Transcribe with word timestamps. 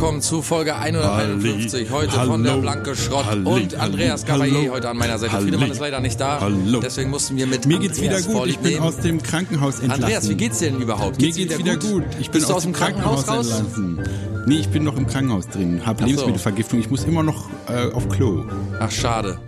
Willkommen 0.00 0.22
zu 0.22 0.40
Folge 0.40 0.76
151. 0.76 1.90
Heute 1.90 2.16
Hallo. 2.16 2.32
von 2.32 2.42
der 2.42 2.56
Blanke 2.56 2.96
Schrott 2.96 3.26
Halli, 3.26 3.44
und 3.46 3.74
Andreas. 3.74 4.24
Cavalier 4.24 4.72
heute 4.72 4.88
an 4.88 4.96
meiner 4.96 5.18
Seite. 5.18 5.34
Halli. 5.34 5.48
Friedemann 5.50 5.70
ist 5.70 5.78
leider 5.78 6.00
nicht 6.00 6.18
da. 6.18 6.40
Hallo. 6.40 6.80
Deswegen 6.80 7.10
mussten 7.10 7.36
wir 7.36 7.46
mit 7.46 7.66
Mir 7.66 7.78
geht's 7.80 8.00
wieder 8.00 8.16
Andreas 8.16 8.24
gut. 8.24 8.46
Ich 8.46 8.56
vorlieb 8.56 8.62
bin 8.62 8.78
aus 8.78 8.96
dem 8.96 9.22
Krankenhaus 9.22 9.80
entlassen. 9.80 10.04
Andreas, 10.04 10.30
wie 10.30 10.36
geht's 10.36 10.58
dir 10.60 10.70
denn 10.70 10.80
überhaupt? 10.80 11.20
Mir 11.20 11.30
geht's 11.30 11.58
wieder 11.58 11.76
gut. 11.76 12.04
Ich 12.18 12.30
bin 12.30 12.40
Bist 12.40 12.48
du 12.48 12.54
aus 12.54 12.62
dem 12.62 12.72
Krankenhaus, 12.72 13.28
raus? 13.28 13.50
entlassen. 13.50 14.00
Nee, 14.46 14.60
ich 14.60 14.70
bin 14.70 14.84
noch 14.84 14.96
im 14.96 15.06
Krankenhaus 15.06 15.48
drin. 15.48 15.82
Hab 15.84 16.00
so. 16.00 16.06
Lebensmittelvergiftung. 16.06 16.80
Ich 16.80 16.88
muss 16.88 17.04
immer 17.04 17.22
noch 17.22 17.50
äh, 17.68 17.92
auf 17.92 18.08
Klo. 18.08 18.46
Ach, 18.78 18.90
schade. 18.90 19.38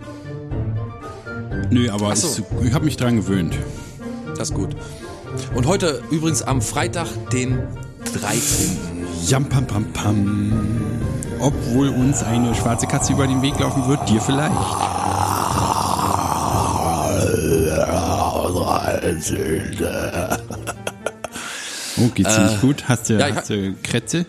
Nö, 1.71 1.89
aber 1.89 2.09
Ach 2.11 2.15
so. 2.15 2.27
es, 2.27 2.43
ich 2.63 2.73
habe 2.75 2.85
mich 2.85 2.97
dran 2.97 3.15
gewöhnt. 3.15 3.57
Das 4.37 4.51
ist 4.51 4.55
gut. 4.55 4.75
Und 5.55 5.65
heute 5.65 6.03
übrigens 6.11 6.43
am 6.43 6.61
Freitag, 6.61 7.07
den 7.31 7.57
13. 8.21 8.92
Jam 9.27 9.47
pam 9.49 9.65
pam 9.67 9.85
pam. 9.93 10.51
Obwohl 11.39 11.89
uns 11.89 12.23
eine 12.23 12.53
schwarze 12.55 12.87
Katze 12.87 13.13
über 13.13 13.27
den 13.27 13.41
Weg 13.41 13.59
laufen 13.59 13.87
wird, 13.87 14.07
dir 14.09 14.21
vielleicht. 14.21 14.53
Oh, 21.97 22.07
geht's 22.15 22.37
nicht 22.37 22.61
gut? 22.61 22.87
Hast 22.89 23.09
du, 23.09 23.19
ja, 23.19 23.35
hast 23.35 23.49
du 23.51 23.75
Krätze? 23.83 24.25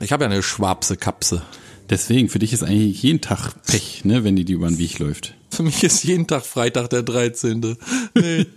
Ich 0.00 0.12
habe 0.12 0.24
ja 0.24 0.30
eine 0.30 0.42
schwarze 0.42 0.96
Kapse. 0.96 1.42
Deswegen, 1.90 2.28
für 2.30 2.38
dich 2.38 2.52
ist 2.54 2.62
eigentlich 2.62 3.02
jeden 3.02 3.20
Tag 3.20 3.50
Pech, 3.66 4.04
ne, 4.04 4.24
wenn 4.24 4.34
die 4.34 4.46
dir 4.46 4.56
über 4.56 4.68
den 4.68 4.78
Weg 4.78 4.98
läuft. 4.98 5.34
Für 5.50 5.62
mich 5.62 5.84
ist 5.84 6.04
jeden 6.04 6.26
Tag 6.26 6.46
Freitag 6.46 6.88
der 6.90 7.02
13. 7.02 7.76
Nee. 8.14 8.46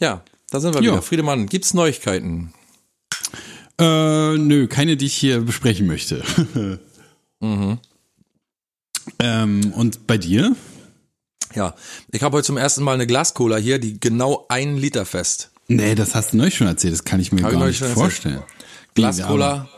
Ja, 0.00 0.22
da 0.50 0.58
sind 0.58 0.72
wir 0.72 0.78
Hm. 0.80 0.86
Ja. 0.86 0.92
wieder. 0.92 1.02
Friedemann, 1.02 1.46
gibt's 1.46 1.74
Neuigkeiten? 1.74 2.54
Äh, 3.80 4.36
nö, 4.36 4.66
keine, 4.66 4.96
die 4.96 5.06
ich 5.06 5.14
hier 5.14 5.40
besprechen 5.40 5.86
möchte. 5.86 6.22
Mhm. 7.42 7.78
ähm, 9.18 9.72
und 9.74 10.06
bei 10.06 10.18
dir? 10.18 10.54
Ja, 11.54 11.74
ich 12.12 12.22
habe 12.22 12.36
heute 12.36 12.44
zum 12.44 12.58
ersten 12.58 12.84
Mal 12.84 12.92
eine 12.92 13.06
Glascola 13.06 13.56
hier, 13.56 13.78
die 13.78 13.98
genau 13.98 14.44
einen 14.50 14.76
Liter 14.76 15.06
fest. 15.06 15.50
Nee, 15.66 15.94
das 15.94 16.14
hast 16.14 16.34
du 16.34 16.36
neulich 16.36 16.56
schon 16.56 16.66
erzählt, 16.66 16.92
das 16.92 17.04
kann 17.04 17.18
ich 17.18 17.32
mir 17.32 17.42
Hab 17.42 17.48
ich 17.48 17.54
gar 17.54 17.60
neulich 17.60 17.80
nicht 17.80 17.94
vorstellen. 17.94 18.42
Glascola, 18.94 19.70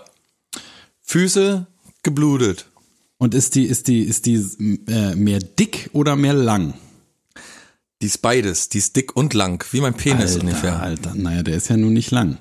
Füße 1.03 1.69
geblutet. 2.03 2.67
Und 3.19 3.33
ist 3.33 3.55
die, 3.55 3.67
ist 3.67 3.87
die, 3.87 4.03
ist 4.03 4.27
die 4.27 4.45
äh, 4.89 5.15
mehr 5.15 5.39
dick 5.39 5.91
oder 5.93 6.17
mehr 6.17 6.35
lang? 6.35 6.75
Die 8.01 8.07
ist 8.07 8.23
beides, 8.23 8.71
die 8.71 8.79
ist 8.79 8.97
dick 8.97 9.15
und 9.15 9.35
lang, 9.35 9.65
wie 9.71 9.81
mein 9.81 9.95
Penis 9.95 10.33
Alter, 10.33 10.41
ungefähr. 10.41 10.83
Alter, 10.83 11.15
naja, 11.15 11.45
der 11.45 11.59
ist 11.59 11.69
ja 11.69 11.77
nun 11.77 11.93
nicht 11.93 12.11
lang. 12.11 12.39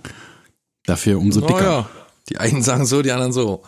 Dafür 0.86 1.20
umso 1.20 1.42
dicker. 1.42 1.54
Naja, 1.62 1.90
die 2.30 2.38
einen 2.38 2.64
sagen 2.64 2.86
so, 2.86 3.02
die 3.02 3.12
anderen 3.12 3.34
so. 3.34 3.64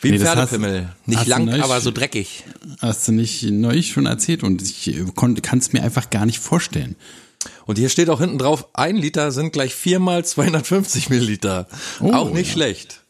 Wie 0.00 0.08
ein 0.08 0.12
Nee, 0.14 0.18
das 0.18 0.28
hast- 0.28 0.50
Pferdepimmel. 0.50 0.88
Nicht 1.06 1.18
hast 1.20 1.26
lang, 1.28 1.44
neulich- 1.46 1.62
aber 1.62 1.80
so 1.80 1.90
dreckig. 1.90 2.44
Hast 2.80 3.08
du 3.08 3.12
nicht 3.12 3.42
neulich 3.44 3.90
schon 3.92 4.06
erzählt 4.06 4.42
und 4.42 4.60
ich 4.62 4.90
kann 5.16 5.58
es 5.58 5.72
mir 5.72 5.82
einfach 5.82 6.10
gar 6.10 6.26
nicht 6.26 6.38
vorstellen. 6.40 6.96
Und 7.66 7.78
hier 7.78 7.88
steht 7.88 8.10
auch 8.10 8.20
hinten 8.20 8.38
drauf, 8.38 8.68
ein 8.74 8.96
Liter 8.96 9.30
sind 9.32 9.52
gleich 9.52 9.74
viermal 9.74 10.24
250 10.24 11.08
Milliliter. 11.10 11.66
Oh, 12.00 12.12
auch 12.12 12.30
nicht 12.30 12.48
ja. 12.48 12.52
schlecht. 12.54 13.00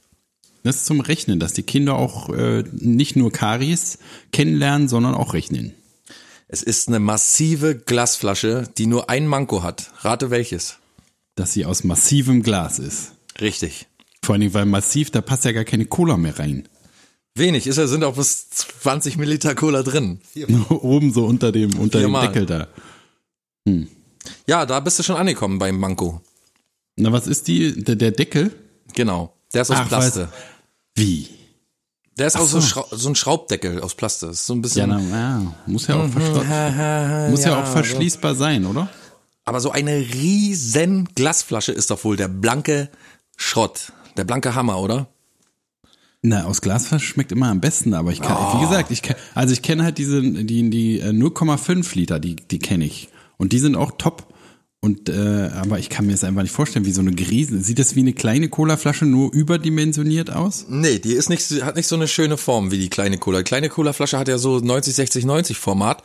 Das 0.63 0.77
ist 0.77 0.87
zum 0.87 1.01
Rechnen, 1.01 1.39
dass 1.41 1.53
die 1.53 1.63
Kinder 1.63 1.97
auch 1.97 2.31
äh, 2.31 2.65
nicht 2.73 3.17
nur 3.17 3.31
Karies 3.33 3.99
kennenlernen, 4.33 4.89
sondern 4.89 5.15
auch 5.15 5.35
rechnen. 5.35 5.75
Es 6.49 6.63
ist 6.63 6.89
eine 6.89 7.01
massive 7.01 7.75
Glasflasche, 7.75 8.69
die 8.79 8.87
nur 8.87 9.11
ein 9.11 9.27
Manko 9.27 9.63
hat. 9.63 9.91
Rate 10.01 10.31
welches? 10.31 10.77
Dass 11.37 11.53
sie 11.53 11.65
aus 11.65 11.85
massivem 11.85 12.43
Glas 12.43 12.79
ist. 12.79 13.13
Richtig. 13.41 13.87
Vor 14.25 14.35
allen 14.35 14.41
Dingen, 14.41 14.55
weil 14.55 14.67
massiv, 14.67 15.11
da 15.11 15.21
passt 15.21 15.45
ja 15.45 15.53
gar 15.53 15.65
keine 15.65 15.87
Cola 15.87 16.17
mehr 16.17 16.39
rein. 16.39 16.69
Wenig, 17.35 17.67
ist 17.67 17.79
ja, 17.79 17.87
sind 17.89 18.05
auch 18.05 18.15
bis 18.15 18.49
20 18.51 19.17
Milliliter 19.17 19.55
Cola 19.57 19.83
drin. 19.83 20.21
Oben 20.69 21.13
so 21.13 21.25
unter 21.27 21.51
dem, 21.51 21.77
unter 21.79 22.01
dem. 22.01 22.13
Deckel 22.13 22.47
da. 22.47 22.69
Ja, 24.47 24.65
da 24.67 24.81
bist 24.81 24.99
du 24.99 25.03
schon 25.03 25.17
angekommen 25.17 25.59
beim 25.59 25.79
Manko. 25.79 26.21
Na, 26.97 27.11
was 27.11 27.27
ist 27.27 27.49
die, 27.49 27.83
der, 27.83 27.97
der 27.97 28.13
Deckel? 28.13 28.53
Genau. 28.95 29.35
Der 29.53 29.63
ist 29.63 29.71
aus 29.71 29.79
Ach, 29.81 29.89
Plaste. 29.89 30.29
Wie? 30.95 31.29
Der 32.17 32.29
ist 32.29 32.37
auch 32.37 32.47
so, 32.47 32.61
so. 32.61 33.09
Ein 33.09 33.17
Schraubdeckel 33.17 33.81
aus 33.81 33.97
Plaste. 33.97 34.27
Ist 34.27 34.47
so 34.47 34.53
ein 34.55 34.59
Ja, 34.59 34.63
bisschen. 34.63 34.91
na, 34.91 35.01
ja, 35.01 35.55
muss 35.67 35.89
ja 35.89 35.97
auch, 35.97 36.09
verschlossen, 36.09 37.31
muss 37.31 37.45
ja, 37.45 37.61
auch 37.61 37.67
verschließbar 37.67 38.37
sein, 38.37 38.65
oder? 38.65 38.89
Aber 39.45 39.61
so 39.61 39.71
eine 39.71 39.99
riesen 39.99 41.09
Glasflasche 41.15 41.73
ist 41.73 41.91
doch 41.91 42.05
wohl 42.05 42.17
der 42.17 42.29
blanke 42.29 42.89
Schrott. 43.37 43.93
Der 44.17 44.25
blanke 44.25 44.55
Hammer, 44.55 44.79
oder? 44.79 45.09
Na, 46.23 46.45
aus 46.47 46.63
Glasflasche 46.63 47.05
schmeckt 47.05 47.33
immer 47.33 47.49
am 47.49 47.61
besten, 47.61 47.93
aber 47.93 48.11
ich 48.11 48.23
kann, 48.23 48.57
wie 48.57 48.65
gesagt, 48.65 48.91
ich 48.91 49.03
kenn, 49.03 49.17
also 49.35 49.53
ich 49.53 49.61
kenne 49.61 49.85
halt 49.85 49.99
diese, 49.99 50.23
die, 50.23 50.71
die 50.71 50.99
äh, 51.01 51.11
0,5 51.11 51.95
Liter, 51.95 52.19
die, 52.19 52.37
die 52.37 52.59
kenne 52.59 52.87
ich. 52.87 53.09
Und 53.37 53.53
die 53.53 53.59
sind 53.59 53.77
auch 53.77 53.93
top. 53.99 54.33
Und, 54.81 55.11
äh, 55.11 55.51
aber 55.55 55.79
ich 55.79 55.91
kann 55.91 56.07
mir 56.07 56.13
das 56.13 56.25
einfach 56.25 56.43
nicht 56.43 56.53
vorstellen, 56.53 56.87
wie 56.87 56.93
so 56.93 57.03
eine 57.03 57.11
Riesen, 57.11 57.63
sieht 57.63 57.79
das 57.79 57.95
wie 57.95 58.01
eine 58.01 58.15
kleine 58.15 58.49
Colaflasche 58.49 59.05
nur 59.05 59.33
überdimensioniert 59.33 60.31
aus? 60.31 60.67
Nee, 60.69 60.99
die 60.99 61.13
ist 61.13 61.29
nicht, 61.29 61.63
hat 61.63 61.77
nicht 61.77 61.89
so 61.89 61.97
eine 61.97 62.09
schöne 62.09 62.39
Form 62.39 62.71
wie 62.71 62.79
die 62.79 62.91
kleine 62.91 63.19
Cola. 63.19 63.39
Die 63.39 63.45
kleine 63.45 63.69
Cola-Flasche 63.69 64.19
hat 64.19 64.29
ja 64.29 64.39
so 64.39 64.61
90, 64.61 64.95
60, 64.95 65.25
90 65.27 65.59
Format. 65.59 66.03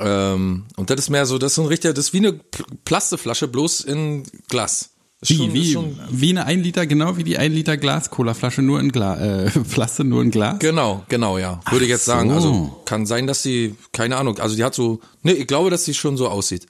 Ähm, 0.00 0.64
und 0.76 0.90
das 0.90 0.98
ist 1.00 1.10
mehr 1.10 1.26
so, 1.26 1.38
das 1.38 1.52
ist 1.52 1.56
so 1.56 1.62
ein 1.62 1.68
richtiger, 1.68 1.92
das 1.92 2.06
ist 2.06 2.12
wie 2.12 2.18
eine 2.18 2.30
Pl- 2.30 2.64
Plasteflasche, 2.84 3.48
bloß 3.48 3.80
in 3.80 4.22
Glas. 4.48 4.90
Wie, 5.22 5.34
schon- 5.36 5.52
wie, 5.52 5.72
schon- 5.72 5.98
wie 6.10 6.30
eine 6.30 6.46
1 6.46 6.62
Liter, 6.62 6.86
genau 6.86 7.16
wie 7.16 7.24
die 7.24 7.38
1 7.38 7.52
Liter 7.52 7.76
Glas-Cola-Flasche, 7.76 8.62
nur 8.62 8.78
in 8.78 8.92
Glas, 8.92 9.18
äh, 9.20 9.50
Plaste 9.70 10.04
nur 10.04 10.22
in 10.22 10.30
Glas? 10.30 10.60
Genau, 10.60 11.04
genau, 11.08 11.38
ja. 11.38 11.60
Würde 11.70 11.84
ich 11.86 11.90
jetzt 11.90 12.04
so. 12.04 12.12
sagen. 12.12 12.30
Also 12.30 12.80
kann 12.84 13.04
sein, 13.06 13.26
dass 13.26 13.42
sie, 13.42 13.74
keine 13.92 14.16
Ahnung, 14.16 14.38
also 14.38 14.54
die 14.54 14.62
hat 14.62 14.74
so, 14.76 15.00
nee, 15.22 15.32
ich 15.32 15.48
glaube, 15.48 15.70
dass 15.70 15.84
sie 15.84 15.94
schon 15.94 16.16
so 16.16 16.28
aussieht. 16.28 16.66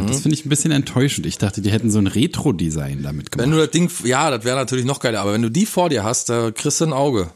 Das 0.00 0.20
finde 0.20 0.36
ich 0.36 0.46
ein 0.46 0.48
bisschen 0.48 0.70
enttäuschend. 0.70 1.26
Ich 1.26 1.38
dachte, 1.38 1.60
die 1.60 1.72
hätten 1.72 1.90
so 1.90 1.98
ein 1.98 2.06
Retro-Design 2.06 3.02
damit 3.02 3.30
Wenn 3.36 3.50
gemacht. 3.50 3.52
du 3.52 3.66
das 3.66 3.70
Ding, 3.72 3.90
ja, 4.08 4.30
das 4.30 4.44
wäre 4.44 4.56
natürlich 4.56 4.84
noch 4.84 5.00
geiler, 5.00 5.20
aber 5.20 5.32
wenn 5.32 5.42
du 5.42 5.50
die 5.50 5.66
vor 5.66 5.88
dir 5.88 6.04
hast, 6.04 6.28
da 6.28 6.52
kriegst 6.52 6.80
du 6.80 6.84
ein 6.84 6.92
Auge. 6.92 7.30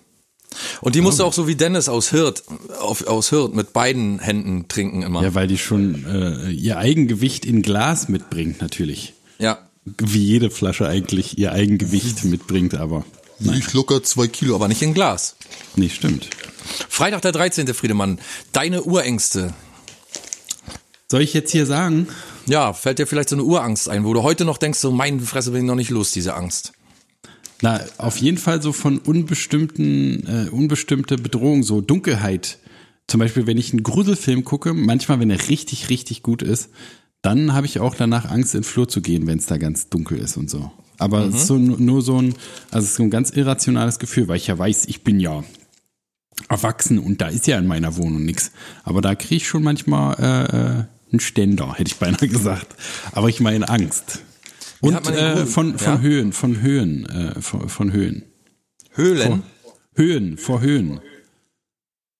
Und 0.80 0.94
die 0.94 1.00
musst 1.00 1.20
du 1.20 1.24
auch 1.24 1.32
so 1.32 1.46
wie 1.48 1.54
Dennis 1.54 1.88
aus 1.88 2.10
Hirt, 2.10 2.42
auf, 2.80 3.06
aus 3.06 3.30
Hirt 3.30 3.54
mit 3.54 3.72
beiden 3.72 4.18
Händen 4.18 4.68
trinken 4.68 5.02
immer. 5.02 5.22
Ja, 5.22 5.34
weil 5.34 5.46
die 5.46 5.58
schon 5.58 6.04
äh, 6.06 6.50
ihr 6.50 6.78
Eigengewicht 6.78 7.44
in 7.44 7.62
Glas 7.62 8.08
mitbringt, 8.08 8.60
natürlich. 8.60 9.14
Ja. 9.38 9.58
Wie 9.84 10.24
jede 10.24 10.50
Flasche 10.50 10.86
eigentlich 10.86 11.38
ihr 11.38 11.52
Eigengewicht 11.52 12.24
mitbringt, 12.24 12.74
aber 12.74 13.04
Ich 13.40 13.72
locker 13.72 14.02
zwei 14.02 14.28
Kilo, 14.28 14.54
aber 14.54 14.68
nicht 14.68 14.82
in 14.82 14.94
Glas. 14.94 15.36
nicht 15.76 15.96
stimmt. 15.96 16.28
Freitag 16.88 17.22
der 17.22 17.32
13. 17.32 17.66
Friedemann, 17.74 18.20
deine 18.52 18.82
Urängste. 18.84 19.52
Soll 21.10 21.22
ich 21.22 21.34
jetzt 21.34 21.50
hier 21.50 21.66
sagen? 21.66 22.08
Ja, 22.46 22.72
fällt 22.72 22.98
dir 22.98 23.06
vielleicht 23.06 23.28
so 23.28 23.36
eine 23.36 23.44
Urangst 23.44 23.88
ein, 23.88 24.04
wo 24.04 24.14
du 24.14 24.22
heute 24.22 24.44
noch 24.44 24.58
denkst, 24.58 24.78
so 24.78 24.90
meine 24.90 25.20
Fresse 25.20 25.50
bin 25.50 25.62
ich 25.62 25.66
noch 25.66 25.74
nicht 25.74 25.90
los, 25.90 26.12
diese 26.12 26.34
Angst. 26.34 26.72
Na, 27.62 27.80
auf 27.96 28.16
jeden 28.18 28.38
Fall 28.38 28.60
so 28.60 28.72
von 28.72 28.98
unbestimmten, 28.98 30.26
äh, 30.26 30.50
unbestimmte 30.50 31.16
Bedrohung, 31.16 31.62
so 31.62 31.80
Dunkelheit. 31.80 32.58
Zum 33.06 33.20
Beispiel, 33.20 33.46
wenn 33.46 33.56
ich 33.56 33.72
einen 33.72 33.84
Gruselfilm 33.84 34.44
gucke, 34.44 34.74
manchmal, 34.74 35.20
wenn 35.20 35.30
er 35.30 35.48
richtig, 35.48 35.88
richtig 35.88 36.22
gut 36.22 36.42
ist, 36.42 36.70
dann 37.22 37.54
habe 37.54 37.66
ich 37.66 37.78
auch 37.78 37.94
danach 37.94 38.28
Angst, 38.28 38.54
in 38.54 38.60
den 38.60 38.64
Flur 38.64 38.88
zu 38.88 39.00
gehen, 39.00 39.28
wenn 39.28 39.38
es 39.38 39.46
da 39.46 39.58
ganz 39.58 39.88
dunkel 39.88 40.18
ist 40.18 40.36
und 40.36 40.50
so. 40.50 40.72
Aber 40.98 41.26
es 41.26 41.34
ist 41.34 41.46
so, 41.46 41.56
nur 41.56 42.02
so 42.02 42.20
ein, 42.20 42.34
also 42.70 42.86
so 42.86 43.02
ein 43.04 43.10
ganz 43.10 43.30
irrationales 43.30 44.00
Gefühl, 44.00 44.28
weil 44.28 44.36
ich 44.36 44.48
ja 44.48 44.58
weiß, 44.58 44.86
ich 44.86 45.04
bin 45.04 45.20
ja 45.20 45.42
erwachsen 46.48 46.98
und 46.98 47.20
da 47.20 47.28
ist 47.28 47.46
ja 47.46 47.58
in 47.58 47.66
meiner 47.66 47.96
Wohnung 47.96 48.24
nichts. 48.24 48.50
Aber 48.82 49.00
da 49.00 49.14
kriege 49.14 49.36
ich 49.36 49.46
schon 49.46 49.62
manchmal 49.62 50.16
äh, 50.18 50.56
äh, 50.56 50.84
einen 51.12 51.20
Ständer, 51.20 51.74
hätte 51.74 51.92
ich 51.92 51.98
beinahe 51.98 52.28
gesagt. 52.28 52.74
Aber 53.12 53.28
ich 53.28 53.40
meine 53.40 53.68
Angst. 53.68 54.22
Und 54.82 55.08
äh, 55.08 55.46
von, 55.46 55.78
von 55.78 55.94
Ja? 55.94 56.00
Höhen, 56.00 56.32
von 56.32 56.60
Höhen, 56.60 57.06
äh, 57.08 57.40
von, 57.40 57.68
von 57.68 57.92
Höhen. 57.92 58.24
Höhlen? 58.90 59.42
Höhen, 59.94 60.36
vor 60.36 60.60
Höhen. 60.60 61.00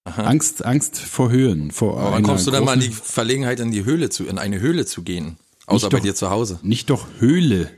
Angst, 0.05 0.65
Angst 0.65 0.97
vor 0.97 1.29
Höhen. 1.29 1.71
Vor 1.71 1.99
Aber 1.99 2.13
wann 2.13 2.23
kommst 2.23 2.47
du 2.47 2.51
dann 2.51 2.65
mal 2.65 2.73
in 2.73 2.79
die 2.79 2.89
Verlegenheit, 2.89 3.59
in 3.59 3.71
die 3.71 3.85
Höhle 3.85 4.09
zu, 4.09 4.25
in 4.25 4.37
eine 4.37 4.59
Höhle 4.59 4.85
zu 4.85 5.03
gehen? 5.03 5.37
Außer 5.65 5.89
bei 5.89 5.97
doch- 5.97 6.03
dir 6.03 6.15
zu 6.15 6.29
Hause. 6.29 6.59
Nicht 6.63 6.89
doch 6.89 7.05
Höhle. 7.19 7.69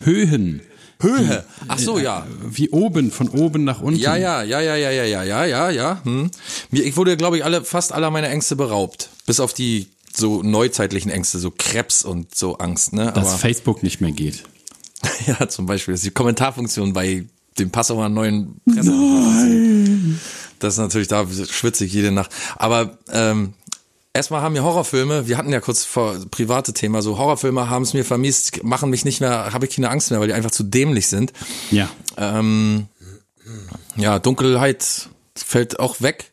Höhen. 0.00 0.60
Höhe. 1.00 1.44
Ach 1.68 1.78
so, 1.78 1.98
ja. 1.98 2.26
Wie 2.42 2.70
oben, 2.70 3.10
von 3.10 3.28
oben 3.28 3.64
nach 3.64 3.80
unten. 3.80 4.00
Ja, 4.00 4.16
ja, 4.16 4.42
ja, 4.42 4.60
ja, 4.60 4.76
ja, 4.76 4.90
ja, 4.90 5.04
ja, 5.04 5.22
ja, 5.24 5.44
ja, 5.44 5.70
ja. 5.70 6.00
Hm. 6.04 6.30
Ich 6.70 6.96
wurde, 6.96 7.16
glaube 7.16 7.36
ich, 7.36 7.44
alle, 7.44 7.64
fast 7.64 7.92
aller 7.92 8.10
meiner 8.10 8.28
Ängste 8.30 8.56
beraubt. 8.56 9.10
Bis 9.26 9.38
auf 9.40 9.52
die 9.54 9.88
so 10.16 10.42
neuzeitlichen 10.42 11.10
Ängste, 11.10 11.38
so 11.38 11.52
Krebs 11.56 12.04
und 12.04 12.34
so 12.34 12.58
Angst, 12.58 12.92
ne? 12.92 13.12
Dass 13.12 13.28
Aber 13.28 13.38
Facebook 13.38 13.82
nicht 13.82 14.00
mehr 14.00 14.12
geht. 14.12 14.44
ja, 15.26 15.48
zum 15.48 15.66
Beispiel 15.66 15.92
das 15.92 16.00
ist 16.00 16.06
die 16.06 16.14
Kommentarfunktion 16.14 16.92
bei 16.92 17.26
dem 17.58 17.70
Passauer 17.70 18.08
neuen 18.08 18.60
Presse. 18.64 18.92
Das 20.58 20.74
ist 20.74 20.78
natürlich, 20.78 21.08
da 21.08 21.26
schwitze 21.26 21.84
ich 21.84 21.92
jede 21.92 22.12
Nacht. 22.12 22.30
Aber 22.56 22.98
ähm, 23.10 23.54
erstmal 24.12 24.42
haben 24.42 24.54
mir 24.54 24.64
Horrorfilme, 24.64 25.28
wir 25.28 25.36
hatten 25.38 25.52
ja 25.52 25.60
kurz 25.60 25.84
vor 25.84 26.16
private 26.30 26.72
Thema, 26.72 27.02
so 27.02 27.18
Horrorfilme 27.18 27.68
haben 27.68 27.82
es 27.82 27.94
mir 27.94 28.04
vermisst, 28.04 28.64
machen 28.64 28.90
mich 28.90 29.04
nicht 29.04 29.20
mehr, 29.20 29.52
habe 29.52 29.66
ich 29.66 29.74
keine 29.74 29.90
Angst 29.90 30.10
mehr, 30.10 30.20
weil 30.20 30.28
die 30.28 30.34
einfach 30.34 30.50
zu 30.50 30.64
dämlich 30.64 31.08
sind. 31.08 31.32
Ja. 31.70 31.88
Ähm, 32.16 32.86
ja, 33.96 34.18
Dunkelheit 34.18 35.08
fällt 35.34 35.78
auch 35.78 36.00
weg. 36.00 36.32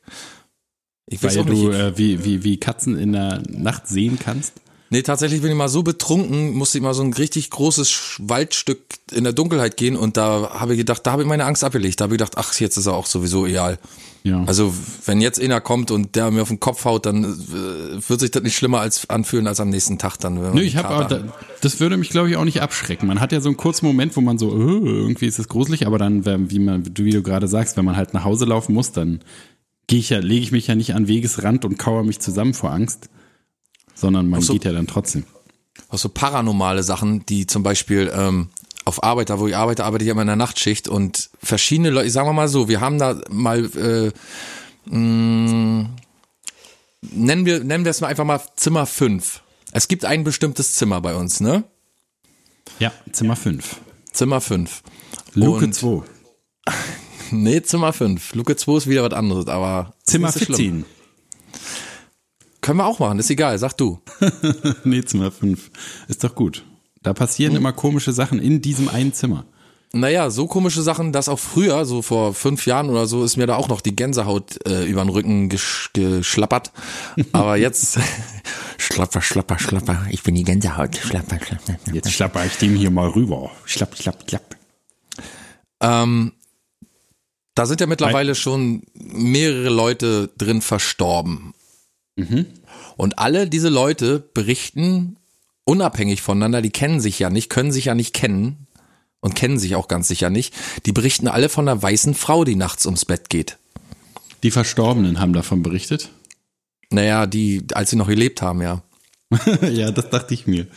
Ich 1.13 1.23
weiß 1.23 1.35
weil 1.35 1.41
auch 1.41 1.45
du 1.45 1.71
äh, 1.71 1.97
wie, 1.97 2.23
wie, 2.25 2.43
wie 2.43 2.57
Katzen 2.57 2.97
in 2.97 3.13
der 3.13 3.41
Nacht 3.49 3.87
sehen 3.87 4.19
kannst. 4.19 4.53
Nee, 4.93 5.01
tatsächlich 5.01 5.41
bin 5.41 5.49
ich 5.49 5.57
mal 5.57 5.69
so 5.69 5.81
betrunken, 5.81 6.53
musste 6.53 6.77
ich 6.77 6.83
mal 6.83 6.93
so 6.93 7.01
ein 7.01 7.13
richtig 7.13 7.49
großes 7.49 8.17
Waldstück 8.19 8.77
in 9.11 9.23
der 9.23 9.33
Dunkelheit 9.33 9.75
gehen 9.75 9.95
und 9.95 10.17
da 10.17 10.51
habe 10.53 10.73
ich 10.73 10.77
gedacht, 10.77 11.01
da 11.07 11.13
habe 11.13 11.23
ich 11.23 11.27
meine 11.27 11.45
Angst 11.45 11.63
abgelegt. 11.63 11.99
Da 11.99 12.03
habe 12.03 12.13
ich 12.13 12.19
gedacht, 12.19 12.33
ach, 12.37 12.53
jetzt 12.59 12.77
ist 12.77 12.85
er 12.85 12.93
auch 12.93 13.07
sowieso 13.07 13.47
egal. 13.47 13.79
Ja. 14.21 14.43
Also 14.45 14.71
wenn 15.07 15.19
jetzt 15.19 15.41
einer 15.41 15.61
kommt 15.61 15.89
und 15.89 16.15
der 16.15 16.29
mir 16.29 16.43
auf 16.43 16.49
den 16.49 16.59
Kopf 16.59 16.85
haut, 16.85 17.07
dann 17.07 17.23
äh, 17.23 18.07
wird 18.07 18.19
sich 18.19 18.29
das 18.29 18.43
nicht 18.43 18.55
schlimmer 18.55 18.81
als 18.81 19.09
anfühlen 19.09 19.47
als 19.47 19.59
am 19.59 19.69
nächsten 19.69 19.97
Tag 19.97 20.17
dann. 20.17 20.35
Nö, 20.53 20.61
ich 20.61 20.77
habe 20.77 21.33
das 21.61 21.79
würde 21.79 21.97
mich 21.97 22.09
glaube 22.09 22.29
ich 22.29 22.37
auch 22.37 22.45
nicht 22.45 22.61
abschrecken. 22.61 23.07
Man 23.07 23.19
hat 23.19 23.31
ja 23.31 23.41
so 23.41 23.49
einen 23.49 23.57
kurzen 23.57 23.87
Moment, 23.87 24.15
wo 24.15 24.21
man 24.21 24.37
so 24.37 24.49
oh, 24.49 24.85
irgendwie 24.85 25.25
ist 25.25 25.39
es 25.39 25.47
gruselig, 25.47 25.87
aber 25.87 25.97
dann 25.97 26.23
wie 26.51 26.59
man 26.59 26.85
wie 26.85 27.09
du 27.09 27.23
gerade 27.23 27.47
sagst, 27.47 27.77
wenn 27.77 27.85
man 27.85 27.97
halt 27.97 28.13
nach 28.13 28.23
Hause 28.25 28.45
laufen 28.45 28.73
muss, 28.73 28.91
dann 28.91 29.21
gehe 29.87 29.99
ich 29.99 30.09
ja 30.09 30.19
lege 30.19 30.43
ich 30.43 30.51
mich 30.51 30.67
ja 30.67 30.75
nicht 30.75 30.95
an 30.95 31.07
Wegesrand 31.07 31.65
und 31.65 31.77
kauere 31.77 32.03
mich 32.03 32.19
zusammen 32.19 32.53
vor 32.53 32.71
Angst 32.71 33.09
sondern 33.95 34.27
man 34.29 34.41
so, 34.41 34.53
geht 34.53 34.65
ja 34.65 34.71
dann 34.71 34.87
trotzdem. 34.87 35.25
Auch 35.89 35.97
so 35.97 36.09
paranormale 36.09 36.83
Sachen, 36.83 37.25
die 37.25 37.47
zum 37.47 37.63
Beispiel 37.63 38.11
ähm, 38.13 38.49
auf 38.85 39.03
Arbeit, 39.03 39.29
da 39.29 39.39
wo 39.39 39.47
ich 39.47 39.55
arbeite, 39.55 39.85
arbeite 39.85 40.03
ich 40.03 40.09
immer 40.09 40.21
in 40.21 40.27
der 40.27 40.35
Nachtschicht 40.35 40.87
und 40.87 41.29
verschiedene 41.41 41.89
Leute, 41.89 42.09
sagen 42.09 42.27
wir 42.27 42.33
mal 42.33 42.47
so, 42.47 42.67
wir 42.67 42.81
haben 42.81 42.97
da 42.99 43.21
mal 43.29 43.65
äh, 43.75 44.11
mh, 44.85 44.97
mm, 44.97 45.89
nennen 47.01 47.45
wir 47.45 47.63
nennen 47.63 47.85
wir 47.85 47.91
es 47.91 48.01
mal 48.01 48.07
einfach 48.07 48.25
mal 48.25 48.41
Zimmer 48.55 48.85
5. 48.85 49.41
Es 49.71 49.87
gibt 49.87 50.05
ein 50.05 50.23
bestimmtes 50.23 50.73
Zimmer 50.73 51.01
bei 51.01 51.15
uns, 51.15 51.39
ne? 51.39 51.63
Ja, 52.79 52.91
Zimmer 53.11 53.35
5. 53.35 53.77
Zimmer 54.11 54.41
5. 54.41 54.83
Luke 55.33 55.69
2. 55.69 56.03
nee, 57.43 57.61
Zimmer 57.61 57.93
5. 57.93 58.35
Luke 58.35 58.55
2 58.55 58.77
ist 58.77 58.87
wieder 58.87 59.03
was 59.03 59.13
anderes, 59.13 59.47
aber 59.47 59.93
Zimmer 60.03 60.31
14. 60.31 60.85
Können 62.61 62.77
wir 62.77 62.85
auch 62.85 62.99
machen, 62.99 63.19
ist 63.19 63.29
egal, 63.29 63.57
sag 63.59 63.73
du. 63.73 63.99
nee, 64.83 65.03
Zimmer 65.03 65.31
5. 65.31 65.69
Ist 66.07 66.23
doch 66.23 66.33
gut. 66.35 66.63
Da 67.01 67.13
passieren 67.13 67.53
hm. 67.53 67.57
immer 67.57 67.73
komische 67.73 68.13
Sachen 68.13 68.39
in 68.39 68.61
diesem 68.61 68.87
einen 68.87 69.13
Zimmer. 69.13 69.45
Naja, 69.95 70.31
so 70.31 70.47
komische 70.47 70.81
Sachen, 70.81 71.11
dass 71.11 71.29
auch 71.29 71.37
früher, 71.37 71.85
so 71.85 72.01
vor 72.01 72.33
fünf 72.33 72.65
Jahren 72.65 72.89
oder 72.89 73.05
so, 73.05 73.23
ist 73.23 73.37
mir 73.37 73.45
da 73.45 73.57
auch 73.57 73.67
noch 73.67 73.79
die 73.79 73.95
Gänsehaut 73.95 74.65
äh, 74.67 74.85
über 74.85 75.03
den 75.03 75.09
Rücken 75.09 75.49
gesch 75.49 75.91
geschlappert. 75.93 76.71
Aber 77.31 77.57
jetzt 77.57 77.99
schlapper, 78.79 79.21
schlapper, 79.21 79.59
schlapper. 79.59 80.07
Ich 80.09 80.23
bin 80.23 80.33
die 80.33 80.43
Gänsehaut. 80.43 80.97
Schlapper, 80.97 81.37
schlapper. 81.45 81.77
Jetzt 81.93 82.11
schlapper 82.11 82.43
ich 82.43 82.57
dem 82.57 82.75
hier 82.75 82.89
mal 82.89 83.09
rüber. 83.09 83.51
Schlapp, 83.65 83.95
schlapp, 83.95 84.23
schlapp. 84.27 84.55
Ähm, 85.79 86.31
da 87.55 87.65
sind 87.65 87.81
ja 87.81 87.87
mittlerweile 87.87 88.35
schon 88.35 88.83
mehrere 88.93 89.69
Leute 89.69 90.29
drin 90.37 90.61
verstorben. 90.61 91.53
Mhm. 92.15 92.45
Und 92.97 93.19
alle 93.19 93.47
diese 93.47 93.69
Leute 93.69 94.19
berichten 94.19 95.17
unabhängig 95.65 96.21
voneinander, 96.21 96.61
die 96.61 96.71
kennen 96.71 96.99
sich 96.99 97.19
ja 97.19 97.29
nicht, 97.29 97.49
können 97.49 97.71
sich 97.71 97.85
ja 97.85 97.95
nicht 97.95 98.13
kennen 98.13 98.67
und 99.19 99.35
kennen 99.35 99.57
sich 99.57 99.75
auch 99.75 99.87
ganz 99.87 100.07
sicher 100.07 100.29
nicht. 100.29 100.53
Die 100.85 100.91
berichten 100.91 101.27
alle 101.27 101.49
von 101.49 101.67
einer 101.67 101.81
weißen 101.81 102.13
Frau, 102.13 102.43
die 102.43 102.55
nachts 102.55 102.85
ums 102.85 103.05
Bett 103.05 103.29
geht. 103.29 103.57
Die 104.43 104.51
Verstorbenen 104.51 105.19
haben 105.19 105.33
davon 105.33 105.63
berichtet? 105.63 106.09
Naja, 106.89 107.25
die, 107.25 107.63
als 107.73 107.91
sie 107.91 107.95
noch 107.95 108.07
gelebt 108.07 108.41
haben, 108.41 108.61
ja. 108.61 108.83
ja, 109.61 109.91
das 109.91 110.09
dachte 110.09 110.33
ich 110.33 110.45
mir. 110.45 110.67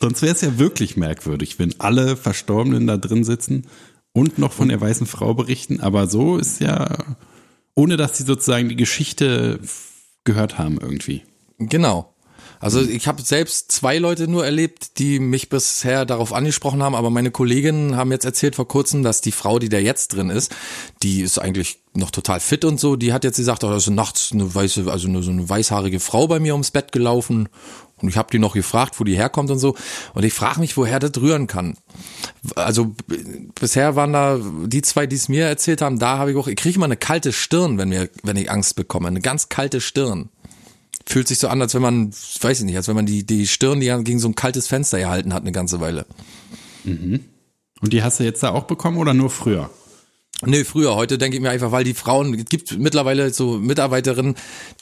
Sonst 0.00 0.20
wäre 0.20 0.34
es 0.34 0.42
ja 0.42 0.58
wirklich 0.58 0.96
merkwürdig, 0.96 1.58
wenn 1.58 1.80
alle 1.80 2.16
Verstorbenen 2.16 2.86
da 2.86 2.98
drin 2.98 3.24
sitzen 3.24 3.66
und 4.16 4.38
noch 4.38 4.54
von 4.54 4.68
der 4.68 4.80
weißen 4.80 5.06
Frau 5.06 5.34
berichten. 5.34 5.80
Aber 5.80 6.06
so 6.06 6.38
ist 6.38 6.62
ja, 6.62 6.88
ohne 7.74 7.98
dass 7.98 8.16
sie 8.16 8.24
sozusagen 8.24 8.70
die 8.70 8.76
Geschichte 8.76 9.60
gehört 10.24 10.56
haben 10.56 10.78
irgendwie. 10.80 11.22
Genau. 11.58 12.14
Also 12.58 12.80
ich 12.80 13.06
habe 13.06 13.20
selbst 13.20 13.70
zwei 13.70 13.98
Leute 13.98 14.26
nur 14.26 14.42
erlebt, 14.42 14.98
die 14.98 15.18
mich 15.18 15.50
bisher 15.50 16.06
darauf 16.06 16.32
angesprochen 16.32 16.82
haben, 16.82 16.94
aber 16.94 17.10
meine 17.10 17.30
Kolleginnen 17.30 17.96
haben 17.96 18.10
jetzt 18.10 18.24
erzählt 18.24 18.56
vor 18.56 18.66
kurzem, 18.66 19.02
dass 19.02 19.20
die 19.20 19.32
Frau, 19.32 19.58
die 19.58 19.68
da 19.68 19.76
jetzt 19.76 20.14
drin 20.14 20.30
ist, 20.30 20.50
die 21.02 21.20
ist 21.20 21.38
eigentlich 21.38 21.80
noch 21.92 22.10
total 22.10 22.40
fit 22.40 22.64
und 22.64 22.80
so, 22.80 22.96
die 22.96 23.12
hat 23.12 23.24
jetzt 23.24 23.36
gesagt, 23.36 23.64
oh, 23.64 23.68
da 23.68 23.76
ist 23.76 23.90
nachts 23.90 24.32
eine 24.32 24.54
weiße, 24.54 24.90
also 24.90 25.08
eine, 25.08 25.22
so 25.22 25.30
eine 25.30 25.46
weißhaarige 25.46 26.00
Frau 26.00 26.26
bei 26.26 26.40
mir 26.40 26.54
ums 26.54 26.70
Bett 26.70 26.92
gelaufen 26.92 27.50
und 28.00 28.08
ich 28.08 28.16
habe 28.16 28.30
die 28.30 28.38
noch 28.38 28.54
gefragt, 28.54 29.00
wo 29.00 29.04
die 29.04 29.16
herkommt 29.16 29.50
und 29.50 29.58
so 29.58 29.74
und 30.14 30.24
ich 30.24 30.32
frage 30.32 30.60
mich, 30.60 30.76
woher 30.76 30.98
das 30.98 31.12
rühren 31.20 31.46
kann. 31.46 31.76
Also 32.54 32.94
bisher 33.58 33.96
waren 33.96 34.12
da 34.12 34.38
die 34.66 34.82
zwei, 34.82 35.06
die 35.06 35.16
es 35.16 35.28
mir 35.28 35.46
erzählt 35.46 35.82
haben, 35.82 35.98
da 35.98 36.18
habe 36.18 36.32
ich 36.32 36.36
auch, 36.36 36.48
ich 36.48 36.56
kriege 36.56 36.76
immer 36.76 36.84
eine 36.86 36.96
kalte 36.96 37.32
Stirn, 37.32 37.78
wenn 37.78 37.88
mir, 37.88 38.10
wenn 38.22 38.36
ich 38.36 38.50
Angst 38.50 38.76
bekomme, 38.76 39.08
eine 39.08 39.20
ganz 39.20 39.48
kalte 39.48 39.80
Stirn 39.80 40.28
fühlt 41.08 41.28
sich 41.28 41.38
so 41.38 41.48
an, 41.48 41.62
als 41.62 41.74
wenn 41.74 41.82
man, 41.82 42.10
weiß 42.10 42.60
ich 42.60 42.64
nicht, 42.66 42.76
als 42.76 42.88
wenn 42.88 42.96
man 42.96 43.06
die, 43.06 43.24
die 43.24 43.46
Stirn 43.46 43.80
die 43.80 43.86
gegen 44.02 44.18
so 44.18 44.28
ein 44.28 44.34
kaltes 44.34 44.66
Fenster 44.66 44.98
gehalten 44.98 45.32
hat 45.32 45.42
eine 45.42 45.52
ganze 45.52 45.80
Weile. 45.80 46.04
Mhm. 46.84 47.20
Und 47.80 47.92
die 47.92 48.02
hast 48.02 48.20
du 48.20 48.24
jetzt 48.24 48.42
da 48.42 48.50
auch 48.50 48.64
bekommen 48.64 48.98
oder 48.98 49.14
nur 49.14 49.30
früher? 49.30 49.70
Nee, 50.44 50.64
früher. 50.64 50.94
Heute 50.94 51.16
denke 51.16 51.36
ich 51.36 51.42
mir 51.42 51.50
einfach, 51.50 51.72
weil 51.72 51.84
die 51.84 51.94
Frauen, 51.94 52.34
es 52.34 52.44
gibt 52.44 52.78
mittlerweile 52.78 53.32
so 53.32 53.58
Mitarbeiterinnen, 53.58 54.34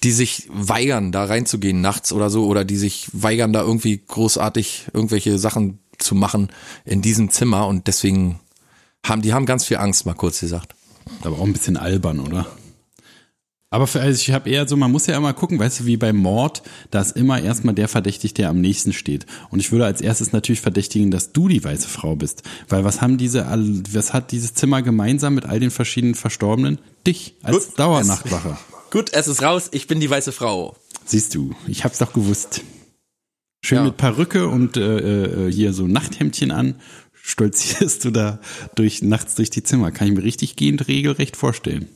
die 0.03 0.11
sich 0.11 0.49
weigern, 0.51 1.13
da 1.13 1.25
reinzugehen 1.25 1.81
nachts 1.81 2.13
oder 2.13 2.29
so, 2.29 2.47
oder 2.47 2.65
die 2.65 2.77
sich 2.77 3.09
weigern, 3.13 3.53
da 3.53 3.63
irgendwie 3.63 4.03
großartig 4.07 4.87
irgendwelche 4.93 5.39
Sachen 5.39 5.79
zu 5.99 6.17
machen 6.17 6.51
in 6.85 7.03
diesem 7.03 7.31
Zimmer 7.31 7.69
und 7.69 7.87
deswegen 7.87 8.41
haben, 9.07 9.23
die 9.23 9.33
haben 9.33 9.47
ganz 9.47 9.65
viel 9.65 9.77
Angst, 9.77 10.07
mal 10.07 10.15
kurz 10.15 10.41
gesagt. 10.41 10.75
Aber 11.23 11.39
auch 11.39 11.45
ein 11.45 11.53
bisschen 11.53 11.77
albern, 11.77 12.19
oder? 12.21 12.47
Aber 13.75 13.89
für, 13.89 14.01
also 14.01 14.21
ich 14.21 14.31
habe 14.31 14.49
eher 14.49 14.69
so, 14.69 14.77
man 14.77 14.93
muss 14.93 15.09
ja 15.09 15.17
immer 15.17 15.33
gucken, 15.33 15.59
weißt 15.59 15.81
du, 15.81 15.87
wie 15.87 15.97
beim 15.97 16.15
Mord, 16.15 16.63
da 16.93 17.01
ist 17.01 17.17
immer 17.17 17.43
erstmal 17.43 17.75
der 17.75 17.89
verdächtigt, 17.89 18.39
der 18.39 18.49
am 18.49 18.61
nächsten 18.61 18.93
steht. 18.93 19.27
Und 19.51 19.59
ich 19.59 19.73
würde 19.73 19.85
als 19.85 20.01
erstes 20.01 20.31
natürlich 20.31 20.61
verdächtigen, 20.61 21.11
dass 21.11 21.33
du 21.33 21.49
die 21.49 21.65
weiße 21.65 21.89
Frau 21.89 22.15
bist. 22.15 22.45
Weil 22.69 22.85
was 22.85 23.01
haben 23.01 23.19
diese, 23.19 23.45
was 23.91 24.13
hat 24.13 24.31
dieses 24.31 24.55
Zimmer 24.55 24.81
gemeinsam 24.83 25.35
mit 25.35 25.47
all 25.47 25.59
den 25.59 25.73
verschiedenen 25.73 26.15
Verstorbenen? 26.15 26.79
Dich 27.05 27.35
als 27.43 27.71
Gut, 27.71 27.79
Dauernachtwache. 27.81 28.51
Es, 28.51 28.91
gut, 28.93 29.13
es 29.13 29.27
ist 29.27 29.43
raus, 29.43 29.71
ich 29.73 29.89
bin 29.89 29.99
die 29.99 30.09
weiße 30.09 30.31
Frau. 30.31 30.77
Siehst 31.05 31.35
du, 31.35 31.53
ich 31.67 31.83
hab's 31.83 31.99
doch 31.99 32.13
gewusst. 32.13 32.61
Schön 33.65 33.79
ja. 33.79 33.85
mit 33.87 33.97
Perücke 33.97 34.47
und 34.47 34.77
äh, 34.77 35.49
äh, 35.49 35.53
hier 35.53 35.73
so 35.73 35.89
Nachthemdchen 35.89 36.53
an, 36.53 36.77
stolzierst 37.13 38.05
du 38.05 38.13
da 38.13 38.39
durch 38.77 39.03
nachts 39.03 39.35
durch 39.35 39.51
die 39.51 39.65
Zimmer. 39.65 39.91
Kann 39.91 40.07
ich 40.07 40.15
mir 40.15 40.23
richtig 40.23 40.55
gehend 40.55 40.87
regelrecht 40.87 41.37
vorstellen. 41.37 41.89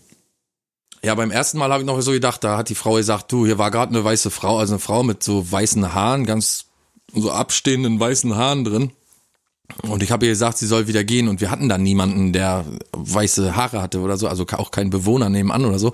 Ja, 1.02 1.14
beim 1.14 1.30
ersten 1.30 1.58
Mal 1.58 1.70
habe 1.70 1.82
ich 1.82 1.86
noch 1.86 2.00
so 2.00 2.10
gedacht, 2.10 2.42
da 2.42 2.58
hat 2.58 2.68
die 2.68 2.74
Frau 2.74 2.94
gesagt, 2.94 3.30
du, 3.30 3.46
hier 3.46 3.58
war 3.58 3.70
gerade 3.70 3.94
eine 3.94 4.04
weiße 4.04 4.30
Frau, 4.30 4.58
also 4.58 4.74
eine 4.74 4.80
Frau 4.80 5.02
mit 5.02 5.22
so 5.22 5.50
weißen 5.50 5.94
Haaren, 5.94 6.26
ganz 6.26 6.66
so 7.14 7.30
abstehenden 7.30 8.00
weißen 8.00 8.34
Haaren 8.36 8.64
drin. 8.64 8.90
Und 9.82 10.02
ich 10.02 10.10
habe 10.10 10.24
ihr 10.24 10.32
gesagt, 10.32 10.58
sie 10.58 10.66
soll 10.66 10.88
wieder 10.88 11.04
gehen 11.04 11.28
und 11.28 11.40
wir 11.40 11.50
hatten 11.50 11.68
dann 11.68 11.82
niemanden, 11.82 12.32
der 12.32 12.64
weiße 12.92 13.54
Haare 13.54 13.82
hatte 13.82 14.00
oder 14.00 14.16
so, 14.16 14.26
also 14.26 14.46
auch 14.56 14.70
kein 14.70 14.90
Bewohner 14.90 15.28
nebenan 15.28 15.66
oder 15.66 15.78
so. 15.78 15.92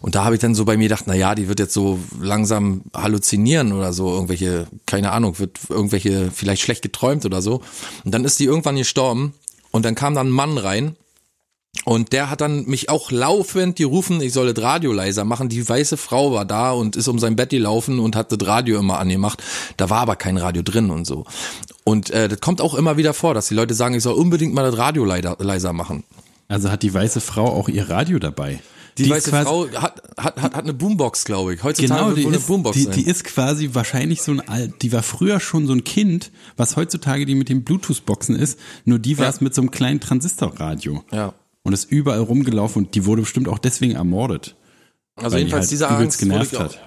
Und 0.00 0.14
da 0.14 0.24
habe 0.24 0.34
ich 0.34 0.40
dann 0.40 0.54
so 0.54 0.64
bei 0.64 0.76
mir 0.76 0.84
gedacht, 0.84 1.04
na 1.06 1.14
ja, 1.14 1.34
die 1.34 1.48
wird 1.48 1.58
jetzt 1.58 1.72
so 1.72 1.98
langsam 2.20 2.82
halluzinieren 2.94 3.72
oder 3.72 3.92
so, 3.92 4.12
irgendwelche, 4.12 4.66
keine 4.84 5.12
Ahnung, 5.12 5.38
wird 5.38 5.58
irgendwelche 5.68 6.30
vielleicht 6.30 6.62
schlecht 6.62 6.82
geträumt 6.82 7.24
oder 7.24 7.40
so. 7.40 7.62
Und 8.04 8.12
dann 8.12 8.24
ist 8.24 8.38
die 8.38 8.44
irgendwann 8.44 8.76
gestorben 8.76 9.32
und 9.70 9.84
dann 9.84 9.94
kam 9.94 10.14
dann 10.14 10.28
ein 10.28 10.30
Mann 10.30 10.58
rein 10.58 10.94
und 11.84 12.12
der 12.12 12.30
hat 12.30 12.40
dann 12.40 12.64
mich 12.66 12.88
auch 12.88 13.10
laufend 13.10 13.76
gerufen, 13.76 14.20
ich 14.20 14.32
solle 14.32 14.54
das 14.54 14.64
Radio 14.64 14.92
leiser 14.92 15.24
machen. 15.24 15.48
Die 15.48 15.68
weiße 15.68 15.96
Frau 15.96 16.32
war 16.32 16.44
da 16.44 16.72
und 16.72 16.96
ist 16.96 17.08
um 17.08 17.18
sein 17.18 17.36
Bett 17.36 17.50
gelaufen 17.50 17.98
und 17.98 18.16
hat 18.16 18.32
das 18.32 18.46
Radio 18.46 18.78
immer 18.78 18.98
angemacht. 18.98 19.42
Da 19.76 19.90
war 19.90 20.00
aber 20.00 20.16
kein 20.16 20.36
Radio 20.36 20.62
drin 20.62 20.90
und 20.90 21.06
so. 21.06 21.24
Und 21.84 22.10
äh, 22.10 22.28
das 22.28 22.40
kommt 22.40 22.60
auch 22.60 22.74
immer 22.74 22.96
wieder 22.96 23.14
vor, 23.14 23.34
dass 23.34 23.48
die 23.48 23.54
Leute 23.54 23.74
sagen, 23.74 23.94
ich 23.94 24.02
soll 24.02 24.14
unbedingt 24.14 24.54
mal 24.54 24.68
das 24.68 24.78
Radio 24.78 25.04
leiser, 25.04 25.72
machen. 25.72 26.04
Also 26.48 26.70
hat 26.70 26.82
die 26.82 26.92
weiße 26.92 27.20
Frau 27.20 27.46
auch 27.46 27.68
ihr 27.68 27.88
Radio 27.88 28.18
dabei? 28.18 28.60
Die, 28.98 29.04
die 29.04 29.10
weiße 29.10 29.30
Frau 29.30 29.68
hat, 29.68 30.02
hat, 30.16 30.42
hat, 30.42 30.54
hat 30.54 30.64
eine 30.64 30.72
Boombox, 30.72 31.24
glaube 31.24 31.54
ich. 31.54 31.62
Heutzutage 31.62 32.00
genau, 32.00 32.14
die 32.14 32.24
wohl 32.24 32.30
eine 32.30 32.38
ist, 32.38 32.46
Boombox 32.46 32.76
die, 32.76 32.88
die 32.88 33.06
ist 33.06 33.24
quasi 33.24 33.70
wahrscheinlich 33.74 34.22
so 34.22 34.32
ein 34.32 34.48
alt, 34.48 34.82
die 34.82 34.92
war 34.92 35.02
früher 35.02 35.38
schon 35.38 35.66
so 35.66 35.74
ein 35.74 35.84
Kind, 35.84 36.30
was 36.56 36.76
heutzutage 36.76 37.26
die 37.26 37.34
mit 37.34 37.48
den 37.48 37.62
Bluetooth-Boxen 37.62 38.34
ist, 38.34 38.58
nur 38.84 38.98
die 38.98 39.18
war 39.18 39.28
es 39.28 39.40
mit 39.40 39.54
so 39.54 39.60
einem 39.60 39.70
kleinen 39.70 40.00
Transistorradio. 40.00 41.04
Ja 41.12 41.34
und 41.66 41.72
ist 41.72 41.90
überall 41.90 42.20
rumgelaufen 42.20 42.84
und 42.84 42.94
die 42.94 43.04
wurde 43.04 43.22
bestimmt 43.22 43.48
auch 43.48 43.58
deswegen 43.58 43.96
ermordet. 43.96 44.54
Also 45.16 45.36
jedenfalls 45.36 45.64
halt 45.64 45.72
diese 45.72 45.88
Angst 45.88 46.18
genervt 46.20 46.56
auch, 46.56 46.60
hat. 46.60 46.78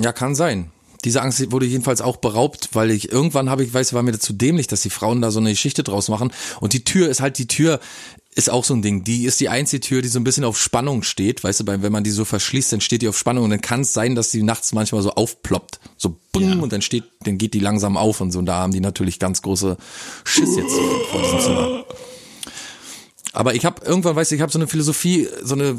Ja, 0.00 0.12
kann 0.12 0.34
sein. 0.34 0.70
Diese 1.04 1.22
Angst 1.22 1.52
wurde 1.52 1.64
jedenfalls 1.64 2.02
auch 2.02 2.16
beraubt, 2.16 2.70
weil 2.72 2.90
ich 2.90 3.10
irgendwann 3.10 3.48
habe 3.48 3.64
ich, 3.64 3.72
weiß, 3.72 3.94
war 3.94 4.02
mir 4.02 4.18
zu 4.18 4.32
dämlich, 4.32 4.66
dass 4.66 4.82
die 4.82 4.90
Frauen 4.90 5.22
da 5.22 5.30
so 5.30 5.38
eine 5.38 5.50
Geschichte 5.50 5.82
draus 5.82 6.08
machen. 6.08 6.32
Und 6.60 6.72
die 6.72 6.84
Tür 6.84 7.08
ist 7.08 7.20
halt 7.20 7.38
die 7.38 7.46
Tür, 7.46 7.80
ist 8.34 8.50
auch 8.50 8.64
so 8.64 8.74
ein 8.74 8.82
Ding. 8.82 9.04
Die 9.04 9.24
ist 9.24 9.40
die 9.40 9.48
einzige 9.48 9.80
Tür, 9.80 10.02
die 10.02 10.08
so 10.08 10.18
ein 10.18 10.24
bisschen 10.24 10.44
auf 10.44 10.60
Spannung 10.60 11.02
steht. 11.02 11.42
Weißt 11.42 11.60
du, 11.60 11.66
wenn 11.66 11.92
man 11.92 12.04
die 12.04 12.10
so 12.10 12.24
verschließt, 12.24 12.72
dann 12.72 12.80
steht 12.80 13.02
die 13.02 13.08
auf 13.08 13.16
Spannung 13.16 13.44
und 13.44 13.50
dann 13.50 13.60
kann 13.60 13.80
es 13.80 13.92
sein, 13.92 14.14
dass 14.14 14.30
die 14.30 14.42
nachts 14.42 14.72
manchmal 14.72 15.02
so 15.02 15.12
aufploppt. 15.12 15.80
So 15.96 16.18
bumm 16.32 16.50
ja. 16.50 16.58
und 16.58 16.72
dann 16.72 16.82
steht, 16.82 17.04
dann 17.24 17.38
geht 17.38 17.54
die 17.54 17.60
langsam 17.60 17.96
auf 17.96 18.20
und 18.20 18.32
so. 18.32 18.38
Und 18.38 18.46
da 18.46 18.56
haben 18.56 18.72
die 18.72 18.80
natürlich 18.80 19.18
ganz 19.18 19.42
große 19.42 19.76
Schiss 20.24 20.56
jetzt 20.56 20.74
vor 21.10 21.22
diesem 21.22 21.40
Zimmer. 21.40 21.84
Aber 23.32 23.54
ich 23.54 23.64
habe 23.64 23.84
irgendwann, 23.84 24.16
weiß 24.16 24.32
ich, 24.32 24.36
ich 24.36 24.42
habe 24.42 24.52
so 24.52 24.58
eine 24.58 24.66
Philosophie, 24.66 25.28
so 25.42 25.54
eine 25.54 25.76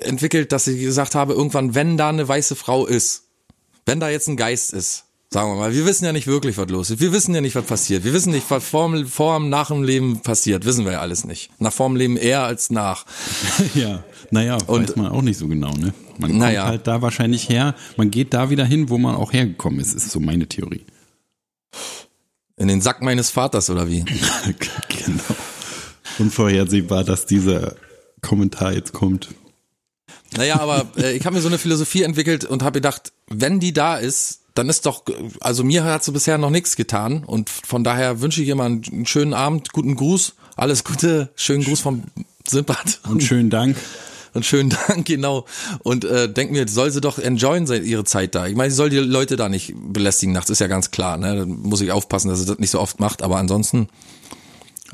entwickelt, 0.00 0.52
dass 0.52 0.66
ich 0.66 0.80
gesagt 0.80 1.14
habe, 1.14 1.32
irgendwann, 1.32 1.74
wenn 1.74 1.96
da 1.96 2.08
eine 2.08 2.26
weiße 2.26 2.54
Frau 2.54 2.86
ist, 2.86 3.24
wenn 3.86 4.00
da 4.00 4.08
jetzt 4.08 4.28
ein 4.28 4.36
Geist 4.36 4.72
ist, 4.72 5.04
sagen 5.32 5.50
wir 5.50 5.56
mal, 5.56 5.74
wir 5.74 5.86
wissen 5.86 6.04
ja 6.04 6.12
nicht 6.12 6.26
wirklich, 6.26 6.58
was 6.58 6.68
los 6.68 6.90
ist. 6.90 7.00
Wir 7.00 7.12
wissen 7.12 7.34
ja 7.34 7.40
nicht, 7.40 7.54
was 7.54 7.64
passiert. 7.64 8.04
Wir 8.04 8.12
wissen 8.12 8.32
nicht, 8.32 8.48
was 8.50 8.62
vor, 8.64 8.94
vor 9.06 9.38
dem, 9.38 9.48
nach 9.48 9.68
dem 9.68 9.82
Leben 9.82 10.20
passiert. 10.20 10.64
Wissen 10.64 10.84
wir 10.84 10.92
ja 10.92 11.00
alles 11.00 11.24
nicht. 11.24 11.50
Nach 11.58 11.72
vor 11.72 11.88
dem 11.88 11.96
Leben 11.96 12.16
eher 12.16 12.44
als 12.44 12.70
nach. 12.70 13.06
ja, 13.74 14.04
naja, 14.30 14.58
und, 14.66 14.88
weiß 14.88 14.96
man 14.96 15.10
auch 15.10 15.22
nicht 15.22 15.38
so 15.38 15.48
genau, 15.48 15.72
ne? 15.72 15.94
Man 16.18 16.30
kommt 16.30 16.40
naja. 16.40 16.66
halt 16.66 16.86
da 16.86 17.02
wahrscheinlich 17.02 17.48
her. 17.48 17.74
Man 17.96 18.10
geht 18.10 18.34
da 18.34 18.50
wieder 18.50 18.64
hin, 18.64 18.90
wo 18.90 18.98
man 18.98 19.16
auch 19.16 19.32
hergekommen 19.32 19.80
ist, 19.80 19.94
ist 19.94 20.10
so 20.10 20.20
meine 20.20 20.46
Theorie. 20.46 20.84
In 22.56 22.68
den 22.68 22.80
Sack 22.80 23.02
meines 23.02 23.30
Vaters, 23.30 23.70
oder 23.70 23.88
wie? 23.88 24.04
genau. 24.88 25.22
Unvorhersehbar, 26.22 27.04
dass 27.04 27.26
dieser 27.26 27.74
Kommentar 28.20 28.72
jetzt 28.72 28.92
kommt. 28.92 29.28
Naja, 30.36 30.60
aber 30.60 30.86
äh, 30.96 31.16
ich 31.16 31.26
habe 31.26 31.36
mir 31.36 31.42
so 31.42 31.48
eine 31.48 31.58
Philosophie 31.58 32.02
entwickelt 32.02 32.44
und 32.44 32.62
habe 32.62 32.74
gedacht, 32.74 33.12
wenn 33.28 33.60
die 33.60 33.72
da 33.72 33.96
ist, 33.96 34.40
dann 34.54 34.68
ist 34.68 34.86
doch, 34.86 35.04
also 35.40 35.64
mir 35.64 35.84
hat 35.84 36.04
sie 36.04 36.12
bisher 36.12 36.38
noch 36.38 36.50
nichts 36.50 36.76
getan 36.76 37.24
und 37.24 37.50
von 37.50 37.84
daher 37.84 38.20
wünsche 38.20 38.42
ich 38.42 38.48
ihr 38.48 38.54
mal 38.54 38.66
einen 38.66 39.06
schönen 39.06 39.34
Abend, 39.34 39.72
guten 39.72 39.96
Gruß, 39.96 40.34
alles 40.56 40.84
Gute, 40.84 41.30
schönen 41.34 41.64
Gruß 41.64 41.80
vom 41.80 42.04
Simpat. 42.46 43.00
Und 43.08 43.22
schönen 43.22 43.50
Dank. 43.50 43.76
Und 44.34 44.46
schönen 44.46 44.70
Dank, 44.88 45.06
genau. 45.06 45.44
Und 45.80 46.04
äh, 46.04 46.32
denk 46.32 46.52
mir, 46.52 46.66
soll 46.68 46.90
sie 46.90 47.00
doch 47.00 47.18
enjoyen 47.18 47.66
ihre 47.84 48.04
Zeit 48.04 48.34
da. 48.34 48.46
Ich 48.46 48.56
meine, 48.56 48.70
sie 48.70 48.76
soll 48.76 48.90
die 48.90 48.98
Leute 48.98 49.36
da 49.36 49.48
nicht 49.48 49.74
belästigen 49.76 50.32
nachts, 50.32 50.50
ist 50.50 50.60
ja 50.60 50.68
ganz 50.68 50.90
klar. 50.90 51.18
Ne? 51.18 51.36
Da 51.36 51.46
muss 51.46 51.82
ich 51.82 51.92
aufpassen, 51.92 52.28
dass 52.28 52.38
sie 52.38 52.46
das 52.46 52.58
nicht 52.58 52.70
so 52.70 52.80
oft 52.80 53.00
macht. 53.00 53.22
Aber 53.22 53.36
ansonsten 53.36 53.88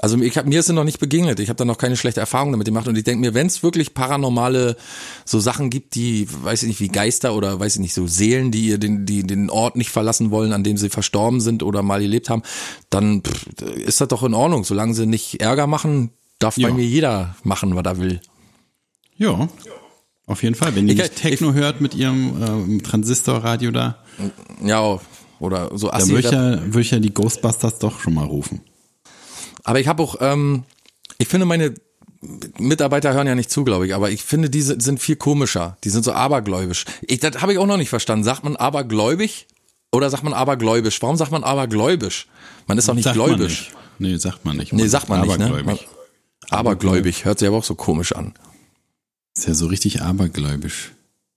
also 0.01 0.17
ich 0.19 0.39
hab, 0.39 0.47
mir 0.47 0.61
ist 0.61 0.69
noch 0.69 0.85
nicht 0.85 1.01
begegnet. 1.01 1.41
Ich 1.41 1.49
habe 1.49 1.57
da 1.57 1.65
noch 1.65 1.77
keine 1.77 1.97
schlechte 1.97 2.21
Erfahrung 2.21 2.53
damit 2.53 2.67
gemacht. 2.67 2.87
Und 2.87 2.97
ich 2.97 3.03
denke 3.03 3.21
mir, 3.21 3.35
wenn 3.35 3.49
es 3.49 3.65
wirklich 3.65 3.95
paranormale 3.95 4.77
so 5.25 5.41
Sachen 5.41 5.71
gibt, 5.71 5.97
die, 5.97 6.29
weiß 6.31 6.63
ich 6.63 6.69
nicht, 6.69 6.81
wie 6.81 6.89
Geister 6.89 7.35
oder 7.35 7.59
weiß 7.59 7.75
ich 7.75 7.81
nicht, 7.81 7.95
so 7.95 8.07
Seelen, 8.07 8.53
die 8.53 8.69
ihr 8.69 8.79
den, 8.79 9.07
die 9.07 9.25
den 9.25 9.51
Ort 9.51 9.75
nicht 9.75 9.91
verlassen 9.91 10.31
wollen, 10.31 10.53
an 10.53 10.63
dem 10.63 10.77
sie 10.77 10.89
verstorben 10.89 11.41
sind 11.41 11.65
oder 11.65 11.83
mal 11.83 12.01
gelebt 12.01 12.31
haben, 12.31 12.43
dann 12.91 13.23
pff, 13.23 13.47
ist 13.75 14.01
das 14.01 14.07
doch 14.07 14.23
in 14.23 14.35
Ordnung. 14.35 14.63
Solange 14.63 14.95
sie 14.95 15.07
nicht 15.07 15.41
Ärger 15.41 15.67
machen, 15.67 16.11
darf 16.39 16.57
ja. 16.59 16.69
bei 16.69 16.75
mir 16.75 16.85
jeder 16.85 17.35
machen, 17.43 17.75
was 17.75 17.85
er 17.85 17.99
will. 17.99 18.21
Ja, 19.17 19.49
auf 20.27 20.43
jeden 20.45 20.55
Fall. 20.55 20.77
Wenn 20.77 20.87
ihr 20.87 20.95
nicht 20.95 21.17
Techno 21.17 21.51
ich, 21.51 21.57
hört 21.57 21.81
mit 21.81 21.97
ihrem 21.97 22.79
äh, 22.79 22.83
Transistorradio 22.83 23.73
da. 23.73 23.99
Ja, 24.63 25.01
oder 25.41 25.77
so 25.77 25.91
Assi. 25.91 26.09
Da 26.09 26.15
würde 26.15 26.29
ich, 26.29 26.33
ja, 26.33 26.75
würd 26.75 26.85
ich 26.85 26.91
ja 26.93 26.99
die 27.01 27.13
Ghostbusters 27.13 27.81
doch 27.81 27.99
schon 27.99 28.15
mal 28.15 28.27
rufen. 28.27 28.61
Aber 29.65 29.81
ich 29.81 29.89
habe 29.89 30.03
auch, 30.03 30.17
ähm, 30.21 30.65
ich 31.19 31.29
finde 31.29 31.47
meine 31.47 31.75
Mitarbeiter 32.59 33.13
hören 33.13 33.27
ja 33.27 33.35
nicht 33.35 33.51
zu, 33.51 33.65
glaube 33.65 33.87
ich, 33.87 33.95
aber 33.95 34.11
ich 34.11 34.23
finde, 34.25 34.51
diese 34.51 34.81
sind 34.81 35.01
viel 35.01 35.17
komischer. 35.17 35.77
Die 35.85 35.91
sind 35.91 36.05
so 36.05 36.13
abergläubisch. 36.13 36.85
Ich, 37.03 37.21
das 37.21 37.41
habe 37.41 37.53
ich 37.53 37.59
auch 37.59 37.67
noch 37.67 37.77
nicht 37.77 37.91
verstanden. 37.91 38.25
Sagt 38.25 38.43
man 38.45 38.57
abergläubig 38.57 39.47
oder 39.93 40.11
sagt 40.11 40.25
man 40.25 40.33
abergläubisch? 40.33 41.01
Warum 41.01 41.17
sagt 41.17 41.31
man 41.31 41.45
abergläubisch? 41.45 42.27
Man 42.67 42.77
ist 42.77 42.89
doch 42.89 42.95
nicht 42.95 43.05
sagt 43.05 43.15
gläubisch. 43.15 43.71
Nicht. 43.71 44.11
Nee, 44.13 44.17
sagt 44.17 44.45
man 44.45 44.57
nicht. 44.57 44.73
Man 44.73 44.83
nee, 44.83 44.89
sagt 44.89 45.09
man 45.09 45.21
nicht, 45.21 45.39
ne? 45.39 45.63
Man, 45.65 45.79
abergläubig. 46.51 47.25
Hört 47.25 47.39
sich 47.39 47.49
aber 47.49 47.59
auch 47.59 47.65
so 47.65 47.75
komisch 47.75 48.13
an. 48.13 48.35
Ist 49.37 49.47
ja 49.47 49.55
so 49.55 49.67
richtig 49.67 50.03
abergläubisch. 50.03 50.93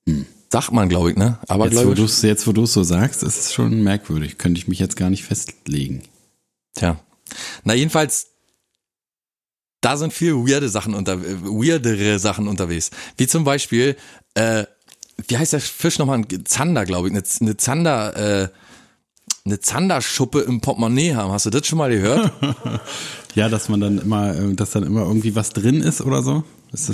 Hm. 0.07 0.25
Sagt 0.49 0.71
man, 0.71 0.89
glaube 0.89 1.11
ich, 1.11 1.17
ne? 1.17 1.37
Abergläubisch. 1.47 2.23
Jetzt, 2.23 2.47
wo 2.47 2.51
du 2.51 2.63
es 2.63 2.73
so 2.73 2.83
sagst, 2.83 3.23
ist 3.23 3.39
es 3.39 3.53
schon 3.53 3.83
merkwürdig. 3.83 4.37
Könnte 4.37 4.59
ich 4.59 4.67
mich 4.67 4.79
jetzt 4.79 4.95
gar 4.95 5.09
nicht 5.09 5.23
festlegen. 5.23 6.03
Tja, 6.75 6.99
na, 7.63 7.73
jedenfalls, 7.73 8.27
da 9.81 9.97
sind 9.97 10.13
viel 10.13 10.35
weirde 10.35 10.69
Sachen 10.69 10.93
unter, 10.93 11.21
weirdere 11.21 12.19
Sachen 12.19 12.47
unterwegs. 12.47 12.91
Wie 13.17 13.27
zum 13.27 13.43
Beispiel, 13.43 13.97
äh, 14.35 14.65
wie 15.27 15.37
heißt 15.37 15.53
der 15.53 15.59
Fisch 15.59 15.99
nochmal? 15.99 16.23
Zander, 16.45 16.85
glaube 16.85 17.07
ich. 17.07 17.13
Eine, 17.13 17.23
eine 17.41 17.57
Zander, 17.57 18.43
äh, 18.43 18.49
eine 19.45 19.59
Zanderschuppe 19.59 20.41
im 20.41 20.61
Portemonnaie 20.61 21.15
haben. 21.15 21.31
Hast 21.31 21.47
du 21.47 21.49
das 21.49 21.65
schon 21.65 21.79
mal 21.79 21.89
gehört? 21.89 22.31
ja, 23.35 23.49
dass 23.49 23.69
man 23.69 23.79
dann 23.79 23.97
immer, 23.97 24.35
äh, 24.35 24.53
dass 24.53 24.71
dann 24.71 24.83
immer 24.83 25.01
irgendwie 25.01 25.35
was 25.35 25.49
drin 25.49 25.81
ist 25.81 26.01
oder 26.01 26.21
so? 26.21 26.43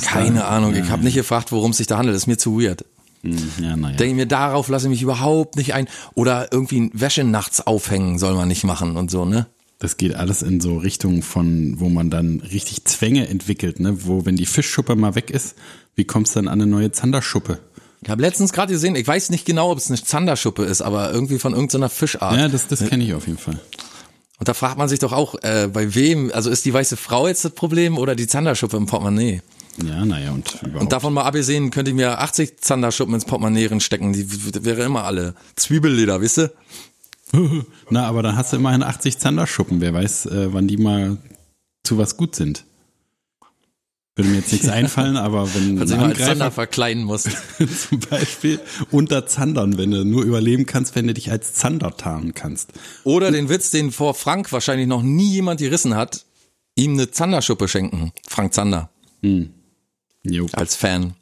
Keine 0.01 0.39
da? 0.39 0.47
Ahnung. 0.47 0.73
Ja, 0.73 0.83
ich 0.83 0.89
habe 0.89 1.03
nicht 1.03 1.15
gefragt, 1.15 1.51
worum 1.51 1.71
es 1.71 1.77
sich 1.77 1.87
da 1.87 1.97
handelt. 1.97 2.15
Das 2.15 2.23
ist 2.23 2.27
mir 2.27 2.37
zu 2.37 2.59
weird. 2.59 2.85
Hm, 3.21 3.37
ja, 3.61 3.75
naja. 3.75 3.95
Denke 3.97 4.15
mir, 4.15 4.25
darauf 4.25 4.69
lasse 4.69 4.85
ich 4.85 4.91
mich 4.91 5.01
überhaupt 5.01 5.55
nicht 5.55 5.73
ein. 5.73 5.87
Oder 6.15 6.51
irgendwie 6.51 6.89
Wäsche 6.93 7.23
nachts 7.23 7.65
aufhängen 7.65 8.17
soll 8.17 8.33
man 8.35 8.47
nicht 8.47 8.63
machen 8.63 8.97
und 8.97 9.11
so, 9.11 9.25
ne? 9.25 9.47
Das 9.79 9.97
geht 9.97 10.15
alles 10.15 10.41
in 10.41 10.59
so 10.59 10.77
Richtungen 10.77 11.21
von, 11.21 11.79
wo 11.79 11.89
man 11.89 12.09
dann 12.09 12.39
richtig 12.39 12.85
Zwänge 12.85 13.27
entwickelt, 13.27 13.79
ne? 13.79 14.05
Wo, 14.05 14.25
wenn 14.25 14.35
die 14.35 14.47
Fischschuppe 14.47 14.95
mal 14.95 15.15
weg 15.15 15.29
ist, 15.29 15.55
wie 15.95 16.05
kommst 16.05 16.35
du 16.35 16.39
dann 16.39 16.47
an 16.47 16.61
eine 16.61 16.69
neue 16.69 16.91
Zanderschuppe? 16.91 17.59
Ich 18.01 18.09
habe 18.09 18.21
letztens 18.21 18.53
gerade 18.53 18.73
gesehen, 18.73 18.95
ich 18.95 19.07
weiß 19.07 19.29
nicht 19.29 19.45
genau, 19.45 19.71
ob 19.71 19.77
es 19.77 19.89
eine 19.89 20.01
Zanderschuppe 20.01 20.63
ist, 20.63 20.81
aber 20.81 21.11
irgendwie 21.11 21.39
von 21.39 21.53
irgendeiner 21.53 21.89
Fischart. 21.89 22.35
Ja, 22.35 22.47
das, 22.47 22.67
das 22.67 22.85
kenne 22.87 23.03
ich 23.03 23.13
auf 23.13 23.27
jeden 23.27 23.39
Fall. 23.39 23.59
Und 24.39 24.47
da 24.47 24.53
fragt 24.53 24.77
man 24.77 24.87
sich 24.87 24.99
doch 24.99 25.13
auch, 25.13 25.35
äh, 25.41 25.67
bei 25.71 25.95
wem, 25.95 26.31
also 26.31 26.49
ist 26.51 26.65
die 26.65 26.73
weiße 26.73 26.95
Frau 26.95 27.27
jetzt 27.27 27.43
das 27.43 27.53
Problem 27.53 27.97
oder 27.97 28.15
die 28.15 28.27
Zanderschuppe 28.27 28.77
im 28.77 28.85
Portemonnaie? 28.85 29.41
Ja, 29.83 30.05
naja, 30.05 30.31
und 30.31 30.55
überhaupt. 30.61 30.81
Und 30.81 30.91
davon 30.91 31.13
mal 31.13 31.23
abgesehen, 31.23 31.69
könnte 31.71 31.91
ich 31.91 31.95
mir 31.95 32.19
80 32.19 32.61
Zanderschuppen 32.61 33.13
ins 33.15 33.25
Portemonnaie 33.25 33.79
stecken, 33.79 34.13
die 34.13 34.25
wäre 34.63 34.83
immer 34.83 35.03
alle. 35.03 35.35
Zwiebelleder, 35.55 36.21
wisst 36.21 36.39
ihr? 36.39 36.51
Na, 37.89 38.07
aber 38.07 38.23
dann 38.23 38.37
hast 38.37 38.53
du 38.53 38.57
immerhin 38.57 38.83
80 38.83 39.17
Zanderschuppen. 39.17 39.81
Wer 39.81 39.93
weiß, 39.93 40.27
äh, 40.27 40.53
wann 40.53 40.67
die 40.67 40.77
mal 40.77 41.17
zu 41.83 41.97
was 41.97 42.17
gut 42.17 42.35
sind. 42.35 42.65
Würde 44.15 44.29
mir 44.29 44.37
jetzt 44.37 44.51
nichts 44.51 44.67
einfallen, 44.69 45.15
aber 45.15 45.53
wenn 45.53 45.75
du 45.75 45.97
als 45.97 46.17
Zander 46.19 46.51
verkleiden 46.51 47.03
musst. 47.03 47.29
zum 47.89 47.99
Beispiel 47.99 48.59
unter 48.91 49.27
Zandern, 49.27 49.77
wenn 49.77 49.91
du 49.91 50.03
nur 50.03 50.23
überleben 50.23 50.65
kannst, 50.65 50.95
wenn 50.95 51.07
du 51.07 51.13
dich 51.13 51.31
als 51.31 51.53
Zander 51.53 51.95
tarnen 51.95 52.33
kannst. 52.33 52.73
Oder 53.03 53.31
den 53.31 53.49
Witz, 53.49 53.69
den 53.71 53.91
vor 53.91 54.13
Frank 54.13 54.51
wahrscheinlich 54.51 54.87
noch 54.87 55.03
nie 55.03 55.29
jemand 55.29 55.59
gerissen 55.59 55.95
hat, 55.95 56.25
ihm 56.75 56.93
eine 56.93 57.11
Zanderschuppe 57.11 57.67
schenken. 57.67 58.11
Frank 58.27 58.53
Zander. 58.53 58.89
Hm. 59.21 59.51
Jo. 60.23 60.47
Als 60.53 60.75
Fan. 60.75 61.13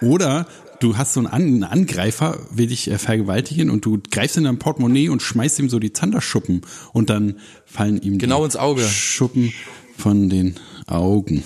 Oder 0.00 0.46
du 0.80 0.96
hast 0.96 1.14
so 1.14 1.20
einen, 1.20 1.28
einen 1.28 1.64
Angreifer, 1.64 2.38
will 2.50 2.66
dich 2.68 2.90
äh, 2.90 2.98
vergewaltigen 2.98 3.70
und 3.70 3.84
du 3.84 4.00
greifst 4.10 4.36
in 4.36 4.44
dein 4.44 4.58
Portemonnaie 4.58 5.08
und 5.08 5.22
schmeißt 5.22 5.58
ihm 5.58 5.68
so 5.68 5.78
die 5.78 5.92
Zanderschuppen 5.92 6.62
und 6.92 7.10
dann 7.10 7.40
fallen 7.64 8.00
ihm 8.00 8.18
genau 8.18 8.44
ins 8.44 8.56
Auge 8.56 8.82
Schuppen 8.82 9.52
von 9.96 10.28
den 10.28 10.56
Augen. 10.86 11.42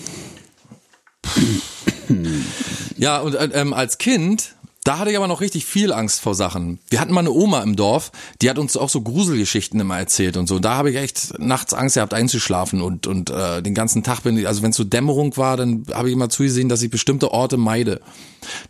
Ja, 2.97 3.19
und 3.19 3.35
äh, 3.35 3.49
ähm, 3.53 3.73
als 3.73 3.97
Kind 3.97 4.55
da 4.91 4.99
hatte 4.99 5.09
ich 5.09 5.15
aber 5.15 5.29
noch 5.29 5.39
richtig 5.39 5.65
viel 5.65 5.93
Angst 5.93 6.19
vor 6.19 6.35
Sachen. 6.35 6.79
Wir 6.89 6.99
hatten 6.99 7.13
mal 7.13 7.21
eine 7.21 7.31
Oma 7.31 7.61
im 7.61 7.77
Dorf, 7.77 8.11
die 8.41 8.49
hat 8.49 8.59
uns 8.59 8.75
auch 8.75 8.89
so 8.89 8.99
Gruselgeschichten 8.99 9.79
immer 9.79 9.97
erzählt 9.97 10.35
und 10.35 10.47
so. 10.47 10.59
Da 10.59 10.75
habe 10.75 10.91
ich 10.91 10.97
echt 10.97 11.39
nachts 11.39 11.73
Angst 11.73 11.95
gehabt 11.95 12.13
einzuschlafen 12.13 12.81
und 12.81 13.07
und 13.07 13.29
äh, 13.29 13.61
den 13.61 13.73
ganzen 13.73 14.03
Tag 14.03 14.23
bin 14.23 14.37
ich, 14.37 14.49
also 14.49 14.63
wenn 14.63 14.71
es 14.71 14.75
so 14.75 14.83
Dämmerung 14.83 15.37
war, 15.37 15.55
dann 15.55 15.85
habe 15.93 16.09
ich 16.09 16.13
immer 16.13 16.27
zugesehen, 16.27 16.67
dass 16.67 16.81
ich 16.81 16.89
bestimmte 16.89 17.31
Orte 17.31 17.55
meide. 17.55 18.01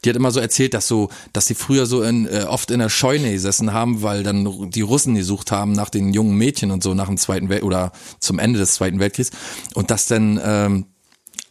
Die 0.05 0.09
hat 0.09 0.15
immer 0.15 0.29
so 0.29 0.39
erzählt, 0.39 0.75
dass 0.75 0.87
so, 0.87 1.09
dass 1.33 1.47
sie 1.47 1.55
früher 1.55 1.87
so 1.87 2.03
in, 2.03 2.27
äh, 2.27 2.45
oft 2.47 2.69
in 2.69 2.77
der 2.77 2.89
Scheune 2.89 3.31
gesessen 3.31 3.73
haben, 3.73 4.03
weil 4.03 4.21
dann 4.21 4.69
die 4.69 4.81
Russen 4.81 5.15
gesucht 5.15 5.51
haben 5.51 5.71
nach 5.71 5.89
den 5.89 6.13
jungen 6.13 6.37
Mädchen 6.37 6.69
und 6.69 6.83
so 6.83 6.93
nach 6.93 7.07
dem 7.07 7.17
Zweiten 7.17 7.49
Welt 7.49 7.63
oder 7.63 7.93
zum 8.19 8.37
Ende 8.37 8.59
des 8.59 8.75
Zweiten 8.75 8.99
Weltkriegs 8.99 9.31
und 9.73 9.89
dass 9.89 10.05
dann 10.05 10.39
ähm, 10.43 10.85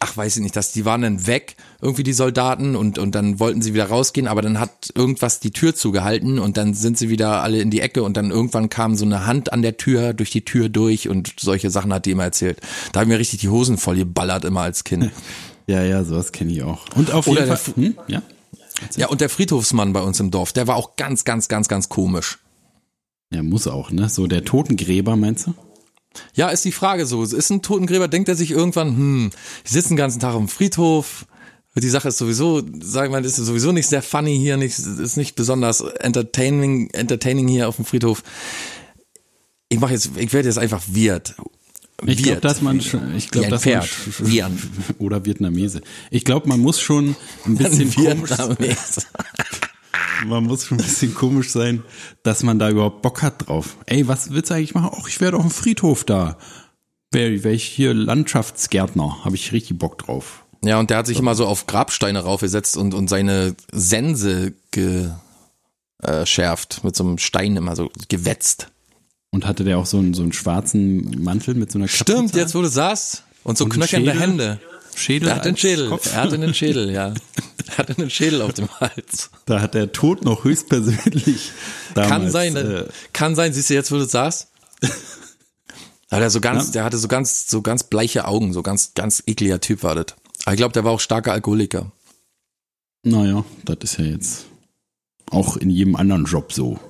ach 0.00 0.16
weiß 0.16 0.37
ich 0.37 0.42
nicht, 0.42 0.57
dass 0.57 0.73
die 0.73 0.85
waren 0.85 1.02
dann 1.02 1.26
weg, 1.26 1.57
irgendwie 1.80 2.02
die 2.02 2.14
Soldaten 2.14 2.75
und 2.75 2.99
und 2.99 3.14
dann 3.14 3.38
wollten 3.38 3.62
sie 3.62 3.75
wieder 3.75 3.87
rausgehen, 3.87 4.26
aber 4.26 4.42
dann 4.42 4.59
hat 4.59 4.90
irgendwas 4.95 5.40
die 5.40 5.50
Tür 5.50 5.75
zugehalten 5.75 6.38
und 6.38 6.57
dann 6.57 6.75
sind 6.75 6.99
sie 6.99 7.11
wieder 7.11 7.42
alle 7.42 7.61
in 7.61 7.71
die 7.71 7.80
Ecke 7.80 8.02
und 8.02 8.16
dann 8.16 8.30
irgendwann 8.30 8.71
kam 8.71 8.97
so 8.97 9.04
eine 9.04 9.26
Hand 9.26 9.52
an 9.52 9.62
der 9.62 9.76
Tür 9.76 10.14
durch 10.14 10.30
die 10.30 10.45
Tür 10.45 10.71
durch 10.71 11.09
und 11.09 11.35
solche 11.38 11.71
Sachen 11.71 11.92
hat 11.92 12.07
die 12.07 12.12
immer 12.12 12.25
erzählt. 12.25 12.61
Da 12.92 13.00
haben 13.00 13.09
mir 13.09 13.19
richtig 13.19 13.40
die 13.40 13.50
Hosen 13.50 13.76
voll 13.76 13.97
geballert 13.97 14.45
immer 14.45 14.62
als 14.62 14.85
Kind. 14.85 15.11
Ja, 15.66 15.85
ja, 15.85 16.02
sowas 16.02 16.33
kenne 16.33 16.50
ich 16.50 16.64
auch. 16.64 16.80
Und 16.97 17.12
auf 17.12 17.28
Oder 17.28 17.45
jeden 17.45 17.57
Fall, 17.57 17.75
hm? 17.76 17.95
ja. 18.09 18.23
Ja, 18.97 19.07
und 19.07 19.21
der 19.21 19.28
Friedhofsmann 19.28 19.92
bei 19.92 20.00
uns 20.00 20.19
im 20.19 20.33
Dorf, 20.33 20.52
der 20.52 20.66
war 20.66 20.75
auch 20.75 20.97
ganz, 20.97 21.23
ganz, 21.23 21.47
ganz, 21.47 21.69
ganz 21.69 21.88
komisch. 21.88 22.38
Ja, 23.33 23.45
muss 23.45 23.69
auch, 23.69 23.92
ne? 23.92 24.09
So 24.09 24.26
der 24.26 24.45
Totengräber, 24.45 25.14
meinst 25.14 25.47
du? 25.47 25.54
Ja, 26.35 26.49
ist 26.49 26.64
die 26.64 26.73
Frage 26.73 27.07
so. 27.07 27.23
Ist 27.23 27.50
ein 27.50 27.62
Totengräber, 27.62 28.09
denkt 28.09 28.29
er 28.29 28.35
sich 28.35 28.50
irgendwann, 28.50 28.97
hm, 28.97 29.31
ich 29.64 29.71
sitze 29.71 29.88
den 29.88 29.97
ganzen 29.97 30.21
Tag 30.21 30.35
im 30.35 30.49
Friedhof, 30.49 31.26
Die 31.76 31.88
Sache 31.88 32.09
ist 32.09 32.19
sowieso, 32.19 32.59
sagen 32.81 33.12
wir 33.12 33.21
mal, 33.21 33.25
ist 33.25 33.37
sowieso 33.37 33.73
nicht 33.73 33.87
sehr 33.87 34.02
funny 34.02 34.37
hier, 34.37 34.57
nicht, 34.57 34.79
ist 34.79 35.17
nicht 35.17 35.37
besonders 35.37 35.81
entertaining, 35.81 36.90
entertaining 36.90 37.49
hier 37.49 37.69
auf 37.69 37.76
dem 37.76 37.85
Friedhof. 37.85 38.23
Ich 39.69 39.79
mache 39.79 39.93
jetzt, 39.93 40.11
ich 40.17 40.33
werde 40.33 40.49
jetzt 40.49 40.59
einfach 40.59 40.83
Wirt. 40.88 41.37
Ich 42.07 42.23
glaube, 42.23 42.40
dass 42.40 42.62
man 42.62 42.81
schon, 42.81 43.14
ich 43.14 43.31
glaube, 43.31 43.49
dass 43.49 43.62
Pferd. 43.62 43.88
man 44.19 44.31
Wian. 44.31 44.59
oder 44.99 45.25
Vietnamese. 45.25 45.83
Ich 46.11 46.25
glaube, 46.25 46.49
man 46.49 46.61
muss 46.61 46.81
schon 46.81 47.14
ein 47.45 47.57
bisschen 47.57 47.95
Vietnamese. 47.97 49.02
man 50.27 50.45
muss 50.45 50.67
schon 50.67 50.79
ein 50.79 50.85
bisschen 50.85 51.15
komisch 51.15 51.50
sein, 51.50 51.83
dass 52.23 52.43
man 52.43 52.59
da 52.59 52.71
überhaupt 52.71 53.03
Bock 53.03 53.23
hat 53.23 53.49
drauf. 53.49 53.77
Ey, 53.87 54.09
was 54.09 54.31
willst 54.31 54.50
du 54.50 54.55
eigentlich 54.55 54.75
machen? 54.75 54.91
Ach, 55.00 55.09
ich 55.09 55.21
werde 55.21 55.37
auf 55.37 55.43
dem 55.43 55.50
Friedhof 55.50 56.05
da. 56.05 56.37
Wäre 57.11 57.43
wär 57.43 57.53
ich 57.53 57.65
hier 57.65 57.93
Landschaftsgärtner, 57.93 59.25
habe 59.25 59.35
ich 59.35 59.53
richtig 59.53 59.79
Bock 59.79 59.99
drauf. 59.99 60.45
Ja, 60.62 60.79
und 60.79 60.91
der 60.91 60.99
hat 60.99 61.07
sich 61.07 61.19
immer 61.19 61.35
so 61.35 61.47
auf 61.47 61.67
Grabsteine 61.67 62.21
raufgesetzt 62.21 62.77
und, 62.77 62.95
und 62.95 63.09
seine 63.09 63.55
Sense 63.73 64.53
geschärft, 66.03 66.85
mit 66.85 66.95
so 66.95 67.05
einem 67.05 67.19
Stein 67.19 67.57
immer 67.57 67.75
so 67.77 67.91
gewetzt. 68.09 68.69
Und 69.31 69.47
hatte 69.47 69.65
der 69.65 69.79
auch 69.79 69.87
so 69.87 69.99
einen, 69.99 70.12
so 70.12 70.23
einen 70.23 70.33
schwarzen 70.33 71.23
Mantel 71.23 71.55
mit 71.55 71.73
so 71.73 71.79
einer 71.79 71.87
Kapuze? 71.87 72.03
Stimmt, 72.05 72.35
jetzt 72.35 72.55
wo 72.55 72.62
du 72.62 72.69
sagst. 72.69 73.25
Und 73.43 73.57
so 73.57 73.65
Und 73.65 73.71
knöchernde? 73.71 74.12
Hände. 74.12 74.61
Schädel 74.95 75.29
Er 75.29 75.37
hat 75.37 75.45
den 75.45 75.53
als 75.53 75.61
Schädel. 75.61 75.89
Kopf. 75.89 76.13
Er 76.13 76.23
hatte 76.23 76.35
einen 76.35 76.55
Schädel, 76.55 76.91
ja. 76.91 77.15
Er 77.67 77.79
hatte 77.79 77.97
einen 77.99 78.11
Schädel 78.11 78.43
auf 78.43 78.53
dem 78.55 78.69
Hals. 78.81 79.31
Da 79.47 79.61
hat 79.61 79.75
der 79.75 79.93
Tod 79.93 80.25
noch 80.25 80.43
höchstpersönlich 80.45 81.53
damals, 81.95 82.11
Kann 82.11 82.31
sein, 82.31 82.57
äh, 82.57 82.87
kann 83.13 83.35
sein, 83.37 83.53
siehst 83.53 83.71
du 83.71 83.75
jetzt, 83.75 83.93
wo 83.93 83.97
du 83.97 84.05
sagst? 84.07 84.49
Hat 86.11 86.21
er 86.21 86.31
so 86.31 86.41
ganz, 86.41 86.67
Ja. 86.67 86.73
der 86.73 86.85
hatte 86.85 86.99
so 86.99 87.07
ganz, 87.07 87.47
so 87.49 87.63
ganz 87.63 87.85
bleiche 87.85 88.25
Augen, 88.27 88.53
so 88.53 88.63
ganz, 88.65 88.95
ganz 88.95 89.23
ekliger 89.27 89.61
Typ 89.61 89.85
war 89.85 89.95
das. 89.95 90.07
Aber 90.45 90.55
ich 90.55 90.57
glaube, 90.57 90.73
der 90.73 90.83
war 90.83 90.91
auch 90.91 90.99
starker 90.99 91.33
Alkoholiker. 91.33 91.93
Naja, 93.05 93.45
das 93.65 93.77
ist 93.83 93.99
ja 93.99 94.07
jetzt 94.07 94.47
auch 95.31 95.57
in 95.57 95.71
jedem 95.71 95.95
anderen 95.95 96.25
Job 96.25 96.53
so. 96.53 96.81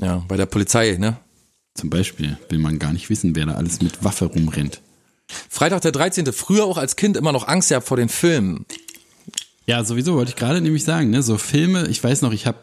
Ja, 0.00 0.24
bei 0.28 0.36
der 0.36 0.46
Polizei, 0.46 0.96
ne? 0.96 1.16
Zum 1.74 1.90
Beispiel 1.90 2.38
will 2.48 2.60
man 2.60 2.78
gar 2.78 2.92
nicht 2.92 3.10
wissen, 3.10 3.34
wer 3.34 3.46
da 3.46 3.54
alles 3.54 3.82
mit 3.82 4.04
Waffe 4.04 4.26
rumrennt. 4.26 4.80
Freitag 5.48 5.82
der 5.82 5.92
13. 5.92 6.32
Früher 6.32 6.64
auch 6.64 6.78
als 6.78 6.96
Kind 6.96 7.16
immer 7.16 7.32
noch 7.32 7.46
Angst 7.46 7.68
gehabt 7.68 7.86
vor 7.86 7.96
den 7.96 8.08
Filmen. 8.08 8.66
Ja, 9.66 9.84
sowieso 9.84 10.14
wollte 10.14 10.30
ich 10.30 10.36
gerade 10.36 10.60
nämlich 10.60 10.84
sagen, 10.84 11.10
ne, 11.10 11.22
so 11.22 11.36
Filme, 11.36 11.88
ich 11.88 12.02
weiß 12.02 12.22
noch, 12.22 12.32
ich 12.32 12.46
habe 12.46 12.58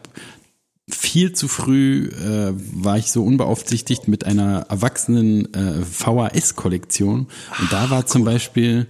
viel 0.88 1.32
zu 1.32 1.48
früh 1.48 2.08
äh, 2.08 2.52
war 2.54 2.98
ich 2.98 3.10
so 3.10 3.24
unbeaufsichtigt 3.24 4.08
mit 4.08 4.24
einer 4.24 4.66
erwachsenen 4.68 5.52
äh, 5.52 5.82
VHS-Kollektion 5.84 7.26
und 7.60 7.72
da 7.72 7.90
war 7.90 8.06
zum 8.06 8.24
Beispiel 8.24 8.86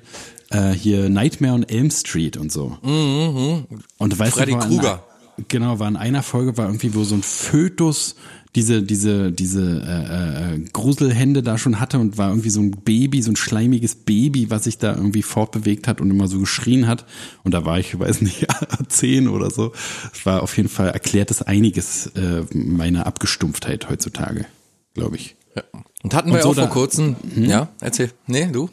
äh, 0.51 0.71
hier 0.73 1.09
Nightmare 1.09 1.55
on 1.55 1.63
Elm 1.63 1.91
Street 1.91 2.37
und 2.37 2.53
so. 2.53 2.77
Und 2.83 4.19
weißt 4.19 4.37
Freddy 4.37 4.53
du, 4.53 4.59
Krueger. 4.59 5.05
Genau, 5.49 5.79
war 5.79 5.89
in 5.89 5.97
einer 5.97 6.23
Folge 6.23 6.57
war 6.57 6.67
irgendwie, 6.67 6.95
wo 6.95 7.05
so 7.05 7.15
ein 7.15 7.23
Fötus 7.23 8.17
diese 8.57 8.83
diese 8.83 9.31
diese 9.31 9.83
äh, 9.87 10.55
äh, 10.55 10.59
Gruselhände 10.73 11.43
da 11.43 11.59
schon 11.59 11.79
hatte 11.79 11.99
und 11.99 12.17
war 12.17 12.31
irgendwie 12.31 12.51
so 12.51 12.61
ein 12.61 12.71
Baby, 12.71 13.21
so 13.21 13.31
ein 13.31 13.37
schleimiges 13.37 13.95
Baby, 13.95 14.51
was 14.51 14.65
sich 14.65 14.79
da 14.79 14.97
irgendwie 14.97 15.23
fortbewegt 15.23 15.87
hat 15.87 16.01
und 16.01 16.11
immer 16.11 16.27
so 16.27 16.41
geschrien 16.41 16.89
hat. 16.89 17.05
Und 17.45 17.53
da 17.53 17.67
war 17.67 17.79
ich, 17.79 17.93
ich 17.93 18.01
weiß 18.01 18.23
nicht, 18.23 18.47
zehn 18.89 19.29
oder 19.29 19.51
so. 19.51 19.73
Es 20.13 20.25
war 20.25 20.43
auf 20.43 20.57
jeden 20.57 20.71
Fall 20.71 20.89
erklärt 20.89 21.31
es 21.31 21.43
einiges 21.43 22.07
äh, 22.17 22.45
meiner 22.53 23.07
Abgestumpftheit 23.07 23.91
heutzutage, 23.91 24.47
glaube 24.95 25.17
ich. 25.17 25.37
Ja. 25.55 25.63
Und 26.03 26.15
hatten 26.15 26.31
Und 26.31 26.37
wir 26.37 26.43
so 26.43 26.51
auch 26.51 26.55
vor 26.55 26.69
kurzem. 26.71 27.17
Ja, 27.37 27.69
erzähl. 27.81 28.11
Nee, 28.27 28.49
du? 28.51 28.71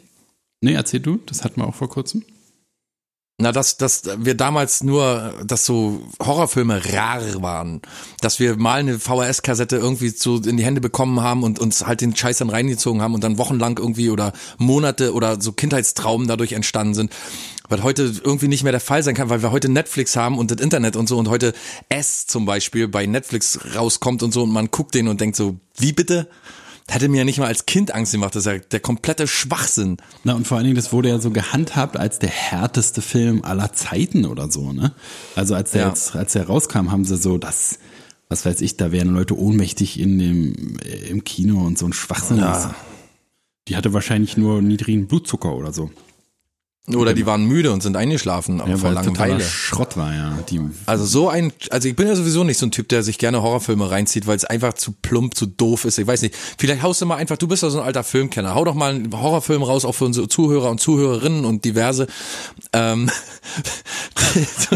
Nee, 0.62 0.72
erzähl 0.72 1.00
du, 1.00 1.20
das 1.26 1.44
hatten 1.44 1.60
wir 1.60 1.66
auch 1.68 1.74
vor 1.74 1.90
kurzem. 1.90 2.24
Na, 3.36 3.50
dass, 3.50 3.78
dass 3.78 4.02
wir 4.18 4.36
damals 4.36 4.84
nur, 4.84 5.34
dass 5.44 5.66
so 5.66 6.06
Horrorfilme 6.22 6.92
rar 6.92 7.20
waren. 7.42 7.82
Dass 8.20 8.38
wir 8.38 8.56
mal 8.56 8.78
eine 8.78 9.00
VHS-Kassette 9.00 9.76
irgendwie 9.76 10.10
so 10.10 10.36
in 10.36 10.56
die 10.56 10.64
Hände 10.64 10.80
bekommen 10.80 11.20
haben 11.20 11.42
und 11.42 11.58
uns 11.58 11.84
halt 11.84 12.00
den 12.00 12.14
Scheiß 12.14 12.38
dann 12.38 12.50
reingezogen 12.50 13.02
haben 13.02 13.12
und 13.12 13.24
dann 13.24 13.36
wochenlang 13.36 13.76
irgendwie 13.76 14.10
oder 14.10 14.32
Monate 14.58 15.12
oder 15.12 15.40
so 15.40 15.50
Kindheitstraumen 15.50 16.28
dadurch 16.28 16.52
entstanden 16.52 16.94
sind. 16.94 17.12
Was 17.68 17.82
heute 17.82 18.12
irgendwie 18.22 18.46
nicht 18.46 18.62
mehr 18.62 18.70
der 18.70 18.80
Fall 18.80 19.02
sein 19.02 19.16
kann, 19.16 19.30
weil 19.30 19.42
wir 19.42 19.50
heute 19.50 19.68
Netflix 19.68 20.14
haben 20.14 20.38
und 20.38 20.52
das 20.52 20.60
Internet 20.60 20.94
und 20.94 21.08
so 21.08 21.18
und 21.18 21.28
heute 21.28 21.54
S 21.88 22.28
zum 22.28 22.46
Beispiel 22.46 22.86
bei 22.86 23.04
Netflix 23.06 23.58
rauskommt 23.74 24.22
und 24.22 24.32
so 24.32 24.44
und 24.44 24.52
man 24.52 24.70
guckt 24.70 24.94
den 24.94 25.08
und 25.08 25.20
denkt 25.20 25.34
so, 25.34 25.58
wie 25.76 25.92
bitte? 25.92 26.28
Hätte 26.86 27.08
mir 27.08 27.18
ja 27.18 27.24
nicht 27.24 27.38
mal 27.38 27.46
als 27.46 27.64
Kind 27.66 27.94
Angst 27.94 28.12
gemacht. 28.12 28.34
Das 28.34 28.44
ist 28.46 28.52
ja 28.52 28.58
der 28.58 28.80
komplette 28.80 29.26
Schwachsinn. 29.26 29.96
Na 30.22 30.34
und 30.34 30.46
vor 30.46 30.58
allen 30.58 30.64
Dingen, 30.64 30.76
das 30.76 30.92
wurde 30.92 31.08
ja 31.08 31.18
so 31.18 31.30
gehandhabt 31.30 31.96
als 31.96 32.18
der 32.18 32.28
härteste 32.28 33.00
Film 33.00 33.42
aller 33.42 33.72
Zeiten 33.72 34.26
oder 34.26 34.50
so, 34.50 34.72
ne? 34.72 34.92
Also 35.34 35.54
als 35.54 35.70
der 35.70 35.82
Ja. 35.82 35.88
jetzt, 35.88 36.14
als 36.14 36.32
der 36.34 36.46
rauskam, 36.46 36.92
haben 36.92 37.04
sie 37.06 37.16
so 37.16 37.38
das, 37.38 37.78
was 38.28 38.44
weiß 38.44 38.60
ich, 38.60 38.76
da 38.76 38.92
wären 38.92 39.14
Leute 39.14 39.38
ohnmächtig 39.38 39.98
in 39.98 40.18
dem 40.18 40.76
äh, 40.84 41.08
im 41.08 41.24
Kino 41.24 41.64
und 41.64 41.78
so 41.78 41.86
ein 41.86 41.94
Schwachsinn. 41.94 42.36
Ja. 42.38 42.74
Die 43.68 43.76
hatte 43.76 43.94
wahrscheinlich 43.94 44.36
nur 44.36 44.60
niedrigen 44.60 45.06
Blutzucker 45.06 45.54
oder 45.56 45.72
so. 45.72 45.90
Oder 46.86 47.14
die 47.14 47.24
waren 47.24 47.46
müde 47.46 47.72
und 47.72 47.82
sind 47.82 47.96
eingeschlafen 47.96 48.58
Ja, 48.58 48.76
vor 48.76 48.90
weil 48.90 48.98
es 48.98 49.06
totaler 49.06 49.28
Langeweile. 49.28 49.48
Schrott 49.48 49.96
war, 49.96 50.14
ja. 50.14 50.38
Die, 50.50 50.60
Also 50.84 51.06
so 51.06 51.30
ein, 51.30 51.50
also 51.70 51.88
ich 51.88 51.96
bin 51.96 52.06
ja 52.06 52.14
sowieso 52.14 52.44
nicht 52.44 52.58
so 52.58 52.66
ein 52.66 52.72
Typ, 52.72 52.90
der 52.90 53.02
sich 53.02 53.16
gerne 53.16 53.40
Horrorfilme 53.40 53.90
reinzieht, 53.90 54.26
weil 54.26 54.36
es 54.36 54.44
einfach 54.44 54.74
zu 54.74 54.92
plump, 54.92 55.34
zu 55.34 55.46
doof 55.46 55.86
ist. 55.86 55.98
Ich 55.98 56.06
weiß 56.06 56.20
nicht. 56.20 56.34
Vielleicht 56.58 56.82
haust 56.82 57.00
du 57.00 57.06
mal 57.06 57.16
einfach, 57.16 57.38
du 57.38 57.48
bist 57.48 57.62
ja 57.62 57.70
so 57.70 57.80
ein 57.80 57.86
alter 57.86 58.04
Filmkenner. 58.04 58.54
Hau 58.54 58.66
doch 58.66 58.74
mal 58.74 58.94
einen 58.94 59.10
Horrorfilm 59.18 59.62
raus, 59.62 59.86
auch 59.86 59.94
für 59.94 60.04
unsere 60.04 60.28
Zuhörer 60.28 60.68
und 60.70 60.78
Zuhörerinnen 60.78 61.46
und 61.46 61.64
diverse. 61.64 62.06
Ähm, 62.74 63.10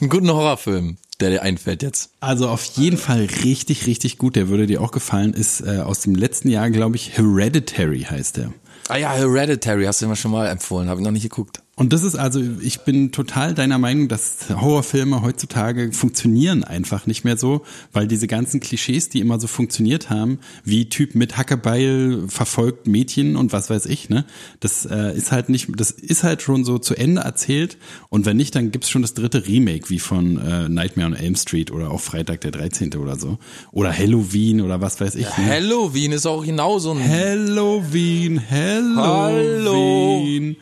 einen 0.00 0.10
guten 0.10 0.30
Horrorfilm, 0.30 0.96
der 1.20 1.30
dir 1.30 1.42
einfällt 1.42 1.82
jetzt. 1.82 2.10
also 2.20 2.48
auf 2.48 2.64
jeden 2.64 2.96
Fall 2.96 3.28
richtig, 3.44 3.86
richtig 3.86 4.18
gut. 4.18 4.34
Der 4.36 4.48
würde 4.48 4.66
dir 4.66 4.80
auch 4.80 4.90
gefallen. 4.90 5.34
Ist 5.34 5.60
äh, 5.60 5.78
aus 5.78 6.00
dem 6.00 6.14
letzten 6.14 6.48
Jahr, 6.48 6.70
glaube 6.70 6.96
ich, 6.96 7.16
Hereditary 7.16 8.00
heißt 8.10 8.38
der. 8.38 8.52
Ah 8.90 8.96
ja, 8.96 9.12
Hereditary, 9.12 9.84
hast 9.84 10.02
du 10.02 10.08
mir 10.08 10.16
schon 10.16 10.32
mal 10.32 10.48
empfohlen, 10.48 10.88
habe 10.88 11.00
ich 11.00 11.04
noch 11.04 11.12
nicht 11.12 11.22
geguckt. 11.22 11.62
Und 11.80 11.94
das 11.94 12.04
ist 12.04 12.14
also, 12.14 12.42
ich 12.60 12.80
bin 12.80 13.10
total 13.10 13.54
deiner 13.54 13.78
Meinung, 13.78 14.08
dass 14.08 14.50
Horrorfilme 14.50 15.22
heutzutage 15.22 15.92
funktionieren 15.92 16.62
einfach 16.62 17.06
nicht 17.06 17.24
mehr 17.24 17.38
so, 17.38 17.62
weil 17.94 18.06
diese 18.06 18.26
ganzen 18.26 18.60
Klischees, 18.60 19.08
die 19.08 19.18
immer 19.18 19.40
so 19.40 19.46
funktioniert 19.46 20.10
haben, 20.10 20.40
wie 20.62 20.90
Typ 20.90 21.14
mit 21.14 21.38
Hackebeil 21.38 22.24
verfolgt 22.28 22.86
Mädchen 22.86 23.34
und 23.34 23.54
was 23.54 23.70
weiß 23.70 23.86
ich, 23.86 24.10
ne, 24.10 24.26
das 24.60 24.84
äh, 24.84 25.16
ist 25.16 25.32
halt 25.32 25.48
nicht, 25.48 25.68
das 25.74 25.90
ist 25.90 26.22
halt 26.22 26.42
schon 26.42 26.66
so 26.66 26.76
zu 26.76 26.96
Ende 26.96 27.22
erzählt 27.22 27.78
und 28.10 28.26
wenn 28.26 28.36
nicht, 28.36 28.54
dann 28.54 28.72
gibt's 28.72 28.90
schon 28.90 29.00
das 29.00 29.14
dritte 29.14 29.46
Remake, 29.46 29.88
wie 29.88 30.00
von 30.00 30.36
äh, 30.36 30.68
Nightmare 30.68 31.06
on 31.06 31.14
Elm 31.14 31.34
Street 31.34 31.70
oder 31.70 31.92
auch 31.92 32.00
Freitag 32.02 32.42
der 32.42 32.50
13. 32.50 32.94
oder 32.96 33.18
so. 33.18 33.38
Oder 33.72 33.96
Halloween 33.96 34.60
oder 34.60 34.82
was 34.82 35.00
weiß 35.00 35.14
ich. 35.14 35.24
ne? 35.24 35.46
Halloween 35.46 36.12
ist 36.12 36.26
auch 36.26 36.44
genauso 36.44 36.90
ein 36.90 37.02
Halloween, 37.02 38.42
Halloween. 38.50 40.56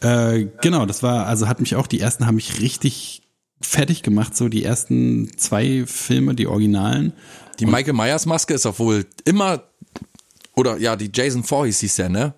Äh, 0.00 0.43
genau, 0.60 0.86
das 0.86 1.02
war, 1.02 1.26
also 1.26 1.48
hat 1.48 1.60
mich 1.60 1.74
auch, 1.76 1.86
die 1.86 2.00
ersten 2.00 2.26
haben 2.26 2.36
mich 2.36 2.60
richtig 2.60 3.22
fertig 3.60 4.02
gemacht, 4.02 4.36
so 4.36 4.48
die 4.48 4.64
ersten 4.64 5.30
zwei 5.36 5.84
Filme, 5.86 6.34
die 6.34 6.46
Originalen. 6.46 7.12
Die 7.60 7.66
Michael 7.66 7.94
Myers 7.94 8.26
Maske 8.26 8.54
ist 8.54 8.66
auch 8.66 8.78
wohl 8.78 9.06
immer, 9.24 9.62
oder 10.54 10.78
ja, 10.78 10.96
die 10.96 11.10
Jason 11.12 11.44
Voorhees 11.44 11.80
hieß 11.80 11.96
der, 11.96 12.08
ne? 12.08 12.34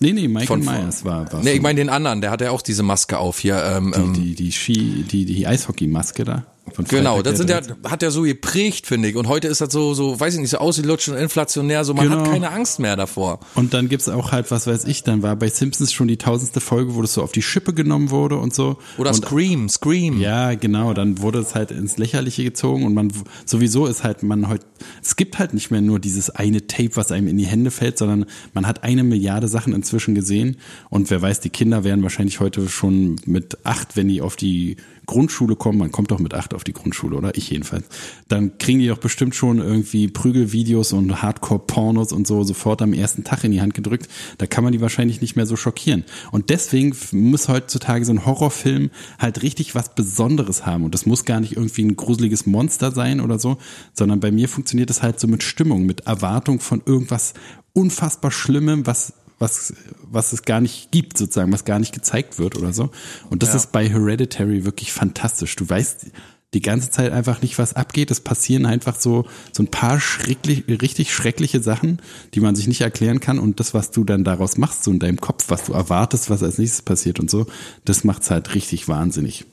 Nee, 0.00 0.12
nee, 0.12 0.28
Michael 0.28 0.46
Von- 0.46 0.64
Myers 0.64 1.04
war, 1.04 1.30
war 1.32 1.42
Nee, 1.42 1.52
ich 1.54 1.62
meine 1.62 1.76
den 1.80 1.88
anderen, 1.88 2.20
der 2.20 2.30
hat 2.30 2.40
ja 2.40 2.50
auch 2.50 2.62
diese 2.62 2.82
Maske 2.82 3.18
auf 3.18 3.38
hier. 3.40 3.62
Ähm, 3.64 3.92
ähm, 3.96 4.14
die, 4.14 4.34
die 4.34 4.52
Ski, 4.52 5.04
die, 5.10 5.24
die 5.24 5.46
Eishockey-Maske 5.46 6.24
da. 6.24 6.46
Genau, 6.88 7.22
das 7.22 7.38
sind 7.38 7.50
ja, 7.50 7.60
hat 7.88 8.02
ja 8.02 8.10
so 8.10 8.22
geprägt, 8.22 8.86
finde 8.86 9.08
ich. 9.08 9.16
Und 9.16 9.28
heute 9.28 9.48
ist 9.48 9.60
das 9.60 9.72
so, 9.72 9.94
so, 9.94 10.18
weiß 10.18 10.34
ich 10.34 10.40
nicht, 10.40 10.50
so 10.50 10.58
ausgelutscht 10.58 11.08
und 11.08 11.16
inflationär, 11.16 11.84
so 11.84 11.94
man 11.94 12.08
hat 12.10 12.18
Genau. 12.18 12.30
keine 12.30 12.50
Angst 12.50 12.78
mehr 12.78 12.96
davor. 12.96 13.40
Und 13.54 13.74
dann 13.74 13.88
gibt's 13.88 14.08
auch 14.08 14.32
halt, 14.32 14.50
was 14.50 14.66
weiß 14.66 14.84
ich, 14.84 15.02
dann 15.02 15.22
war 15.22 15.36
bei 15.36 15.48
Simpsons 15.48 15.92
schon 15.92 16.08
die 16.08 16.16
tausendste 16.16 16.60
Folge, 16.60 16.94
wo 16.94 17.02
das 17.02 17.14
so 17.14 17.22
auf 17.22 17.32
die 17.32 17.42
Schippe 17.42 17.72
genommen 17.74 18.10
wurde 18.10 18.36
und 18.38 18.54
so. 18.54 18.78
Oder 18.96 19.10
und 19.10 19.16
Scream, 19.16 19.68
Scream. 19.68 20.20
Ja, 20.20 20.54
genau, 20.54 20.94
dann 20.94 21.20
wurde 21.20 21.38
es 21.40 21.54
halt 21.54 21.70
ins 21.70 21.98
Lächerliche 21.98 22.44
gezogen 22.44 22.84
und 22.84 22.94
man 22.94 23.12
sowieso 23.44 23.86
ist 23.86 24.04
halt 24.04 24.22
man 24.22 24.48
heute 24.48 24.64
es 25.02 25.16
gibt 25.16 25.38
halt 25.38 25.54
nicht 25.54 25.70
mehr 25.70 25.80
nur 25.80 25.98
dieses 25.98 26.30
eine 26.30 26.66
Tape, 26.66 26.90
was 26.94 27.10
einem 27.12 27.28
in 27.28 27.36
die 27.36 27.46
Hände 27.46 27.70
fällt, 27.70 27.98
sondern 27.98 28.26
man 28.54 28.66
hat 28.66 28.84
eine 28.84 29.02
Milliarde 29.04 29.48
Sachen 29.48 29.72
inzwischen 29.72 30.14
gesehen 30.14 30.56
und 30.90 31.10
wer 31.10 31.20
weiß, 31.20 31.40
die 31.40 31.50
Kinder 31.50 31.84
werden 31.84 32.02
wahrscheinlich 32.02 32.40
heute 32.40 32.68
schon 32.68 33.16
mit 33.26 33.58
acht, 33.64 33.96
wenn 33.96 34.08
die 34.08 34.20
auf 34.22 34.36
die 34.36 34.76
Grundschule 35.08 35.56
kommen, 35.56 35.78
man 35.78 35.90
kommt 35.90 36.10
doch 36.10 36.18
mit 36.18 36.34
acht 36.34 36.54
auf 36.54 36.62
die 36.62 36.74
Grundschule, 36.74 37.16
oder? 37.16 37.34
Ich 37.34 37.50
jedenfalls. 37.50 37.86
Dann 38.28 38.58
kriegen 38.58 38.78
die 38.78 38.88
doch 38.88 38.98
bestimmt 38.98 39.34
schon 39.34 39.58
irgendwie 39.58 40.06
Prügelvideos 40.06 40.92
und 40.92 41.22
Hardcore-Pornos 41.22 42.12
und 42.12 42.26
so 42.26 42.44
sofort 42.44 42.82
am 42.82 42.92
ersten 42.92 43.24
Tag 43.24 43.42
in 43.42 43.50
die 43.50 43.62
Hand 43.62 43.72
gedrückt. 43.74 44.06
Da 44.36 44.46
kann 44.46 44.62
man 44.62 44.72
die 44.72 44.82
wahrscheinlich 44.82 45.20
nicht 45.20 45.34
mehr 45.34 45.46
so 45.46 45.56
schockieren. 45.56 46.04
Und 46.30 46.50
deswegen 46.50 46.94
muss 47.12 47.48
heutzutage 47.48 48.04
so 48.04 48.12
ein 48.12 48.26
Horrorfilm 48.26 48.90
halt 49.18 49.42
richtig 49.42 49.74
was 49.74 49.94
Besonderes 49.94 50.66
haben. 50.66 50.84
Und 50.84 50.94
das 50.94 51.06
muss 51.06 51.24
gar 51.24 51.40
nicht 51.40 51.56
irgendwie 51.56 51.84
ein 51.84 51.96
gruseliges 51.96 52.44
Monster 52.44 52.92
sein 52.92 53.22
oder 53.22 53.38
so, 53.38 53.56
sondern 53.94 54.20
bei 54.20 54.30
mir 54.30 54.48
funktioniert 54.48 54.90
es 54.90 55.02
halt 55.02 55.18
so 55.18 55.26
mit 55.26 55.42
Stimmung, 55.42 55.86
mit 55.86 56.02
Erwartung 56.02 56.60
von 56.60 56.82
irgendwas 56.84 57.32
unfassbar 57.72 58.30
Schlimmem, 58.30 58.86
was 58.86 59.14
was, 59.38 59.72
was 60.02 60.32
es 60.32 60.42
gar 60.42 60.60
nicht 60.60 60.90
gibt, 60.90 61.16
sozusagen, 61.18 61.52
was 61.52 61.64
gar 61.64 61.78
nicht 61.78 61.94
gezeigt 61.94 62.38
wird 62.38 62.56
oder 62.56 62.72
so. 62.72 62.90
Und 63.30 63.42
das 63.42 63.50
Ja. 63.50 63.56
ist 63.56 63.72
bei 63.72 63.88
Hereditary 63.88 64.64
wirklich 64.64 64.92
fantastisch. 64.92 65.54
Du 65.56 65.68
weißt 65.68 66.06
die 66.54 66.62
ganze 66.62 66.90
Zeit 66.90 67.12
einfach 67.12 67.42
nicht, 67.42 67.58
was 67.58 67.74
abgeht. 67.74 68.10
Es 68.10 68.20
passieren 68.20 68.64
einfach 68.64 68.98
so, 68.98 69.26
so 69.52 69.62
ein 69.62 69.68
paar 69.70 70.00
schrecklich, 70.00 70.64
richtig 70.80 71.12
schreckliche 71.12 71.62
Sachen, 71.62 72.00
die 72.34 72.40
man 72.40 72.56
sich 72.56 72.66
nicht 72.68 72.80
erklären 72.80 73.20
kann. 73.20 73.38
Und 73.38 73.60
das, 73.60 73.74
was 73.74 73.90
du 73.90 74.02
dann 74.02 74.24
daraus 74.24 74.56
machst, 74.56 74.82
so 74.84 74.90
in 74.90 74.98
deinem 74.98 75.20
Kopf, 75.20 75.44
was 75.48 75.64
du 75.64 75.74
erwartest, 75.74 76.30
was 76.30 76.42
als 76.42 76.56
nächstes 76.56 76.80
passiert 76.82 77.20
und 77.20 77.30
so, 77.30 77.46
das 77.84 78.02
macht's 78.02 78.30
halt 78.30 78.54
richtig 78.54 78.88
wahnsinnig. 78.88 79.44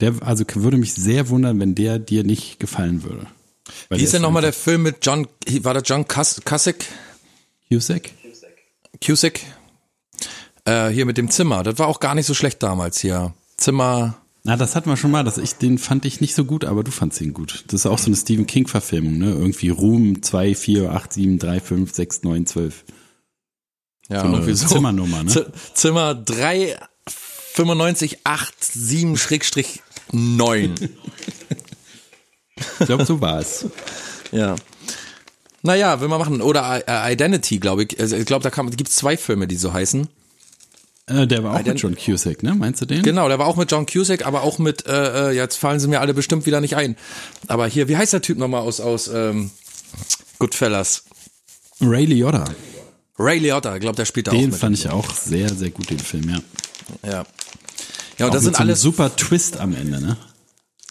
Der, 0.00 0.14
also 0.20 0.44
würde 0.54 0.76
mich 0.76 0.92
sehr 0.94 1.28
wundern, 1.30 1.58
wenn 1.60 1.74
der 1.74 1.98
dir 1.98 2.24
nicht 2.24 2.60
gefallen 2.60 3.02
würde. 3.04 3.26
Wie 3.88 3.96
ist 4.02 4.12
der 4.12 4.20
denn 4.20 4.22
nochmal 4.22 4.42
der 4.42 4.52
Film 4.52 4.82
mit 4.82 4.98
John, 5.04 5.26
war 5.62 5.74
das 5.74 5.82
John 5.86 6.06
Cuss- 6.06 6.42
Cusick? 6.44 6.84
Cusack? 7.70 8.10
Cusick? 9.04 9.44
Äh, 10.64 10.88
hier 10.88 11.06
mit 11.06 11.16
dem 11.18 11.30
Zimmer. 11.30 11.62
Das 11.62 11.78
war 11.78 11.86
auch 11.88 12.00
gar 12.00 12.14
nicht 12.14 12.26
so 12.26 12.34
schlecht 12.34 12.62
damals 12.62 13.00
hier. 13.00 13.34
Zimmer. 13.56 14.16
Na, 14.44 14.56
das 14.56 14.76
hatten 14.76 14.88
wir 14.88 14.96
schon 14.96 15.10
mal. 15.10 15.24
Das 15.24 15.38
ich, 15.38 15.54
den 15.54 15.78
fand 15.78 16.04
ich 16.04 16.20
nicht 16.20 16.34
so 16.34 16.44
gut, 16.44 16.64
aber 16.64 16.84
du 16.84 16.90
fandst 16.90 17.20
ihn 17.20 17.34
gut. 17.34 17.64
Das 17.68 17.80
ist 17.80 17.86
auch 17.86 17.98
so 17.98 18.06
eine 18.06 18.16
Stephen 18.16 18.46
King-Verfilmung, 18.46 19.18
ne? 19.18 19.30
Irgendwie 19.30 19.68
Ruhm 19.70 20.22
2, 20.22 20.54
4, 20.54 20.92
8, 20.92 21.12
7, 21.12 21.38
3, 21.38 21.60
5, 21.60 21.94
6, 21.94 22.22
9, 22.22 22.46
12. 22.46 22.84
Ja, 24.08 24.22
So 24.22 24.28
irgendwie 24.28 24.54
so. 24.54 24.66
Zimmernummer, 24.68 25.22
ne? 25.24 25.30
Z 25.30 25.52
Zimmer 25.74 26.14
3, 26.14 26.78
95, 27.06 28.18
8, 28.24 28.54
7, 28.64 29.16
Schrägstrich 29.16 29.82
9. 30.12 30.74
Ich 32.80 32.86
glaube, 32.86 33.04
so 33.04 33.20
war 33.20 33.38
es. 33.38 33.66
ja. 34.32 34.56
Naja, 35.62 36.00
will 36.00 36.08
man 36.08 36.18
machen. 36.18 36.40
Oder 36.40 36.82
äh, 36.86 37.12
Identity, 37.12 37.58
glaube 37.58 37.84
ich. 37.84 37.98
Also, 38.00 38.16
ich 38.16 38.26
glaube, 38.26 38.48
da 38.48 38.62
gibt 38.62 38.88
es 38.90 38.96
zwei 38.96 39.16
Filme, 39.16 39.46
die 39.48 39.56
so 39.56 39.72
heißen. 39.72 40.08
Äh, 41.06 41.26
der 41.26 41.42
war 41.42 41.54
auch 41.54 41.58
den- 41.62 41.72
mit 41.72 41.82
John 41.82 41.96
Cusack, 41.96 42.42
ne? 42.42 42.54
Meinst 42.54 42.80
du 42.80 42.86
den? 42.86 43.02
Genau, 43.02 43.28
der 43.28 43.38
war 43.38 43.46
auch 43.46 43.56
mit 43.56 43.70
John 43.70 43.86
Cusack, 43.86 44.26
aber 44.26 44.42
auch 44.42 44.58
mit, 44.58 44.86
äh, 44.86 45.30
äh, 45.30 45.32
jetzt 45.34 45.56
fallen 45.56 45.80
sie 45.80 45.88
mir 45.88 46.00
alle 46.00 46.14
bestimmt 46.14 46.46
wieder 46.46 46.60
nicht 46.60 46.76
ein. 46.76 46.96
Aber 47.48 47.66
hier, 47.66 47.88
wie 47.88 47.96
heißt 47.96 48.12
der 48.12 48.22
Typ 48.22 48.38
nochmal 48.38 48.60
aus, 48.60 48.80
aus 48.80 49.08
ähm, 49.08 49.50
Goodfellas? 50.38 51.04
Ray 51.80 52.04
Liotta. 52.04 52.44
Ray 53.18 53.38
Liotta, 53.38 53.74
ich 53.74 53.80
glaube, 53.80 53.96
der 53.96 54.04
spielt 54.04 54.26
da 54.28 54.32
auch 54.32 54.36
Den 54.36 54.52
fand 54.52 54.76
ich 54.78 54.88
auch 54.90 55.12
sehr, 55.14 55.48
sehr 55.48 55.70
gut, 55.70 55.90
den 55.90 55.98
Film, 55.98 56.28
ja. 56.28 56.38
Ja. 57.08 57.24
Ja, 58.18 58.26
und 58.26 58.30
Auch 58.30 58.34
das 58.34 58.42
sind 58.44 58.56
so 58.56 58.62
alles 58.62 58.80
super 58.80 59.14
Twist 59.16 59.58
am 59.58 59.74
Ende, 59.74 60.00
ne? 60.00 60.16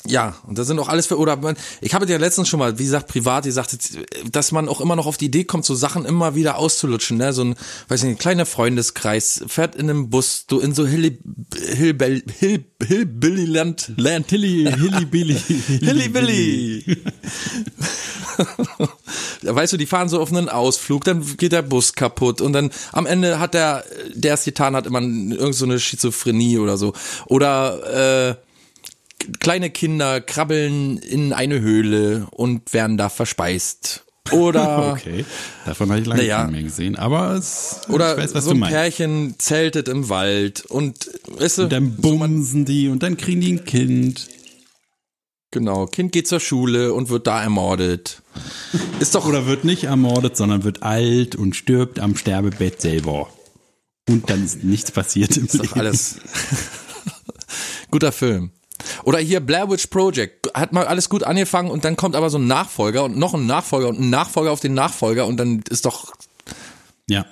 Ja, 0.07 0.35
und 0.47 0.57
das 0.57 0.67
sind 0.67 0.79
auch 0.79 0.87
alles 0.87 1.07
für, 1.07 1.17
oder 1.17 1.35
man, 1.35 1.57
ich 1.81 1.93
habe 1.93 2.05
dir 2.05 2.17
letztens 2.17 2.47
schon 2.47 2.59
mal, 2.59 2.79
wie 2.79 2.83
gesagt, 2.83 3.07
privat 3.07 3.45
gesagt, 3.45 3.77
dass 4.31 4.51
man 4.51 4.69
auch 4.69 4.81
immer 4.81 4.95
noch 4.95 5.05
auf 5.05 5.17
die 5.17 5.25
Idee 5.25 5.43
kommt, 5.43 5.65
so 5.65 5.75
Sachen 5.75 6.05
immer 6.05 6.35
wieder 6.35 6.57
auszulutschen, 6.57 7.17
ne? 7.17 7.33
So 7.33 7.43
ein, 7.43 7.55
weiß 7.89 8.03
nicht, 8.03 8.13
ein 8.13 8.17
kleiner 8.17 8.45
Freundeskreis, 8.45 9.43
fährt 9.47 9.75
in 9.75 9.89
einem 9.89 10.09
Bus, 10.09 10.45
du 10.47 10.59
in 10.59 10.73
so 10.73 10.87
Hilly, 10.87 11.19
Hillbell, 11.55 12.23
Hill, 12.39 12.65
Hillbillyland, 12.85 13.93
Land, 13.97 14.29
Hilly, 14.29 14.71
Hilly 14.71 15.05
Billy. 15.05 15.35
Hillybilly. 15.67 16.97
Da 19.41 19.55
weißt 19.55 19.73
du, 19.73 19.77
die 19.77 19.85
fahren 19.85 20.09
so 20.09 20.21
auf 20.21 20.31
einen 20.31 20.49
Ausflug, 20.49 21.03
dann 21.03 21.37
geht 21.37 21.51
der 21.51 21.61
Bus 21.61 21.93
kaputt 21.93 22.41
und 22.41 22.53
dann 22.53 22.71
am 22.91 23.05
Ende 23.05 23.39
hat 23.39 23.53
der, 23.53 23.83
der 24.13 24.35
es 24.35 24.43
getan 24.43 24.75
hat, 24.75 24.85
immer 24.85 25.01
irgend 25.01 25.55
so 25.55 25.65
eine 25.65 25.79
Schizophrenie 25.79 26.59
oder 26.59 26.77
so. 26.77 26.93
Oder 27.25 28.29
äh, 28.29 28.46
kleine 29.39 29.69
Kinder 29.69 30.21
krabbeln 30.21 30.97
in 30.97 31.33
eine 31.33 31.59
Höhle 31.61 32.27
und 32.31 32.73
werden 32.73 32.97
da 32.97 33.09
verspeist. 33.09 34.03
Oder 34.31 34.93
Okay, 34.99 35.23
davon 35.65 35.89
habe 35.89 36.01
ich 36.01 36.05
lange 36.07 36.21
Naja. 36.21 36.43
nicht 36.43 36.51
mehr 36.53 36.63
gesehen, 36.63 36.95
aber 36.97 37.31
es, 37.35 37.81
oder 37.89 38.13
ich 38.17 38.23
weiß, 38.23 38.33
was 38.35 38.43
so 38.45 38.51
ein. 38.51 38.59
Pärchen 38.61 39.35
zeltet 39.37 39.87
im 39.87 40.09
Wald 40.09 40.65
und 40.65 41.09
weißt 41.27 41.59
du, 41.59 41.63
Und 41.63 41.71
dann 41.71 41.95
bumsen 41.95 42.65
die 42.65 42.89
und 42.89 43.03
dann 43.03 43.15
kriegen 43.17 43.39
die 43.41 43.53
ein 43.53 43.63
Kind. 43.65 44.27
genau, 45.51 45.85
Kind 45.85 46.11
geht 46.11 46.27
zur 46.27 46.41
Schule 46.41 46.93
und 46.93 47.07
wird 47.09 47.25
da 47.27 47.41
ermordet. 47.41 48.21
Ist 48.99 49.15
doch 49.15 49.25
Oder 49.25 49.45
wird 49.45 49.63
nicht 49.63 49.85
ermordet, 49.85 50.35
sondern 50.35 50.63
wird 50.65 50.83
alt 50.83 51.35
und 51.37 51.55
stirbt 51.55 51.99
am 51.99 52.15
Sterbebett 52.17 52.81
selber. 52.81 53.29
Und 54.09 54.29
dann 54.29 54.43
ist 54.43 54.63
nichts 54.63 54.91
passiert 54.91 55.37
im 55.37 55.45
Ist 55.45 55.57
doch 55.59 55.75
alles. 55.77 56.17
Guter 57.91 58.11
Film. 58.11 58.51
Oder 59.03 59.19
hier 59.19 59.39
Blair 59.39 59.69
Witch 59.69 59.87
Project. 59.87 60.49
Hat 60.53 60.73
mal 60.73 60.85
alles 60.85 61.09
gut 61.09 61.23
angefangen 61.23 61.69
und 61.71 61.85
dann 61.85 61.95
kommt 61.95 62.15
aber 62.15 62.29
so 62.29 62.37
ein 62.37 62.47
Nachfolger 62.47 63.03
und 63.03 63.17
noch 63.17 63.33
ein 63.33 63.45
Nachfolger 63.45 63.89
und 63.89 63.99
ein 63.99 64.09
Nachfolger 64.09 64.51
auf 64.51 64.59
den 64.59 64.73
Nachfolger 64.73 65.25
und 65.25 65.37
dann 65.37 65.63
ist 65.69 65.85
doch, 65.85 66.13
Ja. 67.09 67.25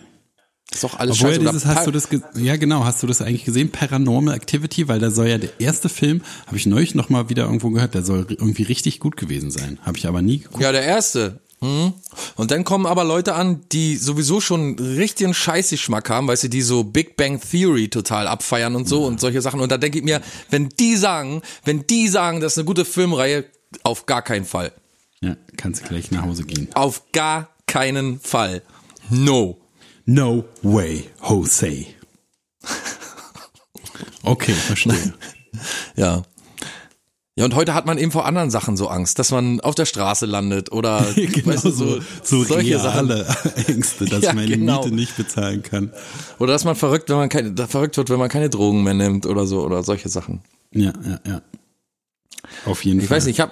ist 0.73 0.83
doch 0.83 0.97
alles 0.99 1.17
Obwohl 1.17 1.29
scheiße. 1.31 1.41
Oder 1.41 1.51
dieses, 1.51 1.65
hast 1.65 1.87
du 1.87 1.91
das, 1.91 2.09
ja 2.35 2.55
genau, 2.57 2.83
hast 2.85 3.03
du 3.03 3.07
das 3.07 3.21
eigentlich 3.21 3.45
gesehen? 3.45 3.71
Paranormal 3.71 4.35
Activity, 4.35 4.87
weil 4.87 4.99
da 4.99 5.11
soll 5.11 5.27
ja 5.27 5.37
der 5.37 5.59
erste 5.59 5.89
Film, 5.89 6.21
habe 6.47 6.57
ich 6.57 6.65
neulich 6.65 6.95
noch 6.95 7.09
mal 7.09 7.29
wieder 7.29 7.43
irgendwo 7.45 7.69
gehört, 7.69 7.93
der 7.93 8.03
soll 8.03 8.25
irgendwie 8.29 8.63
richtig 8.63 8.99
gut 8.99 9.17
gewesen 9.17 9.51
sein. 9.51 9.79
Habe 9.83 9.97
ich 9.97 10.07
aber 10.07 10.21
nie 10.21 10.39
geguckt. 10.39 10.61
Ja, 10.63 10.71
der 10.71 10.83
erste. 10.83 11.39
Mhm. 11.65 11.93
Und 12.35 12.51
dann 12.51 12.63
kommen 12.63 12.85
aber 12.85 13.03
Leute 13.03 13.35
an, 13.35 13.61
die 13.71 13.97
sowieso 13.97 14.39
schon 14.41 14.77
richtigen 14.79 15.33
Scheißgeschmack 15.33 16.09
haben, 16.09 16.27
weißt 16.27 16.43
du, 16.43 16.49
die 16.49 16.61
so 16.61 16.83
Big 16.83 17.17
Bang 17.17 17.39
Theory 17.39 17.89
total 17.89 18.27
abfeiern 18.27 18.75
und 18.75 18.87
so 18.87 19.05
und 19.05 19.19
solche 19.19 19.41
Sachen. 19.41 19.59
Und 19.59 19.71
da 19.71 19.77
denke 19.77 19.99
ich 19.99 20.03
mir, 20.03 20.21
wenn 20.49 20.69
die 20.69 20.95
sagen, 20.95 21.41
wenn 21.63 21.87
die 21.87 22.07
sagen, 22.07 22.39
das 22.39 22.53
ist 22.53 22.57
eine 22.59 22.65
gute 22.65 22.85
Filmreihe, 22.85 23.45
auf 23.83 24.05
gar 24.05 24.21
keinen 24.21 24.45
Fall. 24.45 24.71
Ja, 25.21 25.35
kannst 25.57 25.83
du 25.83 25.87
gleich 25.87 26.11
nach 26.11 26.23
Hause 26.23 26.43
gehen. 26.43 26.69
Auf 26.75 27.01
gar 27.11 27.49
keinen 27.65 28.19
Fall. 28.19 28.61
No. 29.09 29.57
No 30.05 30.45
way, 30.61 31.09
Jose. 31.27 31.85
Okay, 34.25 34.53
verstehe. 34.53 35.13
Ja. 35.95 36.23
Ja, 37.37 37.43
und 37.43 37.53
heute 37.53 37.73
hat 37.73 37.85
man 37.85 37.97
eben 37.97 38.11
vor 38.13 38.25
anderen 38.25 38.49
Sachen 38.49 38.77
so 38.77 38.87
Angst, 38.87 39.19
dass 39.19 39.31
man 39.31 39.59
auf 39.59 39.75
der 39.75 39.85
Straße 39.85 40.25
landet 40.25 40.71
oder 40.71 41.05
genau 41.15 41.47
weißt 41.47 41.65
du, 41.65 41.71
so, 41.71 41.99
so 42.23 42.43
solche 42.45 42.79
Sachen. 42.79 43.11
reale 43.11 43.27
Ängste, 43.67 44.05
dass 44.05 44.21
Ja, 44.23 44.29
ich 44.29 44.35
meine 44.35 44.47
genau. 44.57 44.81
Miete 44.81 44.95
nicht 44.95 45.17
bezahlen 45.17 45.61
kann. 45.61 45.91
Oder 46.39 46.53
dass 46.53 46.63
man 46.63 46.77
verrückt, 46.77 47.09
wenn 47.09 47.17
man 47.17 47.27
keine, 47.27 47.53
verrückt 47.67 47.97
wird, 47.97 48.09
wenn 48.09 48.19
man 48.19 48.29
keine 48.29 48.49
Drogen 48.49 48.83
mehr 48.83 48.93
nimmt 48.93 49.25
oder 49.25 49.45
so 49.45 49.65
oder 49.65 49.83
solche 49.83 50.07
Sachen. 50.07 50.39
Ja, 50.71 50.93
ja, 51.05 51.19
ja. 51.27 51.41
Auf 52.65 52.85
jeden 52.85 53.01
Ich 53.01 53.07
Fall. 53.07 53.17
weiß 53.17 53.25
nicht, 53.25 53.35
ich 53.35 53.41
hab, 53.41 53.51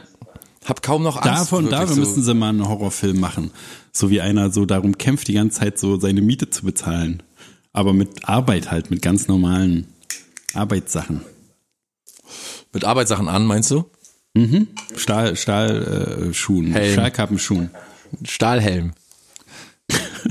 hab 0.63 0.81
kaum 0.81 1.03
noch 1.03 1.17
Angst. 1.17 1.51
Davon, 1.51 1.69
dafür 1.69 1.95
so. 1.95 1.99
müssen 1.99 2.23
sie 2.23 2.33
mal 2.33 2.49
einen 2.49 2.65
Horrorfilm 2.65 3.19
machen. 3.19 3.51
So 3.91 4.09
wie 4.09 4.21
einer 4.21 4.49
so 4.49 4.65
darum 4.65 4.97
kämpft, 4.97 5.27
die 5.27 5.33
ganze 5.33 5.59
Zeit 5.59 5.77
so 5.77 5.99
seine 5.99 6.21
Miete 6.21 6.49
zu 6.49 6.63
bezahlen. 6.63 7.21
Aber 7.73 7.91
mit 7.91 8.29
Arbeit 8.29 8.71
halt, 8.71 8.91
mit 8.91 9.01
ganz 9.01 9.27
normalen 9.27 9.87
Arbeitssachen. 10.53 11.21
Mit 12.73 12.83
Arbeitssachen 12.85 13.27
an, 13.27 13.45
meinst 13.45 13.71
du? 13.71 13.85
Stahl, 14.95 15.35
Stahlschuhen, 15.35 16.75
äh. 16.75 16.91
Stahlkappenschuhen. 16.93 17.69
Stahlhelm. 18.25 18.93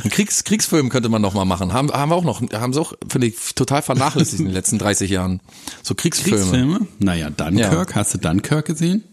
Ein 0.03 0.11
Kriegs, 0.11 0.43
Kriegsfilm 0.45 0.89
könnte 0.89 1.09
man 1.09 1.23
noch 1.23 1.35
mal 1.35 1.45
machen. 1.45 1.73
Haben, 1.73 1.93
haben 1.93 2.11
wir 2.11 2.17
auch 2.17 2.25
noch, 2.25 2.41
haben 2.53 2.73
sie 2.73 2.81
auch, 2.81 2.95
finde 3.09 3.27
ich, 3.29 3.55
total 3.55 3.83
vernachlässigt 3.83 4.41
in 4.41 4.47
den 4.47 4.55
letzten 4.55 4.79
30 4.79 5.11
Jahren. 5.11 5.41
So 5.83 5.95
Kriegsfilme. 5.95 6.39
Kriegsfilme? 6.39 6.87
Naja, 6.99 7.31
Dunkirk, 7.31 7.95
hast 7.95 8.15
du 8.15 8.19
Dunkirk 8.19 8.67
gesehen? 8.67 9.05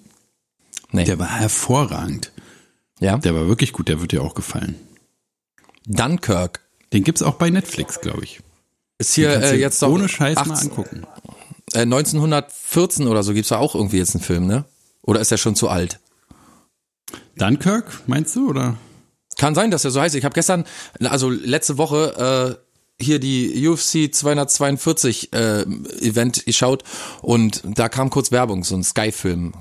Nee. 0.92 1.04
Der 1.04 1.20
war 1.20 1.30
hervorragend. 1.30 2.32
ja. 3.00 3.18
Der 3.18 3.36
war 3.36 3.48
wirklich 3.48 3.74
gut, 3.74 3.89
der 3.89 4.02
wird 4.02 4.12
dir 4.12 4.24
auch 4.24 4.34
gefallen. 4.34 4.76
Dunkirk. 5.86 6.62
Den 6.94 7.04
gibt's 7.04 7.22
auch 7.22 7.36
bei 7.36 7.50
Netflix, 7.50 8.02
glaube 8.02 8.24
ich. 8.24 8.39
Ist 8.98 9.13
hier 9.13 9.30
äh, 9.42 9.60
jetzt 9.60 9.82
doch 9.82 9.89
ohne 9.89 10.10
Scheiß 10.10 10.36
mal 10.38 10.52
18 10.52 10.70
angucken. 10.72 11.04
Äh, 11.73 11.82
1914 11.82 13.08
oder 13.08 13.23
so 13.23 13.34
gibt's 13.34 13.49
da 13.49 13.58
auch 13.58 13.75
irgendwie 13.75 13.97
jetzt 13.97 14.15
einen 14.15 14.23
Film, 14.23 14.47
ne? 14.47 14.65
Oder 15.01 15.19
ist 15.21 15.32
der 15.32 15.38
schon 15.38 15.55
zu 15.55 15.69
alt? 15.69 15.99
Dunkirk, 17.38 18.01
meinst 18.08 18.36
du, 18.36 18.49
oder? 18.49 18.77
Kann 19.38 19.55
sein, 19.55 19.71
dass 19.71 19.86
er 19.86 19.91
so 19.91 20.01
heißt. 20.01 20.15
Ich 20.15 20.25
habe 20.25 20.34
gestern, 20.34 20.65
also 20.99 21.29
letzte 21.29 21.77
Woche 21.77 22.60
äh, 22.99 23.03
hier 23.03 23.19
die 23.19 23.67
UFC 23.67 24.13
242 24.13 25.32
äh, 25.34 25.62
Event 26.01 26.45
geschaut 26.45 26.84
und 27.21 27.62
da 27.65 27.88
kam 27.88 28.10
kurz 28.10 28.32
Werbung, 28.32 28.63
so 28.63 28.75
ein 28.75 28.84
Sky-Film. 28.84 29.53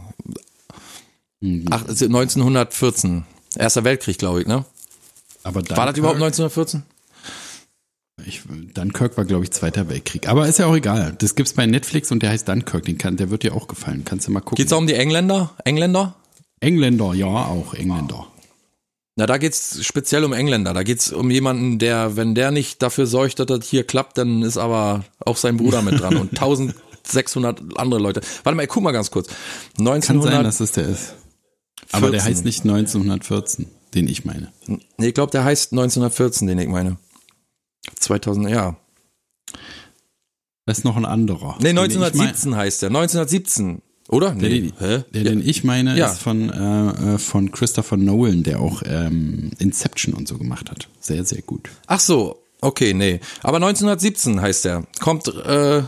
Ach, 1.70 1.82
1914. 1.86 3.24
Erster 3.56 3.84
Weltkrieg, 3.84 4.18
glaube 4.18 4.40
ich, 4.40 4.46
ne? 4.48 4.64
Aber 5.44 5.60
Dunkirk, 5.60 5.78
War 5.78 5.86
das 5.86 5.96
überhaupt 5.96 6.16
1914? 6.16 6.82
Ich, 8.26 8.42
Dunkirk 8.74 9.16
war, 9.16 9.24
glaube 9.24 9.44
ich, 9.44 9.50
Zweiter 9.52 9.88
Weltkrieg. 9.88 10.28
Aber 10.28 10.48
ist 10.48 10.58
ja 10.58 10.66
auch 10.66 10.74
egal. 10.74 11.14
Das 11.18 11.34
gibt's 11.34 11.52
bei 11.52 11.66
Netflix 11.66 12.10
und 12.10 12.22
der 12.22 12.30
heißt 12.30 12.48
Dunkirk. 12.48 12.84
Den 12.84 12.98
kann, 12.98 13.16
der 13.16 13.30
wird 13.30 13.42
dir 13.42 13.54
auch 13.54 13.68
gefallen. 13.68 14.02
Kannst 14.04 14.26
du 14.26 14.32
mal 14.32 14.40
gucken. 14.40 14.56
Geht's 14.56 14.72
auch 14.72 14.78
um 14.78 14.86
die 14.86 14.94
Engländer? 14.94 15.54
Engländer? 15.64 16.16
Engländer, 16.60 17.14
ja, 17.14 17.26
auch 17.26 17.74
Engländer. 17.74 18.26
Na, 19.16 19.26
da 19.26 19.38
geht's 19.38 19.84
speziell 19.84 20.24
um 20.24 20.32
Engländer. 20.32 20.74
Da 20.74 20.82
geht's 20.82 21.12
um 21.12 21.30
jemanden, 21.30 21.78
der, 21.78 22.16
wenn 22.16 22.34
der 22.34 22.50
nicht 22.50 22.82
dafür 22.82 23.06
sorgt, 23.06 23.38
dass 23.38 23.46
das 23.46 23.66
hier 23.66 23.84
klappt, 23.84 24.18
dann 24.18 24.42
ist 24.42 24.56
aber 24.56 25.04
auch 25.18 25.36
sein 25.36 25.56
Bruder 25.56 25.82
mit 25.82 26.00
dran 26.00 26.16
und 26.16 26.30
1600 26.40 27.78
andere 27.78 28.00
Leute. 28.00 28.20
Warte 28.44 28.56
mal, 28.56 28.62
ich 28.62 28.68
guck 28.68 28.82
mal 28.82 28.92
ganz 28.92 29.10
kurz. 29.10 29.28
Kann 29.76 29.88
1900, 29.88 30.32
sein, 30.32 30.44
dass 30.44 30.60
es 30.60 30.72
der 30.72 30.86
ist. 30.86 31.14
Aber 31.90 32.10
der 32.10 32.20
14. 32.20 32.30
heißt 32.30 32.44
nicht 32.44 32.60
1914, 32.60 33.66
den 33.94 34.08
ich 34.08 34.24
meine. 34.24 34.52
nee, 34.66 35.08
ich 35.08 35.14
glaube, 35.14 35.32
der 35.32 35.44
heißt 35.44 35.72
1914, 35.72 36.46
den 36.46 36.58
ich 36.58 36.68
meine. 36.68 36.96
2000, 37.98 38.50
ja. 38.50 38.76
Das 40.66 40.78
ist 40.78 40.84
noch 40.84 40.96
ein 40.96 41.06
anderer. 41.06 41.56
Nee, 41.60 41.72
Den 41.72 41.76
ich 41.78 41.82
1917 41.96 42.54
heißt 42.56 42.82
der. 42.82 42.88
1917. 42.90 43.82
Oder? 44.10 44.30
mein- 44.30 44.38
Der, 44.40 44.48
Nee. 44.50 44.60
den, 44.60 44.72
der, 44.80 45.22
Ja. 45.22 45.30
den 45.30 45.46
ich 45.46 45.64
meine, 45.64 45.96
Ja. 45.96 46.10
ist 46.10 46.20
von, 46.22 46.50
äh, 46.50 47.14
äh, 47.14 47.18
von 47.18 47.50
Christopher 47.52 47.96
Nolan, 47.96 48.42
der 48.42 48.60
auch 48.60 48.82
ähm, 48.86 49.50
Inception 49.58 50.14
und 50.14 50.28
so 50.28 50.38
gemacht 50.38 50.70
hat. 50.70 50.88
Sehr, 51.00 51.24
sehr 51.24 51.42
gut. 51.42 51.68
Ach 51.86 52.00
so, 52.00 52.42
okay, 52.60 52.94
nee. 52.94 53.20
Aber 53.42 53.56
1917 53.58 54.40
heißt 54.40 54.64
der. 54.66 54.86
Kommt 55.00 55.28
äh, 55.28 55.82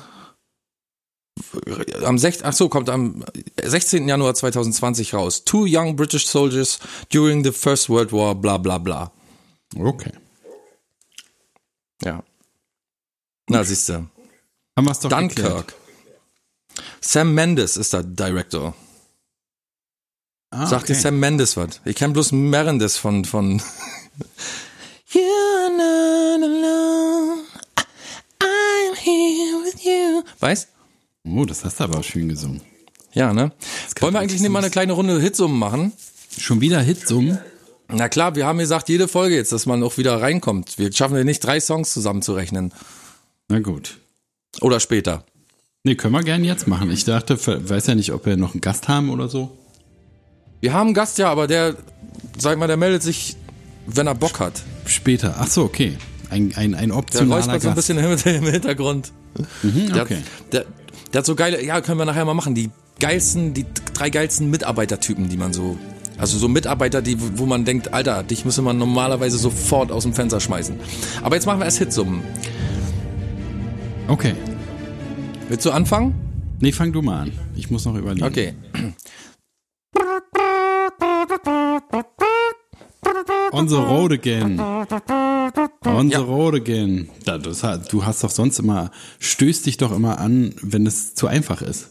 am 2.05 2.18
6, 2.18 2.42
ach 2.42 2.53
so, 2.53 2.68
kommt 2.68 2.90
am 2.90 3.24
16. 3.62 4.07
Januar 4.09 4.35
2020 4.35 5.14
raus. 5.14 5.44
Two 5.44 5.64
young 5.66 5.96
British 5.96 6.26
soldiers 6.26 6.79
during 7.12 7.42
the 7.44 7.53
First 7.53 7.88
World 7.88 8.12
War, 8.12 8.35
bla 8.35 8.59
bla 8.59 8.79
bla. 8.79 9.12
Okay. 9.76 10.12
Ja. 12.03 12.23
Na, 13.49 13.65
siehst 13.65 13.89
du. 13.89 13.95
Haben 13.95 14.11
wir 14.87 14.91
es 14.93 15.01
doch 15.01 15.11
geklärt. 15.11 15.37
Dunkirk. 15.37 15.75
Sam 17.01 17.35
Mendes 17.35 17.77
ist 17.77 17.93
der 17.93 18.03
Director. 18.03 18.75
Ah, 20.51 20.67
Sagt 20.67 20.89
dir 20.89 20.95
okay. 20.95 21.03
Sam 21.03 21.19
Mendes 21.21 21.57
was? 21.57 21.81
Ich 21.85 21.97
kenne 21.97 22.13
bloß 22.13 22.33
Merendes 22.33 22.97
von, 22.97 23.25
von 23.25 23.61
You're 25.13 25.71
not 25.71 26.43
alone. 26.43 27.45
I'm 28.41 28.95
here 28.97 29.65
with 29.65 29.85
you. 29.85 30.23
Weißt? 30.39 30.69
Oh, 31.25 31.45
das 31.45 31.65
hast 31.65 31.81
du 31.81 31.85
aber 31.85 32.03
schön 32.03 32.29
gesungen. 32.29 32.63
Ja, 33.13 33.33
ne? 33.33 33.53
Wollen 34.01 34.15
wir 34.15 34.21
eigentlich 34.21 34.41
nicht 34.41 34.51
mal 34.51 34.61
eine 34.61 34.71
kleine 34.71 34.93
Runde 34.93 35.21
Hitsummen 35.21 35.59
machen? 35.59 35.93
Schon 36.39 36.61
wieder 36.61 36.81
Hitsummen? 36.81 37.39
Na 37.92 38.09
klar, 38.09 38.35
wir 38.37 38.46
haben 38.46 38.59
gesagt, 38.59 38.88
jede 38.88 39.09
Folge 39.09 39.35
jetzt, 39.37 39.53
dass 39.53 39.66
man 39.66 39.83
auch 39.83 39.96
wieder 39.98 40.20
reinkommt. 40.20 40.79
Wir 40.79 40.92
schaffen 40.92 41.16
ja 41.16 41.24
nicht, 41.24 41.40
drei 41.40 41.61
Songs 41.61 41.92
zusammenzurechnen. 41.92 42.72
Na 43.48 43.61
gut. 43.61 43.98
Oder 44.61 44.81
später. 44.81 45.24
Nee, 45.83 45.94
können 45.94 46.12
wir 46.14 46.22
gern 46.22 46.44
jetzt 46.44 46.66
machen. 46.68 46.90
Ich 46.90 47.05
dachte, 47.05 47.38
weiß 47.68 47.87
ja 47.87 47.94
nicht, 47.94 48.12
ob 48.12 48.26
wir 48.26 48.37
noch 48.37 48.53
einen 48.55 48.61
Gast 48.61 48.88
haben 48.88 49.11
oder 49.11 49.29
so. 49.29 49.57
Wir 50.61 50.72
haben 50.74 50.88
einen 50.88 50.94
Gast, 50.94 51.18
ja, 51.18 51.31
aber 51.31 51.46
der, 51.46 51.74
sag 52.38 52.59
mal, 52.59 52.66
der 52.66 52.76
meldet 52.76 53.03
sich, 53.03 53.37
wenn 53.87 54.07
er 54.07 54.14
Bock 54.14 54.40
hat. 54.40 54.62
Später. 54.87 55.37
Ach 55.38 55.46
so, 55.46 55.62
okay. 55.64 55.96
Ein, 56.29 56.53
ein, 56.55 56.74
ein 56.74 56.88
Der 56.90 56.98
optionaler 56.98 57.37
räuspert 57.37 57.62
so 57.62 57.68
ein 57.70 57.74
Gast. 57.74 58.24
bisschen 58.24 58.35
im 58.37 58.46
Hintergrund. 58.53 59.12
Mhm, 59.62 59.92
Der, 59.94 60.03
okay. 60.03 60.18
der, 60.53 60.66
der 61.12 61.18
hat 61.20 61.26
so 61.26 61.35
geile, 61.35 61.64
ja, 61.64 61.81
können 61.81 61.98
wir 61.98 62.05
nachher 62.05 62.24
mal 62.24 62.35
machen, 62.35 62.55
die 62.55 62.70
geilsten, 63.00 63.55
die 63.55 63.64
drei 63.94 64.11
geilsten 64.11 64.50
Mitarbeitertypen, 64.50 65.29
die 65.29 65.37
man 65.37 65.53
so, 65.53 65.79
also 66.20 66.37
so 66.37 66.48
Mitarbeiter, 66.48 67.00
die, 67.00 67.16
wo 67.38 67.46
man 67.46 67.64
denkt, 67.64 67.94
Alter, 67.94 68.22
dich 68.22 68.44
müsste 68.44 68.61
man 68.61 68.76
normalerweise 68.76 69.38
sofort 69.38 69.90
aus 69.90 70.02
dem 70.02 70.12
Fenster 70.12 70.38
schmeißen. 70.38 70.76
Aber 71.22 71.35
jetzt 71.35 71.46
machen 71.46 71.61
wir 71.61 71.64
erst 71.64 71.78
Hitsummen. 71.78 72.20
Okay. 74.06 74.35
Willst 75.48 75.64
du 75.64 75.70
anfangen? 75.70 76.14
Nee, 76.61 76.72
fang 76.72 76.92
du 76.92 77.00
mal 77.00 77.22
an. 77.22 77.33
Ich 77.56 77.70
muss 77.70 77.87
noch 77.87 77.94
überlegen. 77.96 78.26
Okay. 78.26 78.54
On 83.52 83.68
the 83.68 83.76
road 83.76 84.12
again. 84.12 84.61
On 84.61 86.11
the 86.11 86.16
road 86.16 86.54
again. 86.54 87.09
Da, 87.24 87.38
das, 87.38 87.64
du 87.88 88.04
hast 88.04 88.22
doch 88.22 88.30
sonst 88.30 88.59
immer, 88.59 88.90
stößt 89.20 89.64
dich 89.64 89.78
doch 89.78 89.90
immer 89.90 90.18
an, 90.18 90.54
wenn 90.61 90.87
es 90.87 91.14
zu 91.14 91.26
einfach 91.26 91.62
ist. 91.62 91.88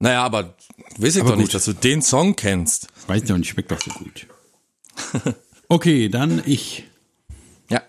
Naja, 0.00 0.24
aber 0.24 0.54
weiß 0.98 1.16
ich 1.16 1.22
Aber 1.22 1.30
doch 1.30 1.36
nicht, 1.36 1.46
gut. 1.46 1.54
dass 1.54 1.64
du 1.64 1.72
den 1.72 2.02
Song 2.02 2.36
kennst. 2.36 2.88
Weiß 3.06 3.22
nicht, 3.22 3.32
und 3.32 3.46
schmeckt 3.46 3.70
doch 3.70 3.80
so 3.80 3.90
gut. 3.90 4.26
Okay, 5.68 6.08
dann 6.08 6.42
ich. 6.46 6.84
Ja. 7.70 7.82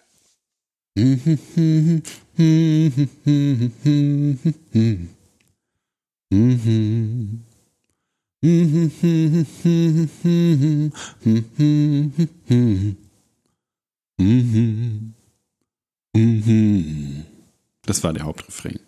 Das 17.86 18.04
war 18.04 18.14
der 18.14 18.24
Hauptrefrain. 18.24 18.80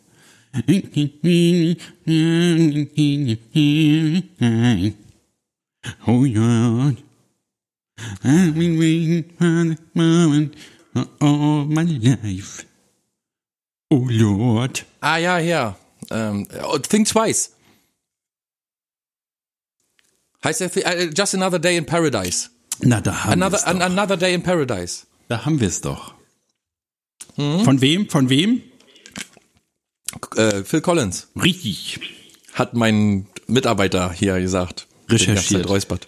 Oh 6.06 6.26
ja. 6.26 6.94
I've 8.24 8.54
been 8.54 8.78
waiting 8.78 9.24
for 9.38 9.64
this 9.64 9.80
moment 9.94 10.56
for 10.94 11.08
all 11.20 11.66
my 11.66 11.84
life. 11.84 12.66
Oh 13.90 14.08
Lord. 14.10 14.86
Ah 15.02 15.18
ja, 15.18 15.40
ja. 15.40 15.76
Ähm, 16.10 16.48
oh, 16.64 16.78
Think 16.78 17.08
Twice. 17.08 17.54
Heißt 20.44 20.62
der 20.62 20.76
äh, 20.86 21.10
Just 21.16 21.36
Another 21.36 21.60
Day 21.60 21.78
in 21.78 21.86
Paradise. 21.86 22.50
Na, 22.80 23.02
da 23.02 23.24
haben 23.24 23.34
Another, 23.34 23.66
an, 23.68 23.82
another 23.82 24.18
Day 24.18 24.34
in 24.34 24.44
Paradise. 24.44 25.08
Da 25.28 25.46
haben 25.46 25.60
wir 25.60 25.68
es 25.68 25.82
doch. 25.82 26.14
Von 27.36 27.82
wem? 27.82 28.10
Von 28.10 28.30
wem? 28.30 28.64
Äh, 30.36 30.64
Phil 30.64 30.82
Collins 30.82 31.28
Richtig. 31.36 32.00
hat 32.54 32.74
mein 32.74 33.28
Mitarbeiter 33.48 34.12
hier 34.12 34.40
gesagt. 34.40 34.87
Recherchiert. 35.10 35.68
Räuspert. 35.68 36.08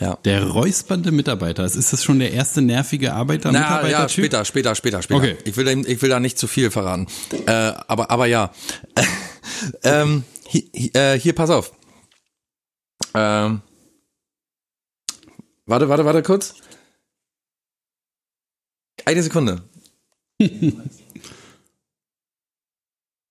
Ja. 0.00 0.16
Der 0.24 0.44
räuspernde 0.48 1.10
Mitarbeiter. 1.10 1.64
Ist 1.64 1.92
das 1.92 2.04
schon 2.04 2.18
der 2.18 2.32
erste 2.32 2.60
nervige 2.60 3.14
Arbeiter, 3.14 3.50
Na, 3.52 3.60
Mitarbeiter 3.60 3.90
ja, 3.90 4.08
später, 4.08 4.44
später, 4.44 4.74
später, 4.74 5.02
später. 5.02 5.18
Okay. 5.18 5.36
Ich 5.44 5.56
will, 5.56 5.64
da- 5.64 5.72
ich 5.90 6.02
will 6.02 6.10
da 6.10 6.20
nicht 6.20 6.38
zu 6.38 6.46
viel 6.48 6.70
verraten. 6.70 7.06
Äh, 7.46 7.50
aber, 7.52 8.10
aber 8.10 8.26
ja. 8.26 8.52
ähm, 9.82 10.24
hier, 10.48 10.62
hier, 10.74 10.94
äh, 10.94 11.18
hier, 11.18 11.32
pass 11.34 11.48
auf. 11.50 11.72
Ähm, 13.14 13.62
warte, 15.64 15.88
warte, 15.88 16.04
warte 16.04 16.22
kurz. 16.22 16.54
Eine 19.06 19.22
Sekunde. 19.22 19.62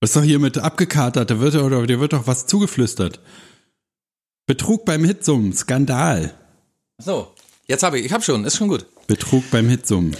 Was 0.01 0.09
ist 0.09 0.15
doch 0.15 0.23
hier 0.23 0.39
mit 0.39 0.57
abgekatert? 0.57 1.29
Da 1.29 1.39
wird, 1.39 1.55
oder, 1.55 1.85
dir 1.85 1.99
wird 1.99 2.13
doch 2.13 2.25
was 2.27 2.47
zugeflüstert. 2.47 3.19
Betrug 4.47 4.85
beim 4.85 5.03
Hitsummen. 5.03 5.53
Skandal. 5.53 6.31
So, 6.99 7.33
jetzt 7.65 7.81
habe 7.81 7.97
ich, 7.97 8.05
ich 8.05 8.13
habe 8.13 8.23
schon, 8.23 8.45
ist 8.45 8.57
schon 8.57 8.67
gut. 8.67 8.85
Betrug 9.07 9.49
beim 9.49 9.67
Hitsummen. 9.67 10.15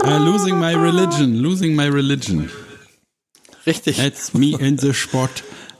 Uh, 0.00 0.18
losing 0.18 0.58
my 0.58 0.74
religion, 0.74 1.36
losing 1.36 1.76
my 1.76 1.88
religion. 1.88 2.50
Richtig. 3.66 3.98
That's 3.98 4.32
me 4.32 4.56
in 4.58 4.78
the 4.78 4.94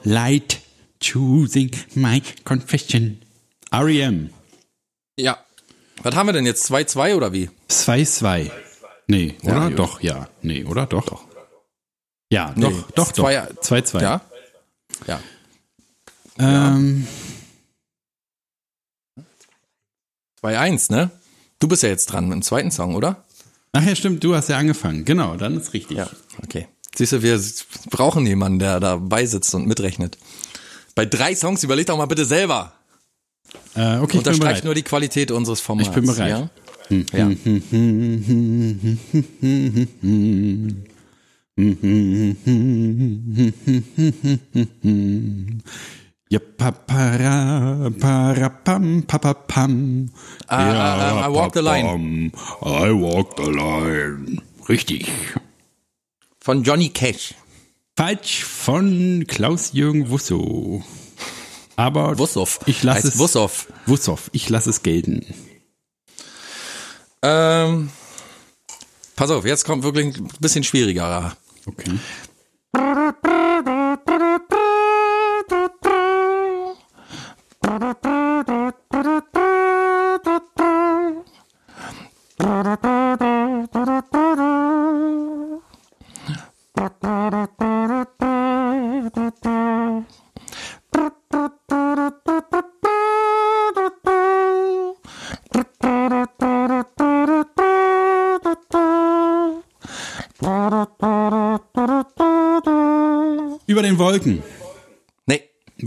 spotlight, 0.03 0.61
choosing 0.99 1.71
my 1.95 2.21
confession. 2.45 3.21
R.E.M. 3.71 4.29
Ja. 5.17 5.37
Was 6.01 6.15
haben 6.15 6.27
wir 6.27 6.33
denn 6.33 6.45
jetzt? 6.45 6.69
2-2 6.71 7.15
oder 7.15 7.33
wie? 7.33 7.49
2-2. 7.69 8.51
Nee, 9.07 9.35
Ja, 9.41 9.51
oder? 9.57 9.69
gut. 9.69 9.79
doch, 9.79 10.01
ja. 10.01 10.29
Nee, 10.41 10.63
oder? 10.65 10.85
Doch. 10.85 11.05
doch. 11.05 11.25
Ja, 12.31 12.53
Nee, 12.55 12.61
doch, 12.63 12.91
doch, 12.91 13.11
doch. 13.11 13.23
zwei- 13.23 13.47
2-2. 13.61 14.01
Ja? 14.01 14.21
Ja. 15.07 15.19
Ähm, 16.37 17.07
2-1, 20.41 20.91
ne? 20.91 21.09
Du 21.59 21.67
bist 21.67 21.83
ja 21.83 21.89
jetzt 21.89 22.05
dran 22.07 22.25
mit 22.29 22.35
dem 22.35 22.41
zweiten 22.43 22.71
Song, 22.71 22.95
oder? 22.95 23.25
ach 23.71 23.83
ja, 23.83 23.95
stimmt, 23.95 24.23
du 24.23 24.35
hast 24.35 24.49
ja 24.49 24.57
angefangen. 24.57 25.05
Genau, 25.05 25.35
dann 25.35 25.57
ist 25.57 25.73
richtig. 25.73 25.97
Ja. 25.97 26.09
Okay. 26.43 26.67
Siehst 26.99 27.13
du, 27.13 27.23
wir 27.23 27.41
brauchen 27.89 28.27
jemanden, 28.27 28.59
der 28.59 28.81
dabei 28.81 29.25
sitzt 29.25 29.55
und 29.55 29.65
mitrechnet. 29.65 30.17
Bei 30.95 31.05
drei 31.05 31.33
Songs 31.33 31.63
überleg 31.63 31.87
doch 31.87 31.95
mal 31.95 32.07
bitte 32.07 32.25
selber. 32.25 32.73
Äh, 33.73 33.99
okay, 33.99 34.03
ich 34.03 34.09
bin 34.09 34.17
Unterstreicht 34.17 34.65
nur 34.65 34.75
die 34.75 34.81
Qualität 34.81 35.31
unseres 35.31 35.61
Formats. 35.61 35.87
Ich 35.87 35.95
bin 35.95 36.05
bereit. 36.05 36.29
Ja? 36.29 36.49
Ja. 37.13 37.29
Ja, 46.29 46.39
papara, 46.57 47.91
parapam, 47.97 49.03
papapam. 49.07 50.09
Ah, 50.47 50.57
ah, 50.57 51.21
ah, 51.21 51.29
I 51.29 51.33
walk 51.33 51.53
the 51.53 51.61
line. 51.61 52.33
I 52.61 52.91
walk 52.91 53.37
the 53.37 53.49
line. 53.49 54.41
Richtig. 54.67 55.09
Von 56.41 56.63
Johnny 56.63 56.89
Cash. 56.89 57.33
Falsch 57.95 58.43
von 58.45 59.25
Klaus-Jürgen 59.27 60.09
Wusso. 60.09 60.83
Aber 61.75 62.17
Wussow. 62.17 62.59
ich 62.65 62.83
lasse 62.83 63.09
es. 63.09 63.17
Wussow. 63.17 63.67
Wussow. 63.85 64.29
Ich 64.31 64.49
lasse 64.49 64.69
es 64.69 64.83
gelten. 64.83 65.25
Ähm, 67.21 67.89
pass 69.15 69.29
auf, 69.31 69.45
jetzt 69.45 69.65
kommt 69.65 69.83
wirklich 69.83 70.15
ein 70.17 70.29
bisschen 70.39 70.63
schwieriger. 70.63 71.35
Okay. 71.65 71.99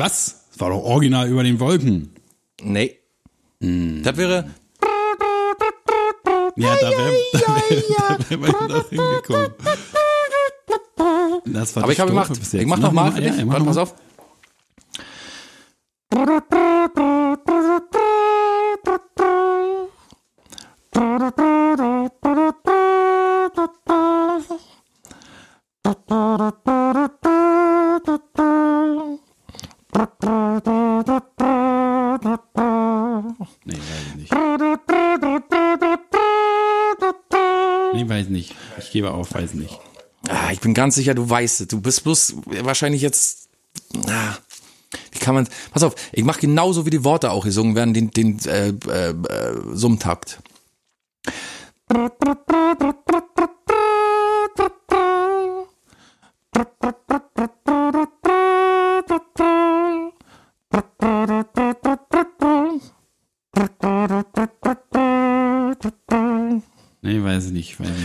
Was? 0.02 0.46
Das 0.50 0.58
war 0.60 0.70
doch 0.70 0.82
original 0.82 1.28
über 1.28 1.44
den 1.44 1.60
Wolken. 1.60 2.10
nee. 2.60 2.98
Das 3.60 4.16
wäre, 4.16 4.50
Ja, 6.56 6.74
da 6.74 6.90
wäre 6.90 7.12
wär, 7.12 8.18
da 8.18 8.30
wär 8.30 8.38
man 8.38 8.50
noch 8.68 8.88
hingekommen. 8.88 9.52
Das 11.46 11.76
war 11.76 11.84
aber 11.84 11.92
ich 11.92 12.00
habe 12.00 12.10
gemacht. 12.10 12.32
Ich 12.52 12.66
mach 12.66 12.78
noch 12.80 12.90
mal 12.90 13.12
für 13.12 13.22
ja, 13.22 13.28
dich. 13.30 13.38
ja, 13.38 13.44
mach 13.44 13.52
Warte, 13.52 13.64
noch 13.64 13.68
pass 13.68 13.76
mal. 13.76 13.82
auf. 13.82 13.94
Auf, 39.22 39.35
weiß 39.35 39.54
nicht. 39.54 39.78
Ah, 40.28 40.52
ich 40.52 40.61
bin 40.61 40.74
ganz 40.74 40.94
sicher, 40.94 41.14
du 41.14 41.28
weißt 41.28 41.62
es. 41.62 41.68
Du 41.68 41.80
bist 41.80 42.04
bloß 42.04 42.35
wahrscheinlich 42.62 43.02
jetzt. 43.02 43.48
Ah, 44.06 44.37
wie 45.11 45.18
kann 45.18 45.35
man. 45.35 45.48
Pass 45.72 45.82
auf, 45.82 45.94
ich 46.12 46.24
mache 46.24 46.40
genauso 46.40 46.87
wie 46.87 46.90
die 46.90 47.04
Worte 47.04 47.30
auch 47.30 47.44
gesungen 47.44 47.74
werden, 47.74 47.94
den, 47.94 48.11
den 48.11 48.38
äh, 48.46 48.68
äh, 48.68 49.11
äh, 49.11 49.14
Summtakt. 49.72 50.38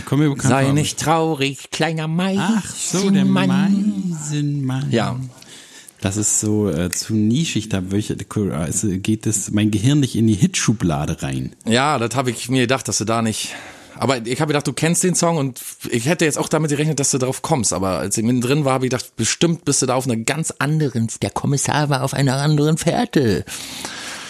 Komm 0.08 0.20
mir 0.20 0.30
bekannt 0.30 0.48
Sei 0.48 0.64
vor. 0.64 0.72
nicht 0.72 0.98
traurig, 0.98 1.70
kleiner 1.70 2.08
Meisenmann. 2.08 2.62
Ach 2.64 2.74
so, 2.74 3.10
der 3.10 3.26
Meisenmann. 3.26 4.90
Ja. 4.90 5.20
Das 6.00 6.16
ist 6.16 6.40
so 6.40 6.70
äh, 6.70 6.88
zu 6.88 7.12
nischig, 7.12 7.68
da 7.68 7.90
welche, 7.90 8.16
also 8.52 8.88
geht 8.88 9.26
das 9.26 9.50
mein 9.50 9.70
Gehirn 9.70 10.00
nicht 10.00 10.16
in 10.16 10.26
die 10.26 10.32
Hitschublade 10.32 11.22
rein. 11.22 11.52
Ja, 11.66 11.98
das 11.98 12.16
habe 12.16 12.30
ich 12.30 12.48
mir 12.48 12.62
gedacht, 12.62 12.88
dass 12.88 12.96
du 12.96 13.04
da 13.04 13.20
nicht. 13.20 13.54
Aber 13.96 14.26
ich 14.26 14.40
habe 14.40 14.48
gedacht, 14.48 14.66
du 14.66 14.72
kennst 14.72 15.04
den 15.04 15.14
Song 15.14 15.36
und 15.36 15.60
ich 15.90 16.06
hätte 16.06 16.24
jetzt 16.24 16.38
auch 16.38 16.48
damit 16.48 16.70
gerechnet, 16.70 17.00
dass 17.00 17.10
du 17.10 17.18
darauf 17.18 17.42
kommst. 17.42 17.74
Aber 17.74 17.98
als 17.98 18.16
ich 18.16 18.24
mittendrin 18.24 18.64
war, 18.64 18.72
habe 18.72 18.86
ich 18.86 18.90
gedacht, 18.90 19.14
bestimmt 19.16 19.66
bist 19.66 19.82
du 19.82 19.86
da 19.86 19.94
auf 19.94 20.06
einer 20.06 20.16
ganz 20.16 20.54
anderen. 20.58 21.08
Der 21.20 21.30
Kommissar 21.30 21.90
war 21.90 22.02
auf 22.02 22.14
einer 22.14 22.38
anderen 22.38 22.78
Fährte. 22.78 23.44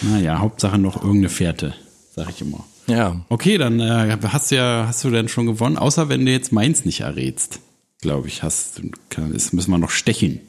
Naja, 0.03 0.41
Hauptsache 0.41 0.77
noch 0.77 0.97
irgendeine 0.97 1.29
Fährte, 1.29 1.75
sag 2.17 2.31
ich 2.31 2.41
immer. 2.41 2.65
Ja. 2.89 3.21
Okay, 3.29 3.59
dann 3.59 3.81
äh, 3.81 4.17
hast 4.25 4.51
du 4.51 4.57
ja, 4.57 4.87
hast 4.87 5.05
du 5.05 5.11
denn 5.11 5.29
schon 5.29 5.47
gewonnen, 5.47 5.77
außer 5.77 6.09
wenn 6.09 6.25
du 6.25 6.33
jetzt 6.33 6.53
meins 6.53 6.85
nicht 6.85 7.01
errätst. 7.01 7.61
Glaube 8.01 8.29
ich, 8.29 8.43
hast 8.43 8.79
du, 8.79 8.91
kann, 9.11 9.33
das 9.33 9.53
müssen 9.53 9.71
wir 9.71 9.79
noch 9.79 9.91
stechen. 9.91 10.41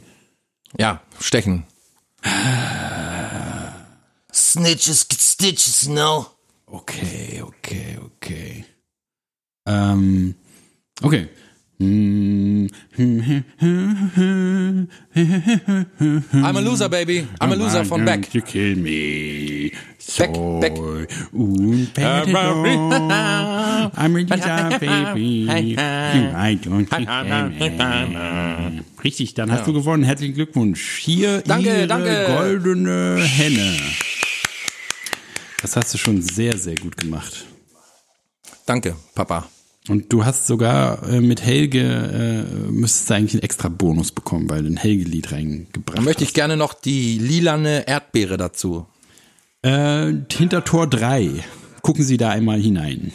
Ja, 0.78 1.02
stechen. 1.20 1.66
Snitches 4.32 5.08
get 5.08 5.20
stitches, 5.20 5.88
no? 5.88 6.28
Okay, 6.66 7.42
okay, 7.42 7.98
okay. 8.06 8.66
Ähm, 9.66 10.36
okay. 11.02 11.28
I'm 11.82 12.68
a 16.58 16.60
loser, 16.60 16.90
baby. 16.90 17.26
I'm 17.40 17.54
a 17.54 17.56
loser 17.56 17.86
von 17.86 18.04
Beck. 18.04 18.30
To 18.32 18.42
kill 18.42 18.76
me. 18.76 19.72
Beck, 20.18 20.34
Beck. 20.60 20.78
I'm 23.96 24.16
a 24.16 24.20
loser, 24.20 24.78
baby. 24.78 25.48
I 25.50 26.56
don't. 26.62 26.90
Richtig, 29.02 29.34
dann 29.36 29.50
hast 29.50 29.66
du 29.66 29.72
gewonnen. 29.72 30.04
Herzlichen 30.04 30.34
Glückwunsch. 30.34 30.98
Hier 30.98 31.42
Danke, 31.44 31.88
danke. 31.88 32.26
goldene 32.28 33.24
Henne. 33.24 33.78
Das 35.62 35.78
hast 35.78 35.94
du 35.94 35.98
schon 35.98 36.22
sehr, 36.22 36.58
sehr 36.58 36.76
gut 36.76 36.98
gemacht. 36.98 37.46
Danke, 38.66 38.98
Papa. 39.16 39.48
Und 39.90 40.14
du 40.14 40.24
hast 40.24 40.46
sogar 40.46 41.02
äh, 41.10 41.20
mit 41.20 41.42
Helge, 41.42 41.82
äh, 41.82 42.72
müsstest 42.72 43.10
du 43.10 43.16
eigentlich 43.16 43.34
einen 43.34 43.44
extra 43.44 43.70
Bonus 43.70 44.12
bekommen, 44.12 44.50
weil 44.50 44.62
du 44.62 44.70
ein 44.70 44.78
Helge-Lied 44.78 45.32
reingebracht 45.32 45.98
Dann 45.98 46.06
möchte 46.06 46.24
ich 46.24 46.30
hast. 46.30 46.36
gerne 46.36 46.58
noch 46.58 46.76
die 46.76 47.18
lilane 47.18 47.88
Erdbeere 47.88 48.38
dazu. 48.38 48.86
Äh, 49.64 50.14
hinter 50.32 50.64
Tor 50.64 50.88
3. 50.88 51.44
Gucken 51.82 52.04
Sie 52.04 52.18
da 52.18 52.30
einmal 52.30 52.62
hinein. 52.62 53.12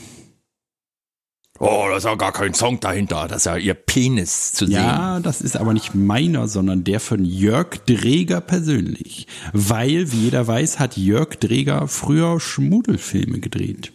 Oh, 1.61 1.87
da 1.89 1.99
ist 1.99 2.05
ja 2.05 2.17
gar 2.17 2.33
kein 2.33 2.53
Song 2.53 2.81
dahinter. 2.81 3.29
Das 3.29 3.39
ist 3.39 3.47
ja 3.47 3.57
ihr 3.57 3.75
Penis 3.75 4.51
zu 4.51 4.67
sehen. 4.67 4.75
Ja, 4.75 5.21
das 5.21 5.41
ist 5.41 5.57
aber 5.57 5.73
nicht 5.73 5.95
meiner, 5.95 6.49
sondern 6.49 6.83
der 6.83 6.99
von 6.99 7.25
Jörg 7.25 7.79
Dreger 7.87 8.41
persönlich. 8.41 9.29
Weil, 9.53 10.11
wie 10.11 10.25
jeder 10.25 10.49
weiß, 10.49 10.81
hat 10.81 10.97
Jörg 10.97 11.37
Dreger 11.37 11.87
früher 11.87 12.41
Schmuddelfilme 12.41 13.39
gedreht. 13.39 13.93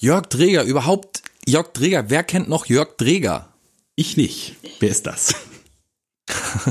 Jörg 0.00 0.26
Dreger, 0.26 0.62
überhaupt 0.62 1.22
Jörg 1.48 1.72
Dreger. 1.72 2.10
Wer 2.10 2.22
kennt 2.24 2.48
noch 2.48 2.66
Jörg 2.66 2.96
Dreger? 2.96 3.48
Ich 3.96 4.16
nicht. 4.16 4.56
Wer 4.80 4.90
ist 4.90 5.06
das? 5.06 5.34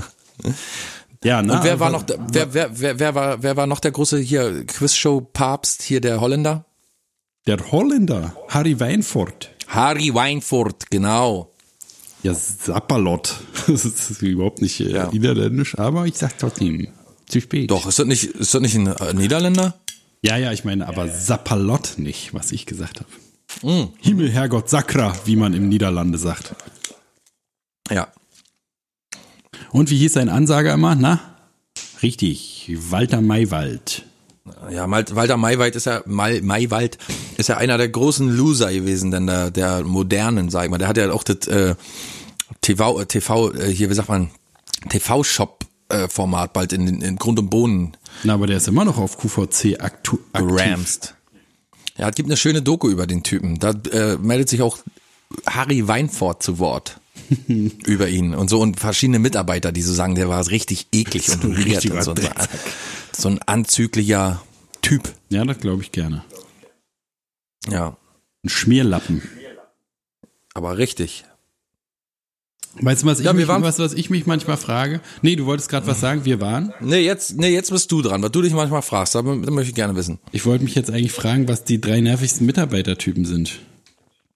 ja, 1.23 1.41
na, 1.41 1.57
Und 1.57 1.63
wer 1.63 1.79
war 1.79 1.87
aber- 1.87 1.97
noch, 1.97 2.03
der- 2.03 2.19
wer, 2.31 2.53
wer, 2.53 2.79
wer, 2.79 2.99
wer 2.99 3.15
war, 3.15 3.43
wer 3.43 3.57
war 3.57 3.67
noch 3.67 3.79
der 3.79 3.91
große 3.91 4.19
hier 4.19 4.65
Quizshow 4.65 5.21
Papst 5.21 5.81
hier 5.81 6.01
der 6.01 6.21
Holländer? 6.21 6.65
Der 7.47 7.57
Holländer, 7.71 8.35
Harry 8.49 8.79
Weinfurt. 8.79 9.49
Harry 9.67 10.13
Weinfurt, 10.13 10.89
genau. 10.89 11.53
Ja, 12.23 12.33
Sapperlot. 12.33 13.35
Das 13.67 13.83
ist 13.85 14.21
überhaupt 14.21 14.61
nicht 14.61 14.79
äh, 14.79 14.91
Ja. 14.91 15.09
niederländisch, 15.11 15.77
aber 15.77 16.05
ich 16.05 16.15
sag 16.17 16.37
trotzdem, 16.37 16.87
zu 17.27 17.41
spät. 17.41 17.69
Doch, 17.69 17.85
ist 17.87 17.99
das 17.99 18.05
nicht, 18.05 18.23
ist 18.25 18.53
das 18.53 18.61
nicht 18.61 18.75
ein 18.75 18.87
äh, 18.87 19.13
Niederländer? 19.13 19.77
Ja, 20.21 20.37
ja, 20.37 20.51
ich 20.51 20.63
meine 20.63 20.87
aber 20.87 21.09
Sapperlot 21.09 21.95
nicht, 21.97 22.33
was 22.33 22.51
ich 22.51 22.65
gesagt 22.65 22.99
habe. 23.01 23.09
Mm. 23.63 23.85
Himmel, 24.01 24.29
Herrgott, 24.31 24.69
Sakra, 24.69 25.15
wie 25.25 25.35
man 25.35 25.53
im 25.53 25.67
Niederlande 25.69 26.17
sagt. 26.17 26.55
Ja. 27.89 28.07
Und 29.71 29.89
wie 29.89 29.97
hieß 29.97 30.13
sein 30.13 30.29
Ansager 30.29 30.73
immer? 30.73 30.95
Na? 30.95 31.19
Richtig, 32.03 32.71
Walter 32.89 33.21
Maywald. 33.21 34.03
Ja, 34.71 34.89
Walter 34.89 35.37
Maywald 35.37 35.75
ist 35.75 35.85
ja, 35.85 36.01
Mal- 36.05 36.41
Maywald 36.41 36.97
ist 37.37 37.49
ja 37.49 37.57
einer 37.57 37.77
der 37.77 37.89
großen 37.89 38.29
Loser 38.35 38.71
gewesen, 38.71 39.11
denn 39.11 39.27
der, 39.27 39.51
der 39.51 39.83
modernen, 39.83 40.49
sag 40.49 40.65
ich 40.65 40.69
mal. 40.69 40.77
Der 40.77 40.87
hat 40.87 40.97
ja 40.97 41.11
auch 41.11 41.23
das 41.23 41.47
äh, 41.47 41.75
TV, 42.61 43.01
äh, 43.01 43.05
TV, 43.07 43.53
äh, 43.53 43.69
hier, 43.73 43.89
wie 43.89 43.93
sagt 43.93 44.09
man, 44.09 44.29
TV-Shop-Format 44.89 46.53
bald 46.53 46.71
in, 46.73 46.87
in, 46.87 47.01
in 47.01 47.15
Grund 47.17 47.39
und 47.39 47.49
Boden 47.49 47.97
Na, 48.23 48.35
aber 48.35 48.47
der 48.47 48.57
ist 48.57 48.67
immer 48.67 48.85
noch 48.85 48.97
auf 48.97 49.17
QVC 49.17 49.79
aktu 49.81 50.17
aktiv. 50.33 50.47
geramst. 50.55 51.15
Ja, 51.97 52.09
es 52.09 52.15
gibt 52.15 52.27
eine 52.29 52.37
schöne 52.37 52.61
Doku 52.61 52.89
über 52.89 53.07
den 53.07 53.23
Typen. 53.23 53.59
Da 53.59 53.71
äh, 53.91 54.17
meldet 54.17 54.49
sich 54.49 54.61
auch 54.61 54.77
Harry 55.45 55.87
Weinfurt 55.87 56.43
zu 56.43 56.59
Wort 56.59 56.99
über 57.47 58.07
ihn 58.07 58.33
und 58.35 58.49
so 58.49 58.59
und 58.61 58.79
verschiedene 58.79 59.19
Mitarbeiter, 59.19 59.71
die 59.71 59.81
so 59.81 59.93
sagen, 59.93 60.15
der 60.15 60.29
war 60.29 60.47
richtig 60.49 60.87
eklig 60.91 61.29
und 61.29 61.43
weird 61.43 61.85
und 61.89 62.03
so, 62.03 62.13
so 63.17 63.29
ein 63.29 63.39
anzüglicher 63.41 64.41
Typ. 64.81 65.11
Ja, 65.29 65.43
das 65.43 65.59
glaube 65.59 65.81
ich 65.81 65.91
gerne. 65.91 66.23
Ja, 67.69 67.97
Ein 68.43 68.49
Schmierlappen. 68.49 69.21
aber 70.53 70.77
richtig. 70.77 71.25
Weißt 72.81 73.03
du, 73.03 73.07
was 73.07 73.19
ich, 73.19 73.25
Ja, 73.25 73.35
wir 73.37 73.45
mich, 73.45 73.63
was, 73.63 73.79
was 73.79 73.93
ich 73.93 74.09
mich 74.09 74.25
manchmal 74.25 74.57
frage? 74.57 75.01
Nee, 75.21 75.35
du 75.35 75.45
wolltest 75.45 75.69
gerade 75.69 75.87
was 75.87 75.99
sagen, 75.99 76.25
wir 76.25 76.39
waren. 76.41 76.73
Nee, 76.79 76.99
jetzt, 76.99 77.37
nee, 77.37 77.49
jetzt 77.49 77.71
bist 77.71 77.91
du 77.91 78.01
dran, 78.01 78.21
was 78.23 78.31
du 78.31 78.41
dich 78.41 78.53
manchmal 78.53 78.81
fragst, 78.81 79.15
aber 79.15 79.35
das 79.35 79.49
möchte 79.51 79.69
ich 79.69 79.75
gerne 79.75 79.95
wissen. 79.95 80.19
Ich 80.31 80.45
wollte 80.45 80.63
mich 80.63 80.75
jetzt 80.75 80.89
eigentlich 80.91 81.11
fragen, 81.11 81.47
was 81.47 81.63
die 81.63 81.81
drei 81.81 82.01
nervigsten 82.01 82.45
Mitarbeitertypen 82.45 83.25
sind. 83.25 83.59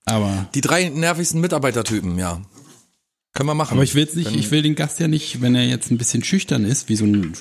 Aber, 0.06 0.48
Die 0.56 0.62
drei 0.62 0.90
nervigsten 0.90 1.40
Mitarbeitertypen, 1.42 2.18
ja. 2.18 2.42
Können 3.34 3.48
wir 3.48 3.54
machen. 3.54 3.76
aber 3.76 3.84
ich 3.84 3.96
will 3.96 4.04
jetzt 4.04 4.16
nicht, 4.18 4.36
ich 4.36 4.52
will 4.52 4.62
den 4.62 4.76
Gast 4.76 5.00
ja 5.00 5.08
nicht, 5.08 5.42
wenn 5.42 5.56
er 5.56 5.64
jetzt 5.64 5.90
ein 5.90 5.98
bisschen 5.98 6.24
schüchtern 6.24 6.66
ist, 6.66 6.90
wie 6.90 6.96
so 6.98 7.06
ein 7.06 7.34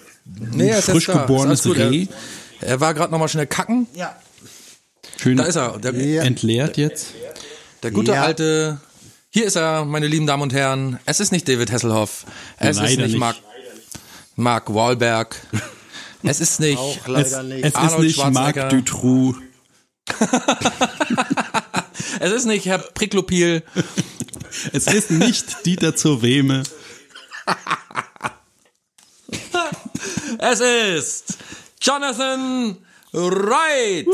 nee, 0.53 0.68
jetzt 0.68 0.84
frisch 0.90 1.07
geborenes. 1.07 1.66
Reh, 1.66 2.07
Er, 2.61 2.68
er 2.68 2.80
war 2.80 2.94
gerade 2.94 3.11
nochmal 3.11 3.28
schnell 3.28 3.46
kacken. 3.48 3.88
Ja. 3.94 4.14
schön 5.20 5.36
Da 5.36 5.44
ist 5.44 5.57
er. 5.57 5.78
Der, 5.78 5.92
Ja. 5.94 6.22
entleert 6.22 6.76
jetzt. 6.76 7.09
der 7.82 7.90
gute 7.90 8.12
Ja. 8.12 8.22
alte. 8.22 8.78
Hier 9.33 9.47
ist 9.47 9.55
er, 9.57 9.85
meine 9.85 10.09
lieben 10.09 10.26
Damen 10.26 10.43
und 10.43 10.53
Herren. 10.53 10.99
Es 11.07 11.20
ist 11.20 11.31
nicht 11.31 11.47
David 11.49 11.70
Hasselhoff. 11.70 12.24
Es 12.59 12.70
ist 12.70 12.76
Leider 12.78 13.03
nicht, 13.03 13.12
nicht. 13.12 13.18
Mark, 13.18 13.37
Mark 14.35 14.74
Wahlberg. 14.74 15.37
Es 16.24 16.41
ist 16.41 16.59
nicht. 16.59 16.78
Auch 16.78 16.97
Es, 16.97 17.07
leider 17.07 17.43
nicht. 17.45 17.61
es 17.64 17.68
ist 17.68 17.76
Arnold 17.76 18.03
nicht 18.03 18.31
Marc. 18.33 18.70
Dutroux. 18.70 19.37
Es 22.18 22.33
ist 22.33 22.45
nicht 22.45 22.66
Herr 22.66 22.78
Priklopil. 22.78 23.62
Es 24.72 24.87
ist 24.87 25.11
nicht 25.11 25.64
Dieter 25.64 25.95
zur 25.97 26.22
Wehme. 26.22 26.64
Es 30.39 30.61
ist 30.61 31.39
Jonathan 31.81 32.76
Wright. 33.12 34.06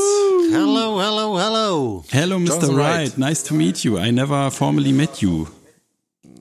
Hello, 0.50 0.98
hello, 1.00 1.36
hello. 1.38 2.04
Hello, 2.10 2.38
Mr. 2.38 2.46
Jonathan 2.46 2.76
Wright. 2.76 2.98
Wright. 3.10 3.18
Nice 3.18 3.42
to 3.44 3.54
meet 3.54 3.84
you. 3.84 3.98
I 3.98 4.10
never 4.10 4.50
formally 4.50 4.92
met 4.92 5.20
you. 5.20 5.46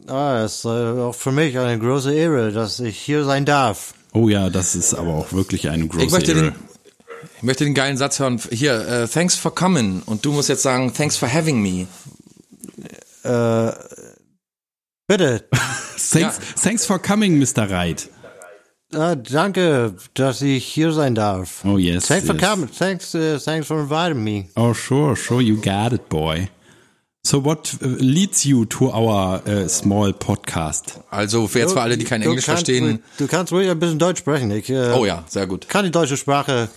Ah, 0.08 0.44
es 0.46 0.58
ist 0.60 0.66
äh, 0.66 0.70
auch 0.70 1.16
für 1.16 1.32
mich 1.32 1.58
eine 1.58 1.80
große 1.80 2.14
Ehre, 2.14 2.52
dass 2.52 2.80
ich 2.80 2.98
hier 2.98 3.26
sein 3.26 3.44
darf. 3.46 3.94
Oh 4.14 4.30
ja, 4.30 4.50
das 4.50 4.76
ist 4.76 4.94
aber 4.94 5.14
auch 5.16 5.34
wirklich 5.34 5.68
eine 5.70 5.88
große 5.88 6.06
Ich 6.06 6.12
möchte 6.12 6.32
Ehre. 6.32 6.42
den, 6.52 6.56
ich 7.38 7.44
möchte 7.44 7.66
den 7.66 7.74
geilen 7.74 7.98
Satz 7.98 8.20
hören. 8.20 8.40
Hier, 8.52 8.88
äh, 8.88 9.08
thanks 9.08 9.36
for 9.36 9.54
coming. 9.54 10.02
Und 10.06 10.24
du 10.24 10.32
musst 10.32 10.48
jetzt 10.48 10.62
sagen, 10.64 10.94
thanks 10.94 11.18
for 11.18 11.28
having 11.32 11.62
me. 11.62 11.88
Äh, 13.24 13.72
bitte. 15.08 15.44
Thanks, 16.12 16.38
Ja. 16.38 16.62
thanks 16.62 16.86
for 16.86 17.00
coming, 17.00 17.40
Mr. 17.40 17.68
Wright. 17.70 18.10
Ah, 18.94 19.16
danke, 19.16 19.96
dass 20.14 20.42
ich 20.42 20.64
hier 20.66 20.92
sein 20.94 21.16
darf. 21.16 21.66
Oh 21.66 21.78
yes. 21.78 22.06
Thanks 22.08 22.26
for 22.28 22.36
yes. 22.36 22.50
coming. 22.50 22.70
Thanks, 22.72 23.16
uh, 23.16 23.38
thanks 23.44 23.68
for 23.68 23.80
inviting 23.82 24.24
me. 24.24 24.46
Oh 24.56 24.74
sure, 24.74 25.16
sure, 25.16 25.42
you 25.42 25.56
got 25.60 25.92
it, 25.92 26.08
boy. 26.08 26.50
So 27.26 27.44
what 27.44 27.74
uh, 27.82 27.88
leads 28.00 28.46
you 28.46 28.66
to 28.66 28.92
our 28.92 29.42
uh, 29.48 29.68
small 29.68 30.14
podcast? 30.14 31.00
Also 31.10 31.48
für 31.48 31.60
jetzt 31.60 31.74
für 31.74 31.82
alle, 31.82 31.98
die 31.98 32.06
kein 32.06 32.22
Du 32.22 32.30
Englisch 32.30 32.46
kannst 32.46 32.68
verstehen. 32.68 33.00
Du 33.18 33.28
kannst 33.28 33.52
ruhig 33.52 33.70
ein 33.70 33.80
bisschen 33.80 33.98
Deutsch 33.98 34.20
sprechen. 34.20 34.52
Ich 34.52 34.70
äh, 34.70 34.92
Oh 34.94 35.06
ja, 35.06 35.26
sehr 35.28 35.48
gut. 35.48 35.68
kann 35.68 35.86
die 35.86 35.92
deutsche 35.92 36.16
Sprache 36.18 36.70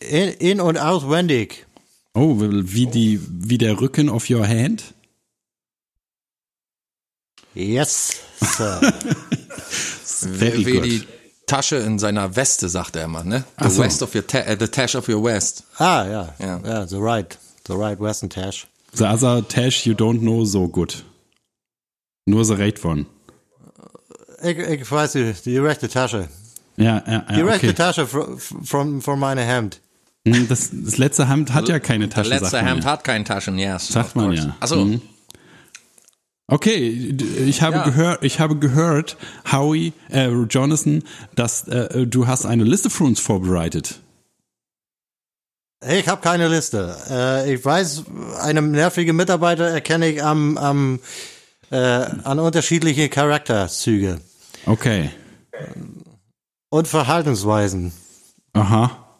in, 0.00 0.28
in- 0.34 0.60
und 0.60 0.76
auswendig. 0.78 1.66
Oh, 2.14 2.36
wie 2.38 2.86
die 2.86 3.18
wie 3.30 3.56
der 3.56 3.80
Rücken 3.80 4.10
of 4.10 4.28
your 4.28 4.46
hand? 4.46 4.92
Yes, 7.54 8.20
Sir. 8.40 8.80
Very 10.38 10.66
Wie 10.66 10.72
good. 10.72 10.84
die 10.84 11.02
Tasche 11.52 11.76
in 11.76 11.98
seiner 11.98 12.34
Weste, 12.36 12.68
sagt 12.68 12.96
er 12.96 13.04
immer, 13.04 13.24
ne? 13.24 13.44
The 13.60 13.70
so. 13.70 13.82
west 13.82 14.02
of 14.02 14.14
your 14.14 14.26
ta 14.26 14.38
äh, 14.38 14.56
the 14.58 14.68
tash 14.68 14.94
of 14.94 15.08
your 15.08 15.22
west. 15.22 15.64
ah, 15.78 16.04
ja. 16.06 16.34
Ja. 16.38 16.60
Ja, 16.64 16.86
the 16.86 16.96
right. 16.98 17.38
The 17.66 17.74
right 17.74 18.00
Western 18.00 18.28
Tash. 18.30 18.66
The 18.94 19.04
other 19.04 19.46
Tash 19.46 19.86
you 19.86 19.94
don't 19.94 20.20
know 20.20 20.44
so 20.44 20.66
good. 20.68 21.04
Nur 22.26 22.44
the 22.44 22.54
right 22.54 22.82
one. 22.84 23.06
Ich, 24.42 24.58
ich 24.58 24.90
weiß 24.90 25.12
die, 25.12 25.32
die 25.44 25.58
rechte 25.58 25.88
Tasche. 25.88 26.28
Ja, 26.76 27.02
ja, 27.06 27.18
Die 27.30 27.38
ja 27.38 27.44
rechte 27.44 27.68
okay. 27.68 27.74
Tasche 27.74 28.06
von, 28.06 28.38
von, 28.38 29.00
von 29.02 29.18
meinem 29.18 29.44
Hemd. 29.46 29.80
Hm, 30.26 30.48
Das, 30.48 30.70
das 30.72 30.98
letzte 30.98 31.28
Hemd 31.28 31.52
hat 31.52 31.68
ja 31.68 31.78
keine 31.78 32.08
Der 32.08 32.16
Taschen, 32.16 32.30
letzte 32.30 32.48
sagt 32.50 32.64
man 32.64 32.74
Hemd 32.74 32.84
hat 32.86 33.04
keine 33.04 33.24
Taschen, 33.24 33.58
yes. 33.58 33.88
Sagt 33.88 34.16
man 34.16 34.32
ja. 34.32 34.56
Achso, 34.60 34.84
Mhm. 34.84 35.02
Okay, 36.48 37.14
ich 37.46 37.62
habe 37.62 37.76
Ja. 37.76 37.84
gehört, 37.84 38.24
ich 38.24 38.40
habe 38.40 38.56
gehört, 38.56 39.16
Howie, 39.50 39.92
äh, 40.10 40.28
Jonathan, 40.28 41.02
dass 41.34 41.66
äh, 41.68 42.06
du 42.06 42.26
hast 42.26 42.44
eine 42.44 42.64
Liste 42.64 42.90
für 42.90 43.04
uns 43.04 43.20
vorbereitet. 43.20 44.00
Ich 45.86 46.08
habe 46.08 46.20
keine 46.20 46.48
Liste. 46.48 46.96
Äh, 47.10 47.54
ich 47.54 47.64
weiß, 47.64 48.04
einen 48.40 48.70
nervigen 48.72 49.16
Mitarbeiter 49.16 49.66
erkenne 49.68 50.08
ich 50.08 50.22
am, 50.22 50.56
am 50.58 51.00
äh, 51.70 51.76
an 51.76 52.38
unterschiedliche 52.38 53.08
Charakterzüge 53.08 54.20
Okay. 54.66 55.10
und 56.70 56.86
Verhaltensweisen. 56.86 57.92
Aha. 58.52 59.11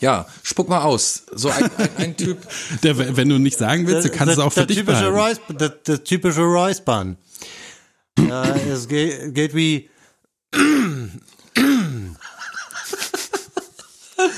Ja, 0.00 0.26
spuck 0.42 0.68
mal 0.68 0.82
aus. 0.82 1.24
So 1.34 1.48
ein, 1.50 1.64
ein, 1.78 1.88
ein 1.98 2.16
Typ. 2.18 2.38
Der, 2.82 3.16
wenn 3.16 3.28
du 3.28 3.38
nicht 3.38 3.58
sagen 3.58 3.86
willst, 3.86 4.06
du 4.08 4.10
kannst 4.12 4.34
es 4.34 4.38
auch 4.38 4.50
für 4.52 4.60
der 4.60 4.66
dich 4.66 4.78
typische 4.78 5.10
behalten. 5.10 5.40
Rice, 5.52 5.58
der, 5.58 5.68
der 5.70 6.04
typische 6.04 6.40
Rice-Bun. 6.42 7.16
äh, 8.18 8.68
es 8.70 8.88
geht, 8.88 9.34
geht 9.34 9.54
wie 9.54 9.88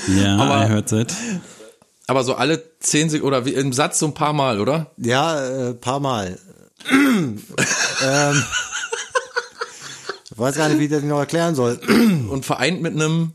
Ja, 0.07 0.37
Aber- 0.37 0.65
I 0.65 0.69
heard 0.69 0.89
that. 0.89 1.13
Aber 2.07 2.23
so 2.23 2.35
alle 2.35 2.63
zehn 2.79 3.09
Sekunden 3.09 3.27
oder 3.27 3.45
wie 3.45 3.53
im 3.53 3.73
Satz 3.73 3.99
so 3.99 4.05
ein 4.05 4.13
paar 4.13 4.31
Mal, 4.33 4.61
oder? 4.61 4.91
Ja, 4.97 5.69
äh, 5.69 5.73
paar 5.73 5.99
Mal. 5.99 6.39
ähm, 6.89 7.37
ich 10.31 10.37
weiß 10.37 10.55
gar 10.55 10.69
nicht, 10.69 10.79
wie 10.79 10.85
ich 10.85 10.91
das 10.91 11.03
noch 11.03 11.19
erklären 11.19 11.53
soll. 11.55 11.77
Und 12.29 12.45
vereint 12.45 12.81
mit 12.81 12.93
einem. 12.93 13.33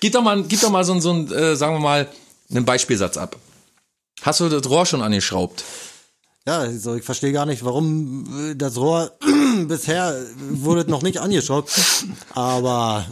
Gib 0.00 0.12
doch 0.12 0.22
mal, 0.22 0.42
gib 0.42 0.60
doch 0.60 0.70
mal 0.70 0.84
so, 0.84 0.98
so 1.00 1.12
ein, 1.12 1.32
äh, 1.32 1.56
sagen 1.56 1.74
wir 1.74 1.80
mal, 1.80 2.08
einen 2.50 2.64
Beispielsatz 2.64 3.16
ab. 3.16 3.36
Hast 4.22 4.40
du 4.40 4.48
das 4.48 4.68
Rohr 4.68 4.86
schon 4.86 5.02
angeschraubt? 5.02 5.64
Ja, 6.46 6.58
also 6.58 6.94
ich 6.94 7.04
verstehe 7.04 7.32
gar 7.32 7.44
nicht, 7.44 7.64
warum 7.64 8.50
äh, 8.50 8.54
das 8.54 8.76
Rohr 8.76 9.12
bisher 9.66 10.14
wurde 10.50 10.82
es 10.82 10.86
noch 10.86 11.02
nicht 11.02 11.18
angeschraubt. 11.18 11.72
Aber 12.34 13.06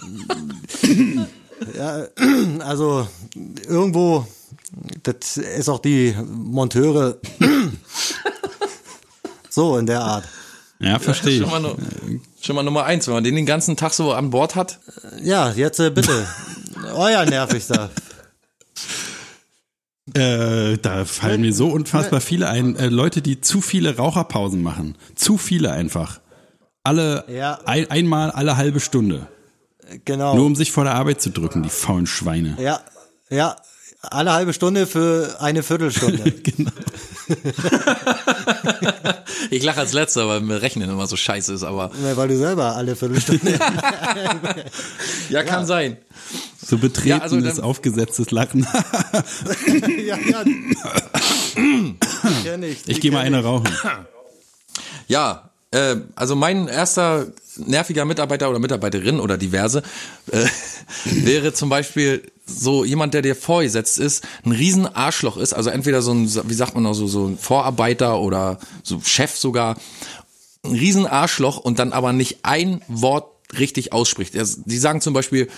ja, 1.77 2.07
also 2.61 3.09
irgendwo, 3.67 4.27
das 5.03 5.37
ist 5.37 5.69
auch 5.69 5.81
die 5.81 6.15
Monteure 6.25 7.19
so 9.51 9.79
in 9.79 9.87
der 9.87 10.03
Art. 10.03 10.25
Ja, 10.81 10.99
verstehe 10.99 11.41
Schon 11.41 11.51
mal, 11.63 11.77
schon 12.41 12.57
mal 12.57 12.63
Nummer 12.63 12.85
eins, 12.85 13.07
wenn 13.07 13.15
man 13.15 13.25
den 13.25 13.37
den 13.37 13.47
ganzen 13.47 13.77
Tag 13.77 13.93
so 13.93 14.13
an 14.13 14.31
Bord 14.31 14.55
hat. 14.57 14.81
Ja, 15.23 15.51
jetzt 15.53 15.79
äh, 15.81 15.91
bitte. 15.91 16.27
Euer 16.95 17.25
nervigster. 17.25 17.91
Äh, 20.15 20.77
da 20.79 21.05
fallen 21.07 21.41
mir 21.41 21.53
so 21.53 21.69
unfassbar 21.69 22.21
viele 22.21 22.49
ein. 22.49 22.77
Äh, 22.77 22.89
Leute, 22.89 23.23
die 23.23 23.41
zu 23.41 23.61
viele 23.61 23.97
Raucherpausen 23.97 24.63
machen. 24.63 24.97
Zu 25.15 25.39
viele 25.39 25.73
einfach. 25.73 26.21
Alle, 26.83 27.25
Ja. 27.29 27.61
ein, 27.65 27.91
einmal 27.91 28.31
alle 28.31 28.57
halbe 28.59 28.81
Stunde. 28.81 29.27
Genau. 30.05 30.35
Nur 30.37 30.47
um 30.47 30.57
sich 30.57 30.73
vor 30.73 30.85
der 30.85 30.95
Arbeit 30.95 31.23
zu 31.23 31.31
drücken, 31.31 31.63
die 31.63 31.71
faulen 31.71 32.07
Schweine. 32.07 32.57
Ja, 32.61 32.81
ja. 33.31 33.57
Alle 34.11 34.33
halbe 34.33 34.53
Stunde 34.53 34.87
für 34.87 35.37
eine 35.41 35.63
Viertelstunde. 35.63 36.31
genau. 36.43 36.71
Ich 39.51 39.63
lache 39.63 39.81
als 39.81 39.93
letzter, 39.93 40.29
weil 40.29 40.41
mir 40.41 40.63
Rechnen 40.63 40.89
immer 40.91 41.07
so 41.07 41.17
scheiße 41.17 41.53
ist, 41.55 41.63
aber 41.63 41.91
Ne, 42.03 42.17
Weil 42.17 42.29
du 42.29 42.37
selber 42.37 42.75
alle 42.77 42.97
Viertelstunde. 42.97 43.59
ja, 45.31 45.43
kann 45.43 45.67
sein. 45.67 45.97
So 46.65 46.79
betretenes, 46.79 47.09
Ja, 47.09 47.19
also 47.21 47.41
dann- 47.41 47.61
aufgesetztes 47.61 48.31
Lachen. 48.31 48.67
ja, 50.07 50.17
ja. 50.17 50.45
Ich. 52.63 52.89
Ich 52.89 53.01
gehe 53.01 53.11
mal 53.13 53.21
eine 53.21 53.43
rauchen. 53.43 53.69
Ja, 55.09 55.51
äh, 55.71 55.97
also 56.15 56.35
mein 56.37 56.69
erster 56.69 57.27
nerviger 57.57 58.05
Mitarbeiter 58.05 58.51
oder 58.51 58.59
Mitarbeiterin 58.59 59.21
oder 59.21 59.37
diverse 59.37 59.83
äh, 60.31 60.47
wäre 61.05 61.53
zum 61.53 61.69
Beispiel 61.69 62.23
so 62.47 62.85
jemand, 62.85 63.15
der 63.15 63.23
dir 63.23 63.35
vorgesetzt 63.35 63.99
ist, 63.99 64.25
ein 64.45 64.53
riesen 64.53 64.87
Arschloch 64.87 65.37
ist, 65.37 65.55
also 65.55 65.71
entweder 65.71 66.03
so 66.03 66.13
ein, 66.13 66.29
wie 66.49 66.55
sagt 66.55 66.75
man 66.75 66.87
auch 66.87 66.95
so, 66.95 67.07
so 67.07 67.27
ein 67.27 67.39
Vorarbeiter 67.39 68.21
oder 68.21 68.59
so 68.83 69.01
Chef 69.03 69.35
sogar, 69.35 69.77
ein 70.63 70.73
riesen 70.73 71.07
Arschloch 71.07 71.59
und 71.59 71.79
dann 71.79 71.93
aber 71.93 72.13
nicht 72.13 72.39
ein 72.43 72.83
Wort 72.89 73.31
richtig 73.59 73.93
ausspricht. 73.93 74.35
Die 74.35 74.79
sagen 74.79 75.01
zum 75.01 75.15
Beispiel, 75.15 75.49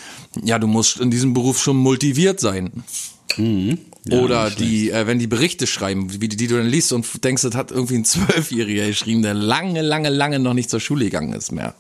ja, 0.43 0.59
du 0.59 0.67
musst 0.67 1.01
in 1.01 1.11
diesem 1.11 1.35
Beruf 1.35 1.61
schon 1.61 1.77
motiviert 1.77 2.41
sein. 2.41 2.85
Oder 4.11 4.51
die, 4.51 4.91
äh, 4.91 5.07
wenn 5.07 5.19
die 5.19 5.27
Berichte 5.27 5.67
schreiben, 5.67 6.21
wie 6.21 6.29
die, 6.29 6.37
die 6.37 6.47
du 6.47 6.57
dann 6.57 6.67
liest 6.67 6.93
und 6.93 7.25
denkst, 7.25 7.43
das 7.43 7.55
hat 7.55 7.71
irgendwie 7.71 7.97
ein 7.97 8.05
Zwölfjähriger 8.05 8.87
geschrieben, 8.87 9.23
der 9.23 9.35
lange, 9.35 9.83
lange, 9.83 10.11
lange 10.11 10.39
noch 10.39 10.55
nicht 10.55 10.71
zur 10.71 10.81
Schule 10.81 11.07
gegangen 11.07 11.33
ist 11.33 11.51
mehr. 11.53 11.75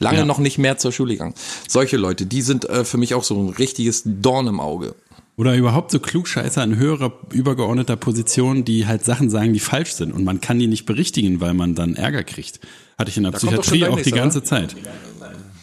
Lange 0.00 0.18
Ja. 0.18 0.24
noch 0.24 0.38
nicht 0.38 0.58
mehr 0.58 0.78
zur 0.78 0.90
Schule 0.92 1.12
gegangen. 1.12 1.34
Solche 1.68 1.96
Leute, 1.96 2.26
die 2.26 2.42
sind 2.42 2.68
äh, 2.68 2.84
für 2.84 2.96
mich 2.96 3.14
auch 3.14 3.22
so 3.22 3.36
ein 3.40 3.50
richtiges 3.50 4.02
Dorn 4.04 4.46
im 4.48 4.58
Auge. 4.58 4.94
Oder 5.36 5.54
überhaupt 5.54 5.90
so 5.90 6.00
Klugscheißer 6.00 6.62
in 6.64 6.76
höherer, 6.76 7.12
übergeordneter 7.32 7.96
Position, 7.96 8.64
die 8.64 8.86
halt 8.86 9.04
Sachen 9.04 9.30
sagen, 9.30 9.52
die 9.52 9.60
falsch 9.60 9.92
sind. 9.92 10.12
Und 10.12 10.24
man 10.24 10.40
kann 10.40 10.58
die 10.58 10.66
nicht 10.66 10.84
berichtigen, 10.84 11.40
weil 11.40 11.54
man 11.54 11.74
dann 11.74 11.94
Ärger 11.96 12.24
kriegt. 12.24 12.60
Hatte 12.98 13.10
ich 13.10 13.16
in 13.16 13.22
der 13.22 13.30
schon 13.38 13.50
Psychiatrie 13.50 13.86
auch 13.86 14.00
die 14.00 14.10
ganze 14.10 14.42
Zeit. 14.42 14.74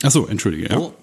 Ach 0.04 0.12
so, 0.12 0.26
entschuldige. 0.28 0.70
Ja. 0.70 0.78
Oh. 0.78 0.94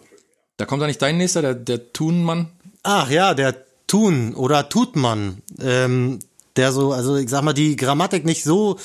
Da 0.56 0.64
kommt 0.66 0.82
da 0.82 0.86
nicht 0.86 1.02
dein 1.02 1.18
nächster, 1.18 1.42
der, 1.42 1.54
der 1.54 1.92
Thunmann? 1.92 2.48
Ach 2.82 3.10
ja, 3.10 3.34
der 3.34 3.54
Tun 3.86 4.34
oder 4.34 4.68
Tutmann, 4.68 5.38
ähm, 5.60 6.18
der 6.56 6.72
so, 6.72 6.92
also 6.92 7.16
ich 7.16 7.28
sag 7.28 7.42
mal, 7.42 7.52
die 7.52 7.76
Grammatik 7.76 8.24
nicht 8.24 8.44
so 8.44 8.78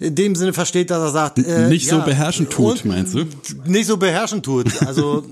in 0.00 0.14
dem 0.14 0.34
Sinne 0.34 0.52
versteht, 0.52 0.90
dass 0.90 1.00
er 1.00 1.10
sagt, 1.10 1.38
äh, 1.38 1.68
Nicht 1.68 1.88
so 1.88 1.98
ja, 1.98 2.04
beherrschend 2.04 2.50
tut, 2.50 2.84
und 2.84 2.86
meinst 2.86 3.14
du? 3.14 3.24
Nicht 3.66 3.86
so 3.86 3.96
beherrschend 3.96 4.44
tut. 4.44 4.82
Also 4.82 5.24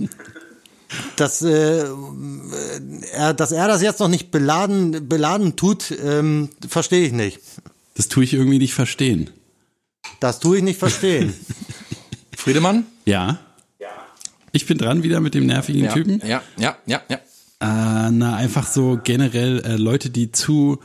dass, 1.17 1.43
äh, 1.43 1.85
er, 3.15 3.35
dass 3.35 3.53
er 3.53 3.69
das 3.69 3.83
jetzt 3.83 4.01
noch 4.01 4.09
nicht 4.09 4.31
beladen, 4.31 5.09
beladen 5.09 5.57
tut, 5.57 5.93
ähm, 6.05 6.51
verstehe 6.69 7.07
ich 7.07 7.13
nicht. 7.13 7.41
Das 7.95 8.09
tue 8.09 8.25
ich 8.25 8.35
irgendwie 8.35 8.59
nicht 8.59 8.75
verstehen. 8.75 9.31
Das 10.21 10.41
tue 10.41 10.59
ich 10.59 10.63
nicht 10.63 10.79
verstehen. 10.79 11.35
Friedemann? 12.37 12.87
Ja. 13.05 13.39
Ich 14.53 14.67
bin 14.67 14.77
dran 14.77 15.03
wieder 15.03 15.21
mit 15.21 15.35
dem 15.35 15.47
nervigen 15.47 15.85
Ja, 15.85 15.93
Typen. 15.93 16.21
ja, 16.27 16.43
ja, 16.59 16.77
ja, 16.87 17.01
ja. 17.09 17.17
Äh, 17.17 18.11
na, 18.11 18.37
einfach 18.37 18.67
so 18.67 18.99
generell 19.03 19.61
äh, 19.65 19.77
Leute, 19.77 20.11
die 20.11 20.31
zu 20.31 20.79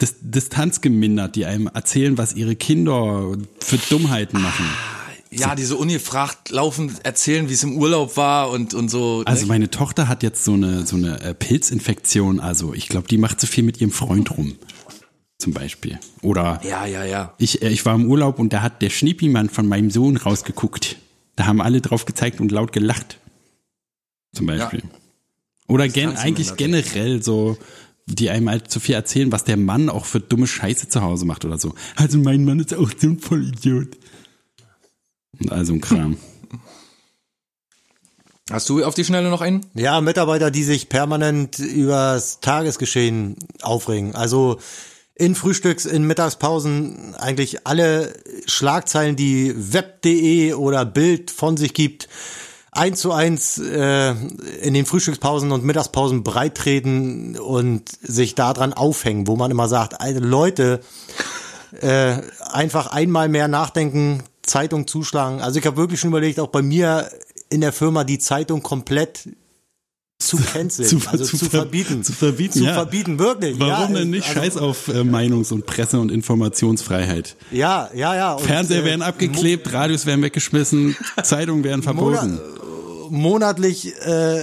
dis 0.00 0.16
Distanz 0.20 0.80
gemindert, 0.80 1.36
die 1.36 1.46
einem 1.46 1.68
erzählen, 1.68 2.18
was 2.18 2.34
ihre 2.34 2.56
Kinder 2.56 3.36
für 3.60 3.78
Dummheiten 3.78 4.40
machen. 4.40 4.66
Ja, 5.30 5.54
diese 5.54 5.76
ungefragt 5.76 6.50
laufen, 6.50 6.94
erzählen, 7.04 7.48
wie 7.48 7.54
es 7.54 7.62
im 7.62 7.76
Urlaub 7.78 8.18
war 8.18 8.50
und, 8.50 8.74
und 8.74 8.90
so. 8.90 9.22
Also 9.24 9.42
ne? 9.42 9.48
meine 9.48 9.70
Tochter 9.70 10.06
hat 10.06 10.22
jetzt 10.22 10.44
so 10.44 10.52
eine 10.52 10.86
so 10.86 10.96
eine 10.96 11.20
äh, 11.22 11.34
Pilzinfektion. 11.34 12.38
Also 12.38 12.74
ich 12.74 12.88
glaube, 12.88 13.08
die 13.08 13.16
macht 13.16 13.40
zu 13.40 13.46
viel 13.46 13.64
mit 13.64 13.80
ihrem 13.80 13.92
Freund 13.92 14.36
rum, 14.36 14.56
zum 15.38 15.54
Beispiel. 15.54 15.98
Oder 16.20 16.60
Ja, 16.68 16.84
ja, 16.84 17.04
ja. 17.04 17.34
ich 17.38 17.62
äh, 17.62 17.70
ich 17.70 17.86
war 17.86 17.94
im 17.94 18.06
Urlaub 18.10 18.38
und 18.38 18.52
da 18.52 18.60
hat 18.60 18.82
der 18.82 18.90
Schnippimann 18.90 19.48
von 19.48 19.66
meinem 19.66 19.90
Sohn 19.90 20.18
rausgeguckt. 20.18 20.96
Da 21.36 21.46
haben 21.46 21.62
alle 21.62 21.80
drauf 21.80 22.04
gezeigt 22.04 22.40
und 22.40 22.52
laut 22.52 22.72
gelacht. 22.72 23.18
Zum 24.34 24.46
Beispiel. 24.46 24.82
Oder 25.66 25.88
gen 25.88 26.16
eigentlich 26.16 26.56
generell 26.56 27.22
so, 27.22 27.56
die 28.06 28.30
einem 28.30 28.48
halt 28.48 28.70
zu 28.70 28.80
viel 28.80 28.94
erzählen, 28.94 29.32
was 29.32 29.44
der 29.44 29.56
Mann 29.56 29.88
auch 29.88 30.04
für 30.04 30.20
dumme 30.20 30.46
Scheiße 30.46 30.88
zu 30.88 31.02
Hause 31.02 31.24
macht 31.24 31.44
oder 31.44 31.58
so. 31.58 31.74
Also 31.96 32.18
mein 32.18 32.44
Mann 32.44 32.60
ist 32.60 32.74
auch 32.74 32.90
so 32.96 33.08
ein 33.08 33.18
Vollidiot. 33.18 33.96
Und 35.40 35.52
also 35.52 35.72
ein 35.72 35.80
Kram. 35.80 36.16
Hast 38.50 38.68
du 38.68 38.84
auf 38.84 38.94
die 38.94 39.04
Schnelle 39.04 39.30
noch 39.30 39.40
einen? 39.40 39.64
Ja, 39.74 40.00
Mitarbeiter, 40.00 40.50
die 40.50 40.64
sich 40.64 40.88
permanent 40.88 41.58
übers 41.58 42.40
Tagesgeschehen 42.40 43.36
aufregen. 43.62 44.14
Also 44.14 44.58
in 45.14 45.34
Frühstücks, 45.34 45.86
in 45.86 46.06
Mittagspausen 46.06 47.14
eigentlich 47.14 47.66
alle 47.66 48.12
Schlagzeilen, 48.46 49.16
die 49.16 49.54
web.de 49.56 50.54
oder 50.54 50.84
Bild 50.84 51.30
von 51.30 51.56
sich 51.56 51.72
gibt, 51.72 52.08
eins 52.72 53.00
zu 53.00 53.12
eins 53.12 53.58
äh, 53.58 54.14
in 54.62 54.74
den 54.74 54.86
Frühstückspausen 54.86 55.52
und 55.52 55.64
Mittagspausen 55.64 56.24
breitreten 56.24 57.38
und 57.38 57.88
sich 58.00 58.34
daran 58.34 58.72
aufhängen, 58.72 59.26
wo 59.26 59.36
man 59.36 59.50
immer 59.50 59.68
sagt, 59.68 59.96
Leute, 60.18 60.80
äh, 61.80 62.16
einfach 62.50 62.88
einmal 62.88 63.28
mehr 63.28 63.48
nachdenken, 63.48 64.22
Zeitung 64.42 64.86
zuschlagen. 64.86 65.40
Also 65.40 65.58
ich 65.58 65.66
habe 65.66 65.76
wirklich 65.76 66.00
schon 66.00 66.10
überlegt, 66.10 66.40
auch 66.40 66.48
bei 66.48 66.62
mir 66.62 67.08
in 67.50 67.60
der 67.60 67.72
Firma 67.72 68.04
die 68.04 68.18
Zeitung 68.18 68.62
komplett 68.62 69.28
zu 70.26 70.36
canceln, 70.38 70.88
zu- 70.88 71.00
also 71.08 71.24
zu 71.24 71.36
zu, 71.38 71.44
ver- 71.46 71.58
verbieten. 71.58 72.02
zu 72.04 72.12
verbieten, 72.12 72.58
Zu 72.58 72.64
ja. 72.64 72.74
verbieten, 72.74 73.18
wirklich. 73.18 73.58
Warum 73.58 73.94
ja, 73.94 74.00
denn 74.00 74.10
nicht? 74.10 74.26
also, 74.28 74.40
Scheiß 74.40 74.56
auf 74.56 74.88
äh, 74.88 75.02
Meinungs- 75.04 75.52
und 75.52 75.66
Presse- 75.66 76.00
und 76.00 76.10
Informationsfreiheit. 76.10 77.36
Ja, 77.50 77.90
ja, 77.94 78.14
ja. 78.14 78.32
Und, 78.34 78.44
Fernseher 78.44 78.82
äh, 78.82 78.84
werden 78.84 79.02
abgeklebt, 79.02 79.72
Radios 79.72 80.06
werden 80.06 80.22
weggeschmissen, 80.22 80.96
Zeitungen 81.22 81.64
werden 81.64 81.82
verboten. 81.82 82.38
monatlich 83.10 83.92
äh, 84.00 84.42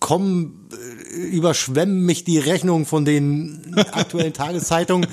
kommen, 0.00 0.68
äh, 0.72 1.20
überschwemmen 1.20 2.04
mich 2.04 2.24
die 2.24 2.38
Rechnungen 2.38 2.86
von 2.86 3.04
den 3.04 3.74
aktuellen 3.92 4.32
Tageszeitungen. 4.34 5.08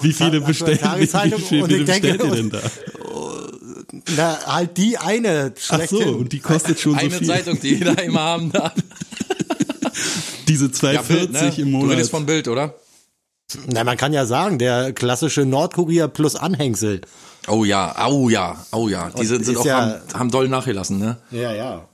Wie 0.00 0.12
viele 0.12 0.40
bestellen, 0.40 0.78
wie, 0.78 0.82
wie 0.82 0.86
Tageszeitung 0.86 1.40
viele, 1.40 1.64
und 1.64 1.72
ich 1.72 1.84
denke, 1.84 2.08
bestellt 2.14 2.24
ihr 2.24 2.30
denn 2.36 2.50
da? 2.50 2.60
Na, 4.16 4.38
halt 4.46 4.76
die 4.78 4.96
eine 4.96 5.52
Ach 5.68 5.80
so, 5.86 5.98
und 6.00 6.32
die 6.32 6.40
kostet 6.40 6.80
schon 6.80 6.92
so 6.94 6.98
Eine 6.98 7.10
viel. 7.10 7.26
Zeitung, 7.26 7.60
die 7.60 7.74
jeder 7.74 8.02
immer 8.02 8.20
haben 8.20 8.50
darf. 8.50 8.72
Diese 10.48 10.66
Ja, 10.66 10.70
2,40 11.02 11.02
Bild, 11.08 11.32
ne? 11.32 11.52
im 11.56 11.64
Du 11.64 11.64
Monat. 11.70 11.90
redest 11.92 12.10
von 12.10 12.26
Bild, 12.26 12.48
oder? 12.48 12.74
Na, 13.66 13.84
man 13.84 13.96
kann 13.96 14.12
ja 14.12 14.24
sagen, 14.26 14.58
der 14.58 14.92
klassische 14.92 15.44
Nordkurier 15.44 16.08
plus 16.08 16.36
Anhängsel. 16.36 17.02
Oh 17.48 17.64
ja, 17.64 17.94
oh 18.08 18.28
ja, 18.30 18.64
oh 18.72 18.88
ja. 18.88 19.10
Die 19.10 19.26
sind, 19.26 19.44
sind 19.44 19.58
auch, 19.58 19.66
ja- 19.66 19.80
haben, 19.80 20.14
haben 20.14 20.30
doll 20.30 20.48
nachgelassen, 20.48 20.98
ne? 20.98 21.18
Ja, 21.30 21.52
ja. 21.52 21.88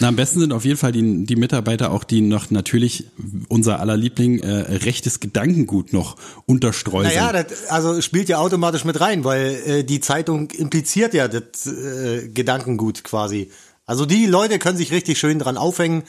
Na, 0.00 0.08
am 0.08 0.16
besten 0.16 0.40
sind 0.40 0.52
auf 0.52 0.64
jeden 0.64 0.76
Fall 0.78 0.90
die, 0.92 1.24
die 1.24 1.36
Mitarbeiter 1.36 1.92
auch, 1.92 2.02
die 2.04 2.20
noch 2.20 2.50
natürlich 2.50 3.06
unser 3.48 3.78
aller 3.80 3.96
Liebling 3.96 4.38
äh, 4.40 4.50
rechtes 4.76 5.20
Gedankengut 5.20 5.92
noch 5.92 6.16
unterstreuseln. 6.46 7.14
Naja, 7.14 7.32
das 7.42 7.66
also 7.68 8.00
spielt 8.00 8.28
ja 8.28 8.38
automatisch 8.38 8.84
mit 8.84 9.00
rein, 9.00 9.22
weil 9.24 9.62
äh, 9.66 9.84
die 9.84 10.00
Zeitung 10.00 10.50
impliziert 10.50 11.14
ja 11.14 11.28
das 11.28 11.66
äh, 11.66 12.28
Gedankengut 12.28 13.04
quasi. 13.04 13.50
Also 13.86 14.04
die 14.06 14.26
Leute 14.26 14.58
können 14.58 14.78
sich 14.78 14.92
richtig 14.92 15.18
schön 15.18 15.38
dran 15.38 15.56
aufhängen, 15.56 16.02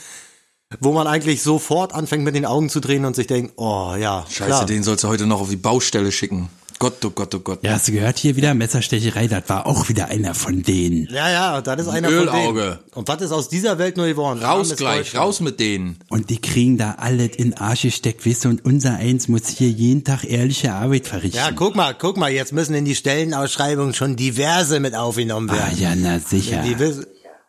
wo 0.80 0.91
man 0.91 1.07
eigentlich 1.07 1.41
sofort 1.41 1.93
anfängt 1.93 2.24
mit 2.24 2.36
den 2.36 2.45
Augen 2.45 2.69
zu 2.69 2.80
drehen 2.80 3.05
und 3.05 3.15
sich 3.15 3.28
denkt, 3.28 3.53
oh 3.57 3.95
ja, 3.97 4.26
Scheiße, 4.30 4.45
klar. 4.45 4.65
den 4.65 4.84
sollst 4.84 5.03
du 5.03 5.07
heute 5.07 5.26
noch 5.26 5.41
auf 5.41 5.49
die 5.49 5.55
Baustelle 5.55 6.11
schicken. 6.11 6.49
Gott, 6.84 7.05
oh 7.05 7.11
Gott, 7.11 7.34
oh 7.34 7.39
Gott. 7.39 7.59
ja, 7.63 7.71
hast 7.71 7.88
du 7.88 7.93
gehört 7.93 8.17
hier 8.17 8.36
wieder 8.36 8.53
Messerstecherei? 8.53 9.28
Das 9.28 9.47
war 9.47 9.67
auch 9.67 9.88
wieder 9.88 10.07
einer 10.07 10.34
von 10.36 10.63
denen. 10.63 11.07
Ja, 11.09 11.32
ja, 11.32 11.61
das 11.61 11.84
ist 11.84 11.88
einer 11.88 12.09
von 12.09 12.17
Ölauge. 12.17 12.61
denen. 12.61 12.80
Und 12.93 13.07
was 13.07 13.21
ist 13.21 13.32
aus 13.32 13.47
dieser 13.47 13.78
Welt 13.78 13.95
nur 13.95 14.05
geworden? 14.05 14.43
Raus 14.43 14.76
gleich, 14.76 15.15
raus 15.15 15.39
mit 15.39 15.61
denen. 15.61 15.97
Und 16.09 16.30
die 16.30 16.41
kriegen 16.41 16.78
da 16.78 16.95
alles 16.97 17.38
in 17.38 17.53
Arsch 17.53 17.84
gesteckt, 17.84 18.26
wisst 18.26 18.45
ihr, 18.45 18.49
und 18.49 18.65
unser 18.65 18.95
Eins 18.95 19.30
muss 19.30 19.47
hier 19.47 19.69
jeden 19.69 20.03
Tag 20.03 20.26
ehrliche 20.26 20.74
Arbeit 20.74 21.07
verrichten. 21.07 21.38
Ja, 21.38 21.51
guck 21.51 21.76
mal, 21.76 21.95
guck 21.97 22.17
mal, 22.17 22.32
jetzt 22.32 22.51
müssen 22.51 22.76
in 22.76 22.84
die 22.84 22.95
Stellenausschreibungen 22.95 23.93
schon 23.93 24.17
diverse 24.17 24.82
mit 24.82 24.93
aufgenommen 24.93 25.49
ah, 25.51 25.53
werden. 25.53 25.80
ja, 25.80 25.95
na 25.95 26.19
sicher. 26.19 26.63
Die, 26.63 26.76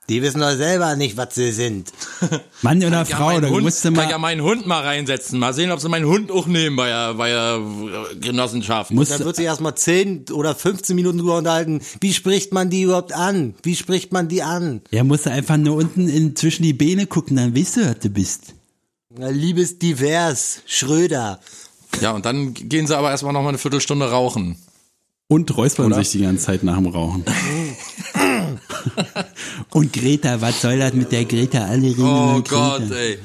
die 0.08 0.20
wissen 0.20 0.40
doch 0.40 0.52
selber 0.52 0.96
nicht, 0.96 1.16
was 1.16 1.34
sie 1.34 1.50
sind. 1.52 1.90
Mann 2.62 2.78
oder 2.78 2.90
Ja, 2.98 3.04
Frau, 3.04 3.26
meinen 3.26 3.42
da 3.42 3.48
Hund, 3.48 3.80
kann 3.82 3.92
mal, 3.94 4.04
ich 4.04 4.10
ja 4.10 4.18
meinen 4.18 4.42
Hund 4.42 4.66
mal 4.66 4.82
reinsetzen. 4.82 5.38
Mal 5.38 5.54
sehen, 5.54 5.70
ob 5.70 5.80
sie 5.80 5.88
meinen 5.88 6.06
Hund 6.06 6.30
auch 6.30 6.46
nehmen 6.46 6.76
bei 6.76 6.88
der, 6.88 7.14
bei 7.14 7.30
der 7.30 7.60
Genossenschaft. 8.20 8.90
musst 8.90 9.12
Dann 9.12 9.24
wird 9.24 9.36
sich 9.36 9.46
erstmal 9.46 9.74
10 9.74 10.26
oder 10.32 10.54
15 10.54 10.94
Minuten 10.94 11.18
drüber 11.18 11.38
unterhalten. 11.38 11.80
Wie 12.00 12.12
spricht 12.12 12.52
man 12.52 12.68
die 12.68 12.82
überhaupt 12.82 13.14
an? 13.14 13.54
Wie 13.62 13.76
spricht 13.76 14.12
man 14.12 14.28
die 14.28 14.42
an? 14.42 14.82
ja, 14.90 15.04
musst 15.04 15.24
du 15.26 15.30
einfach 15.30 15.56
nur 15.56 15.76
unten 15.76 16.08
in, 16.08 16.36
zwischen 16.36 16.64
die 16.64 16.74
Beine 16.74 17.06
gucken, 17.06 17.36
dann 17.36 17.56
weißt 17.56 17.76
du, 17.78 17.88
was 17.88 17.98
du 18.00 18.10
bist. 18.10 18.54
Na, 19.16 19.28
liebes 19.28 19.78
Divers, 19.78 20.60
Schröder. 20.66 21.40
Ja, 22.00 22.10
und 22.10 22.26
dann 22.26 22.52
gehen 22.52 22.86
sie 22.86 22.96
aber 22.96 23.10
erstmal 23.10 23.32
noch 23.32 23.42
mal 23.42 23.50
eine 23.50 23.58
Viertelstunde 23.58 24.10
rauchen. 24.10 24.56
Und 25.28 25.56
räuspern 25.56 25.86
Oder? 25.86 25.96
sich 25.96 26.10
die 26.10 26.20
ganze 26.20 26.44
Zeit 26.44 26.62
nach 26.64 26.76
dem 26.76 26.86
Rauchen. 26.86 27.24
Und 29.70 29.92
Greta, 29.92 30.40
was 30.40 30.60
soll 30.62 30.78
das 30.78 30.92
mit 30.92 31.10
der 31.12 31.24
Greta? 31.24 31.64
Alle 31.64 31.88
reden 31.88 32.02
Oh 32.04 32.42
Gott, 32.42 32.80
Greta. 32.88 32.94
ey. 32.94 33.18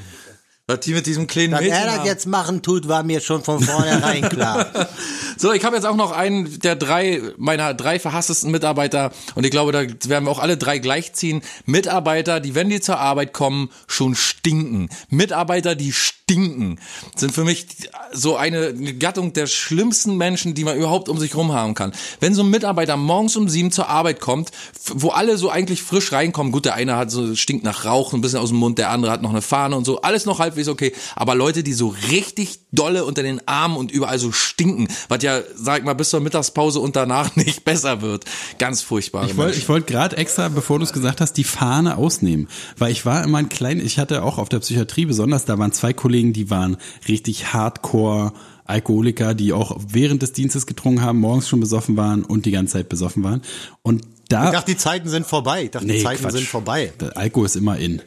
Was 0.67 0.81
die 0.81 0.93
mit 0.93 1.05
diesem 1.07 1.25
kleinen 1.25 1.51
Dass 1.51 1.61
Mädchen 1.61 1.75
er 1.77 1.85
das 1.87 1.95
haben. 1.97 2.05
jetzt 2.05 2.27
machen 2.27 2.61
tut, 2.61 2.87
war 2.87 3.01
mir 3.01 3.19
schon 3.21 3.43
von 3.43 3.59
vornherein 3.59 4.29
klar. 4.29 4.67
So, 5.41 5.53
ich 5.53 5.63
habe 5.63 5.77
jetzt 5.77 5.85
auch 5.85 5.95
noch 5.95 6.11
einen 6.11 6.59
der 6.59 6.75
drei 6.75 7.21
meiner 7.37 7.73
drei 7.73 7.97
verhasstesten 7.97 8.51
Mitarbeiter 8.51 9.13
und 9.35 9.45
ich 9.45 9.51
glaube, 9.51 9.71
da 9.71 9.83
werden 10.09 10.25
wir 10.25 10.31
auch 10.31 10.39
alle 10.39 10.57
drei 10.57 10.79
gleichziehen. 10.79 11.43
Mitarbeiter, 11.65 12.41
die 12.41 12.55
wenn 12.55 12.69
die 12.69 12.81
zur 12.81 12.99
Arbeit 12.99 13.31
kommen, 13.31 13.69
schon 13.87 14.15
stinken. 14.15 14.89
Mitarbeiter, 15.09 15.75
die 15.75 15.93
stinken, 15.93 16.77
sind 17.15 17.31
für 17.31 17.45
mich 17.45 17.67
so 18.11 18.35
eine 18.35 18.73
Gattung 18.73 19.31
der 19.31 19.47
schlimmsten 19.47 20.17
Menschen, 20.17 20.55
die 20.55 20.65
man 20.65 20.77
überhaupt 20.77 21.07
um 21.07 21.17
sich 21.17 21.33
rum 21.35 21.53
haben 21.53 21.73
kann. 21.73 21.93
Wenn 22.19 22.35
so 22.35 22.43
ein 22.43 22.49
Mitarbeiter 22.49 22.97
morgens 22.97 23.37
um 23.37 23.47
sieben 23.47 23.71
zur 23.71 23.87
Arbeit 23.87 24.19
kommt, 24.19 24.51
wo 24.93 25.09
alle 25.09 25.37
so 25.37 25.49
eigentlich 25.49 25.81
frisch 25.83 26.11
reinkommen, 26.11 26.51
gut, 26.51 26.65
der 26.65 26.73
eine 26.73 26.97
hat 26.97 27.11
so 27.11 27.33
stinkt 27.35 27.63
nach 27.63 27.85
Rauch 27.85 28.11
ein 28.11 28.19
bisschen 28.19 28.39
aus 28.39 28.49
dem 28.49 28.57
Mund, 28.57 28.77
der 28.77 28.89
andere 28.89 29.13
hat 29.13 29.21
noch 29.21 29.29
eine 29.29 29.41
Fahne 29.41 29.77
und 29.77 29.85
so, 29.85 30.01
alles 30.01 30.25
noch 30.25 30.39
halbwegs 30.39 30.67
okay, 30.67 30.91
aber 31.15 31.33
Leute, 31.33 31.63
die 31.63 31.73
so 31.73 31.95
richtig 32.11 32.59
dolle 32.73 33.05
unter 33.05 33.23
den 33.23 33.47
Armen 33.47 33.77
und 33.77 33.89
überall 33.89 34.19
so 34.19 34.33
stinken, 34.33 34.89
was 35.07 35.23
ja, 35.23 35.28
sag 35.55 35.79
ich 35.79 35.85
mal, 35.85 35.93
bis 35.93 36.09
zur 36.09 36.19
Mittagspause 36.19 36.79
und 36.79 36.95
danach 36.95 37.35
nicht 37.35 37.63
besser 37.65 38.01
wird. 38.01 38.25
Ganz 38.57 38.81
furchtbar. 38.81 39.25
Ich 39.25 39.37
wollte 39.37 39.67
wollt 39.67 39.87
gerade 39.87 40.17
extra, 40.17 40.49
bevor 40.49 40.79
du 40.79 40.85
es 40.85 40.93
gesagt 40.93 41.21
hast, 41.21 41.33
die 41.33 41.43
Fahne 41.43 41.97
ausnehmen. 41.97 42.47
Weil 42.77 42.91
ich 42.91 43.05
war 43.05 43.23
immer 43.23 43.37
ein 43.37 43.49
klein, 43.49 43.79
ich 43.79 43.99
hatte 43.99 44.23
auch 44.23 44.37
auf 44.37 44.49
der 44.49 44.59
Psychiatrie 44.59 45.05
besonders, 45.05 45.45
da 45.45 45.57
waren 45.57 45.71
zwei 45.71 45.93
Kollegen, 45.93 46.33
die 46.33 46.49
waren 46.49 46.77
richtig 47.07 47.53
hardcore 47.53 48.33
Alkoholiker, 48.65 49.33
die 49.33 49.51
auch 49.53 49.77
während 49.87 50.21
des 50.21 50.31
Dienstes 50.33 50.67
getrunken 50.67 51.01
haben, 51.01 51.19
morgens 51.19 51.49
schon 51.49 51.59
besoffen 51.59 51.97
waren 51.97 52.23
und 52.23 52.45
die 52.45 52.51
ganze 52.51 52.73
Zeit 52.73 52.89
besoffen 52.89 53.23
waren. 53.23 53.41
Und 53.81 54.03
da. 54.29 54.45
Ich 54.45 54.51
dachte, 54.51 54.71
die 54.71 54.77
Zeiten 54.77 55.09
sind 55.09 55.25
vorbei. 55.25 55.63
Ich 55.63 55.71
dachte, 55.71 55.87
die 55.87 56.03
Zeiten 56.03 56.21
Quatsch. 56.21 56.33
sind 56.33 56.47
vorbei. 56.47 56.93
Der 56.99 57.17
Alkohol 57.17 57.47
ist 57.47 57.55
immer 57.55 57.77
in. 57.77 58.01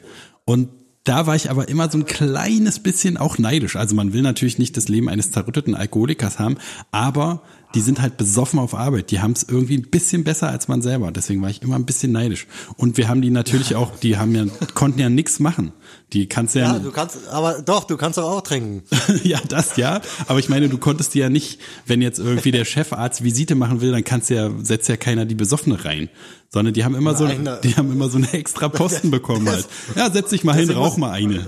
Und 0.44 0.68
da 1.04 1.26
war 1.26 1.34
ich 1.34 1.50
aber 1.50 1.68
immer 1.68 1.90
so 1.90 1.98
ein 1.98 2.06
kleines 2.06 2.78
bisschen 2.78 3.16
auch 3.16 3.38
neidisch. 3.38 3.76
Also 3.76 3.94
man 3.94 4.12
will 4.12 4.22
natürlich 4.22 4.58
nicht 4.58 4.76
das 4.76 4.88
Leben 4.88 5.08
eines 5.08 5.32
zerrütteten 5.32 5.74
Alkoholikers 5.74 6.38
haben, 6.38 6.58
aber 6.92 7.42
die 7.74 7.80
sind 7.80 8.00
halt 8.00 8.16
besoffen 8.16 8.58
auf 8.58 8.74
Arbeit. 8.74 9.10
Die 9.10 9.20
haben 9.20 9.32
es 9.32 9.44
irgendwie 9.44 9.76
ein 9.76 9.88
bisschen 9.90 10.24
besser 10.24 10.48
als 10.48 10.68
man 10.68 10.82
selber. 10.82 11.10
Deswegen 11.10 11.42
war 11.42 11.50
ich 11.50 11.62
immer 11.62 11.76
ein 11.76 11.86
bisschen 11.86 12.12
neidisch. 12.12 12.46
Und 12.76 12.96
wir 12.96 13.08
haben 13.08 13.22
die 13.22 13.30
natürlich 13.30 13.74
auch, 13.74 13.96
die 13.96 14.18
haben 14.18 14.34
ja, 14.34 14.44
konnten 14.74 14.98
ja 14.98 15.08
nichts 15.08 15.40
machen. 15.40 15.72
Die 16.12 16.26
kannst 16.26 16.54
ja. 16.54 16.74
Ja, 16.74 16.78
du 16.78 16.90
kannst, 16.90 17.28
aber 17.28 17.62
doch, 17.62 17.84
du 17.84 17.96
kannst 17.96 18.18
doch 18.18 18.30
auch 18.30 18.42
trinken. 18.42 18.82
ja, 19.24 19.38
das 19.48 19.76
ja. 19.76 20.00
Aber 20.26 20.38
ich 20.38 20.48
meine, 20.48 20.68
du 20.68 20.78
konntest 20.78 21.14
die 21.14 21.20
ja 21.20 21.30
nicht, 21.30 21.60
wenn 21.86 22.02
jetzt 22.02 22.18
irgendwie 22.18 22.50
der 22.50 22.64
Chefarzt 22.64 23.24
Visite 23.24 23.54
machen 23.54 23.80
will, 23.80 23.92
dann 23.92 24.04
kannst 24.04 24.28
ja, 24.30 24.50
setzt 24.62 24.88
ja 24.88 24.96
keiner 24.96 25.24
die 25.24 25.34
Besoffene 25.34 25.84
rein. 25.84 26.08
Sondern 26.50 26.74
die 26.74 26.84
haben 26.84 26.94
immer 26.94 27.14
so, 27.16 27.24
Nein, 27.24 27.48
die 27.64 27.76
haben 27.76 27.90
immer 27.90 28.10
so 28.10 28.18
eine 28.18 28.30
extra 28.34 28.68
Posten 28.68 29.10
bekommen 29.10 29.48
halt. 29.48 29.66
Ja, 29.96 30.10
setz 30.10 30.30
dich 30.30 30.44
mal 30.44 30.54
hin, 30.54 30.70
rauch 30.70 30.98
mal 30.98 31.12
eine. 31.12 31.46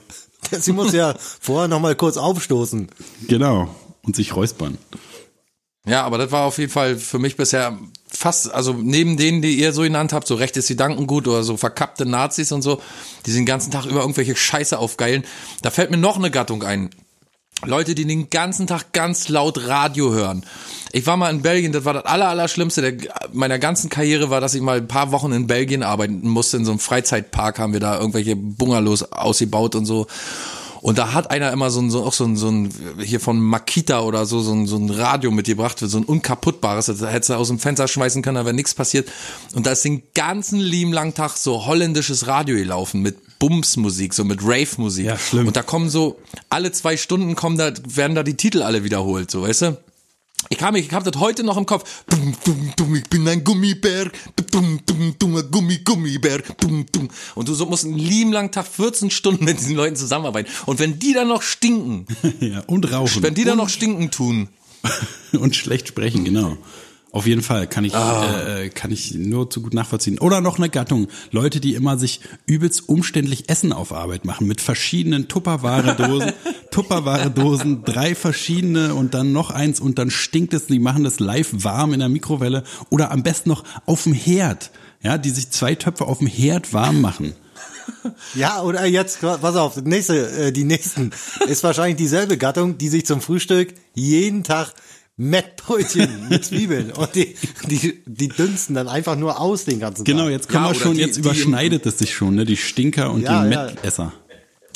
Sie 0.60 0.72
muss 0.72 0.92
ja 0.92 1.14
vorher 1.18 1.68
noch 1.68 1.80
mal 1.80 1.94
kurz 1.94 2.16
aufstoßen. 2.16 2.88
Genau. 3.28 3.74
Und 4.02 4.16
sich 4.16 4.34
räuspern. 4.36 4.78
Ja, 5.88 6.02
aber 6.02 6.18
das 6.18 6.32
war 6.32 6.42
auf 6.42 6.58
jeden 6.58 6.72
Fall 6.72 6.96
für 6.96 7.20
mich 7.20 7.36
bisher 7.36 7.78
fast, 8.08 8.52
also 8.52 8.72
neben 8.72 9.16
denen, 9.16 9.40
die 9.40 9.54
ihr 9.54 9.72
so 9.72 9.82
genannt 9.82 10.12
habt, 10.12 10.26
so 10.26 10.34
rechtes 10.34 10.66
Gedankengut 10.66 11.28
oder 11.28 11.44
so 11.44 11.56
verkappte 11.56 12.06
Nazis 12.06 12.50
und 12.50 12.62
so, 12.62 12.82
die 13.24 13.32
den 13.32 13.46
ganzen 13.46 13.70
Tag 13.70 13.84
über 13.86 14.00
irgendwelche 14.00 14.34
Scheiße 14.34 14.78
aufgeilen. 14.78 15.24
Da 15.62 15.70
fällt 15.70 15.92
mir 15.92 15.96
noch 15.96 16.16
eine 16.16 16.30
Gattung 16.32 16.64
ein. 16.64 16.90
Leute, 17.64 17.94
die 17.94 18.04
den 18.04 18.28
ganzen 18.28 18.66
Tag 18.66 18.92
ganz 18.92 19.28
laut 19.28 19.66
Radio 19.66 20.12
hören. 20.12 20.44
Ich 20.92 21.06
war 21.06 21.16
mal 21.16 21.30
in 21.30 21.40
Belgien, 21.40 21.72
das 21.72 21.84
war 21.84 21.94
das 21.94 22.04
aller, 22.04 22.28
Allerschlimmste 22.28 22.82
der, 22.92 23.08
meiner 23.32 23.58
ganzen 23.58 23.88
Karriere 23.88 24.28
war, 24.28 24.40
dass 24.40 24.54
ich 24.54 24.60
mal 24.60 24.78
ein 24.78 24.88
paar 24.88 25.10
Wochen 25.12 25.32
in 25.32 25.46
Belgien 25.46 25.82
arbeiten 25.82 26.28
musste. 26.28 26.58
In 26.58 26.64
so 26.64 26.72
einem 26.72 26.80
Freizeitpark 26.80 27.58
haben 27.58 27.72
wir 27.72 27.80
da 27.80 27.98
irgendwelche 27.98 28.36
Bungalows 28.36 29.10
ausgebaut 29.12 29.74
und 29.74 29.86
so. 29.86 30.06
Und 30.86 30.98
da 30.98 31.12
hat 31.12 31.32
einer 31.32 31.50
immer 31.50 31.68
so 31.70 31.80
ein, 31.80 31.90
so, 31.90 32.04
auch 32.04 32.12
so 32.12 32.22
ein, 32.24 32.36
so 32.36 32.48
ein, 32.48 32.70
hier 33.02 33.18
von 33.18 33.40
Makita 33.40 34.02
oder 34.02 34.24
so, 34.24 34.40
so 34.40 34.52
ein, 34.52 34.68
so 34.68 34.76
ein 34.76 34.88
Radio 34.88 35.32
mitgebracht, 35.32 35.80
so 35.80 35.98
ein 35.98 36.04
unkaputtbares, 36.04 36.86
das 36.86 37.00
hättest 37.00 37.30
du 37.30 37.34
aus 37.34 37.48
dem 37.48 37.58
Fenster 37.58 37.88
schmeißen 37.88 38.22
können, 38.22 38.36
da 38.36 38.44
wäre 38.44 38.54
nichts 38.54 38.72
passiert. 38.72 39.08
Und 39.52 39.66
da 39.66 39.72
ist 39.72 39.84
den 39.84 40.04
ganzen 40.14 40.60
lieben 40.60 40.92
langen 40.92 41.12
Tag 41.12 41.38
so 41.38 41.66
holländisches 41.66 42.28
Radio 42.28 42.54
gelaufen 42.54 43.02
mit 43.02 43.16
Bumsmusik, 43.40 44.14
so 44.14 44.22
mit 44.22 44.44
Rave-Musik. 44.44 45.06
Ja, 45.06 45.18
schlimm. 45.18 45.48
Und 45.48 45.56
da 45.56 45.64
kommen 45.64 45.90
so, 45.90 46.20
alle 46.50 46.70
zwei 46.70 46.96
Stunden 46.96 47.34
kommen 47.34 47.58
da, 47.58 47.72
werden 47.88 48.14
da 48.14 48.22
die 48.22 48.36
Titel 48.36 48.62
alle 48.62 48.84
wiederholt, 48.84 49.28
so, 49.28 49.42
weißt 49.42 49.62
du? 49.62 49.78
Ich 50.48 50.58
kam, 50.58 50.76
ich 50.76 50.92
hab 50.92 51.04
das 51.04 51.20
heute 51.20 51.44
noch 51.44 51.56
im 51.56 51.66
Kopf. 51.66 52.04
Dum, 52.08 52.34
dum, 52.44 52.72
dum, 52.76 52.94
ich 52.94 53.04
bin 53.04 53.26
ein 53.28 53.42
Gummibär. 53.42 54.10
Dum, 54.50 54.80
dum, 54.86 55.14
dummer 55.18 55.42
Gummi, 55.42 55.78
Gummibär. 55.78 56.42
Dum, 56.60 56.86
dum. 56.92 57.08
Und 57.34 57.48
du 57.48 57.54
so 57.54 57.66
musst 57.66 57.84
einen 57.84 57.98
lieben 57.98 58.32
langen 58.32 58.52
Tag 58.52 58.66
14 58.66 59.10
Stunden 59.10 59.44
mit 59.44 59.58
diesen 59.58 59.76
Leuten 59.76 59.96
zusammenarbeiten. 59.96 60.50
Und 60.66 60.78
wenn 60.78 60.98
die 60.98 61.12
dann 61.12 61.28
noch 61.28 61.42
stinken, 61.42 62.06
ja, 62.40 62.60
und 62.66 62.90
rauchen. 62.92 63.22
wenn 63.22 63.34
die 63.34 63.44
dann 63.44 63.58
noch 63.58 63.68
stinken 63.68 64.10
tun, 64.10 64.48
und 65.32 65.56
schlecht 65.56 65.88
sprechen, 65.88 66.24
genau. 66.24 66.56
Auf 67.12 67.26
jeden 67.26 67.40
Fall 67.40 67.66
kann 67.66 67.84
ich 67.86 67.94
äh, 67.94 68.68
kann 68.68 68.90
ich 68.90 69.14
nur 69.14 69.48
zu 69.48 69.62
gut 69.62 69.72
nachvollziehen. 69.72 70.18
Oder 70.18 70.42
noch 70.42 70.58
eine 70.58 70.68
Gattung, 70.68 71.08
Leute, 71.30 71.60
die 71.60 71.74
immer 71.74 71.96
sich 71.96 72.20
übelst 72.44 72.90
umständlich 72.90 73.48
Essen 73.48 73.72
auf 73.72 73.92
Arbeit 73.92 74.26
machen 74.26 74.46
mit 74.46 74.60
verschiedenen 74.60 75.26
Tupperware-Dosen, 75.26 76.32
Tupperware-Dosen, 76.70 77.84
drei 77.84 78.14
verschiedene 78.14 78.94
und 78.94 79.14
dann 79.14 79.32
noch 79.32 79.50
eins 79.50 79.80
und 79.80 79.98
dann 79.98 80.10
stinkt 80.10 80.54
es. 80.54 80.66
Die 80.66 80.78
machen 80.78 81.04
das 81.04 81.20
live 81.20 81.48
warm 81.52 81.92
in 81.92 82.00
der 82.00 82.08
Mikrowelle 82.08 82.64
oder 82.90 83.10
am 83.10 83.22
besten 83.22 83.48
noch 83.50 83.64
auf 83.86 84.04
dem 84.04 84.12
Herd, 84.12 84.70
ja, 85.02 85.18
die 85.18 85.30
sich 85.30 85.50
zwei 85.50 85.74
Töpfe 85.74 86.04
auf 86.06 86.18
dem 86.18 86.26
Herd 86.26 86.72
warm 86.72 87.00
machen. 87.00 87.34
Ja, 88.34 88.62
oder 88.62 88.84
jetzt, 88.86 89.20
pass 89.20 89.56
auf, 89.56 89.74
die 89.76 89.88
nächste, 89.88 90.28
äh, 90.30 90.52
die 90.52 90.64
nächsten 90.64 91.10
ist 91.48 91.62
wahrscheinlich 91.62 91.96
dieselbe 91.96 92.36
Gattung, 92.36 92.78
die 92.78 92.88
sich 92.88 93.06
zum 93.06 93.20
Frühstück 93.20 93.74
jeden 93.94 94.42
Tag 94.42 94.74
Mettbrötchen 95.16 96.08
mit 96.28 96.44
Zwiebeln 96.44 96.90
und 96.92 97.14
die, 97.14 97.36
die, 97.70 98.02
die 98.04 98.28
dünsten 98.28 98.74
dann 98.74 98.88
einfach 98.88 99.16
nur 99.16 99.40
aus 99.40 99.64
den 99.64 99.80
ganzen 99.80 100.04
Tag. 100.04 100.14
Genau, 100.14 100.28
jetzt 100.28 100.48
kommen 100.48 100.64
Ja, 100.66 100.72
wir 100.72 100.80
schon, 100.80 100.94
die- 100.94 101.00
jetzt 101.00 101.16
die- 101.16 101.20
überschneidet 101.20 101.86
es 101.86 101.98
sich 101.98 102.12
schon, 102.14 102.34
ne? 102.34 102.44
Die 102.44 102.56
Stinker 102.56 103.12
und 103.12 103.22
Ja, 103.22 103.44
die 103.44 103.52
ja. 103.54 104.12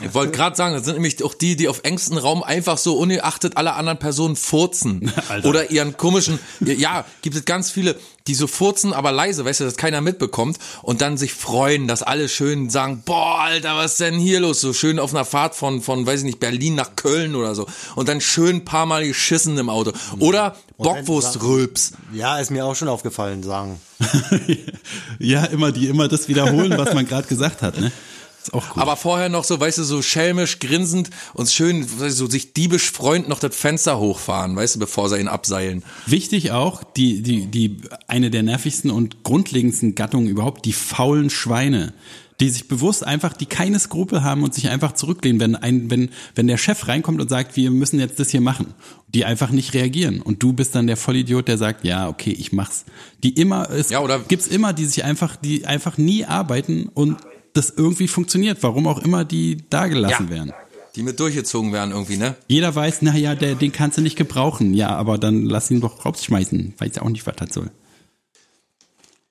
Ich 0.03 0.15
wollte 0.15 0.33
gerade 0.33 0.57
sagen, 0.57 0.75
das 0.75 0.85
sind 0.85 0.95
nämlich 0.95 1.23
auch 1.23 1.35
die, 1.35 1.57
die 1.57 1.69
auf 1.69 1.81
engstem 1.85 2.19
Raum 2.19 2.43
einfach 2.43 2.79
so 2.79 2.97
ungeachtet 2.97 3.57
aller 3.57 3.77
anderen 3.77 3.99
Personen 3.99 4.37
furzen. 4.37 5.13
Alter. 5.29 5.49
Oder 5.49 5.71
ihren 5.71 5.97
komischen, 5.97 6.39
ja, 6.61 7.05
gibt 7.23 7.37
es 7.37 7.45
ganz 7.45 7.71
viele, 7.71 7.97
die 8.27 8.35
so 8.35 8.47
furzen, 8.47 8.93
aber 8.93 9.13
leise, 9.13 9.45
weißt 9.45 9.61
du, 9.61 9.65
dass 9.65 9.77
keiner 9.77 10.01
mitbekommt 10.01 10.59
und 10.83 11.01
dann 11.01 11.17
sich 11.17 11.33
freuen, 11.35 11.89
dass 11.89 12.03
alle 12.03 12.29
schön 12.29 12.71
sagen, 12.71 13.03
boah, 13.05 13.41
Alter, 13.41 13.77
was 13.77 13.93
ist 13.93 14.01
denn 14.01 14.15
hier 14.15 14.41
los? 14.41 14.61
So 14.61 14.73
schön 14.73 14.99
auf 14.99 15.15
einer 15.15 15.25
Fahrt 15.25 15.55
von, 15.55 15.81
von, 15.81 16.07
weiß 16.07 16.21
ich 16.21 16.25
nicht, 16.25 16.41
Berlin 16.41 16.75
nach 16.75 16.97
Köln 16.97 17.35
oder 17.35 17.55
so. 17.55 17.67
Und 17.97 18.09
dann 18.09 18.21
schön 18.21 18.57
ein 18.57 18.65
paar 18.65 18.87
Mal 18.87 19.07
geschissen 19.07 19.57
im 19.59 19.69
Auto. 19.69 19.93
Oder 20.19 20.57
Bockwurstrülps. 20.79 21.93
Ja, 22.13 22.39
ist 22.39 22.51
mir 22.51 22.65
auch 22.65 22.77
schon 22.77 22.89
aufgefallen, 22.89 23.43
sagen. 23.43 23.81
ja, 25.19 25.45
immer 25.45 25.73
die 25.73 25.89
immer 25.89 26.09
das 26.09 26.29
wiederholen, 26.29 26.77
was 26.77 26.95
man 26.95 27.07
gerade 27.07 27.27
gesagt 27.29 27.63
hat, 27.63 27.79
ne? 27.79 27.93
Ist 28.43 28.55
auch 28.55 28.71
gut. 28.71 28.83
Aber 28.83 28.97
vorher 28.97 29.29
noch 29.29 29.45
so, 29.45 29.61
weißt 29.61 29.79
du, 29.79 29.85
so 29.85 30.01
schelmisch, 30.03 30.59
grinsend 30.61 31.11
und 31.35 31.51
schön, 31.51 31.83
weißt 31.83 32.01
du, 32.19 32.25
so 32.25 32.31
sich 32.31 32.53
diebisch 32.55 32.91
freund 32.91 33.29
noch 33.29 33.39
das 33.39 33.55
Fenster 33.55 33.99
hochfahren, 33.99 34.57
weißt 34.57 34.77
du, 34.77 34.79
bevor 34.79 35.09
sie 35.11 35.19
ihn 35.19 35.29
abseilen. 35.29 35.83
Wichtig 36.07 36.51
auch, 36.53 36.83
die, 36.83 37.23
die, 37.23 37.47
die, 37.47 37.77
eine 38.09 38.31
der 38.31 38.43
nervigsten 38.43 38.91
und 38.91 39.25
grundlegendsten 39.25 39.95
Gattungen 39.95 40.29
überhaupt, 40.29 40.65
die 40.65 40.73
faulen 40.73 41.29
Schweine. 41.31 41.93
Die 42.41 42.49
sich 42.49 42.69
bewusst 42.69 43.07
einfach, 43.07 43.35
die 43.35 43.45
keine 43.45 43.79
Skrupel 43.79 44.23
haben 44.23 44.43
und 44.45 44.55
sich 44.55 44.71
einfach 44.71 44.93
zurücklehnen, 44.93 45.39
wenn 45.41 45.57
ein, 45.57 45.91
wenn, 45.91 46.09
wenn 46.35 46.47
der 46.47 46.57
Chef 46.57 46.89
reinkommt 46.89 47.21
und 47.21 47.29
sagt, 47.29 47.55
wir 47.55 47.71
müssen 47.71 48.01
jetzt 48.01 48.19
das 48.19 48.31
hier 48.31 48.41
machen. 48.41 48.73
Die 49.09 49.27
einfach 49.27 49.51
nicht 49.51 49.75
reagieren. 49.75 50.23
Und 50.23 50.43
du 50.43 50.55
bist 50.55 50.75
dann 50.75 50.87
der 50.87 50.97
Vollidiot, 50.97 51.49
der 51.49 51.59
sagt, 51.59 51.85
ja, 51.85 52.09
okay, 52.09 52.31
ich 52.31 52.51
mach's. 52.55 52.87
Die 53.23 53.35
immer, 53.39 53.69
es 53.69 53.91
Ja, 53.91 54.01
oder- 54.01 54.21
gibt's 54.21 54.47
immer, 54.47 54.73
die 54.73 54.87
sich 54.87 55.05
einfach, 55.05 55.37
die 55.37 55.67
einfach 55.67 55.99
nie 55.99 56.25
arbeiten 56.25 56.89
und 56.95 57.19
das 57.53 57.71
irgendwie 57.71 58.09
funktioniert, 58.09 58.59
warum 58.63 58.87
auch 58.87 58.99
immer 59.03 59.25
die 59.25 59.59
da 59.71 59.87
gelassen 59.89 60.27
Ja. 60.29 60.35
werden. 60.35 60.53
Die 60.97 61.05
mit 61.05 61.21
durchgezogen 61.21 61.73
werden 61.73 61.93
irgendwie, 61.93 62.17
ne? 62.17 62.35
Jeder 62.49 62.75
weiß, 62.75 63.03
na 63.03 63.17
ja, 63.17 63.37
der, 63.37 63.55
den 63.55 63.71
kannst 63.71 63.97
du 63.99 64.03
nicht 64.03 64.17
gebrauchen. 64.17 64.75
Ja, 64.75 64.89
aber 64.91 65.19
dann 65.19 65.45
lass 65.47 65.71
ihn 65.71 65.81
doch 65.81 66.05
rausschmeißen. 66.05 66.75
Weiß 66.79 66.97
ja 66.97 67.03
auch 67.03 67.09
nicht, 67.09 67.25
was 67.29 67.37
das 67.37 67.55
soll. 67.55 67.71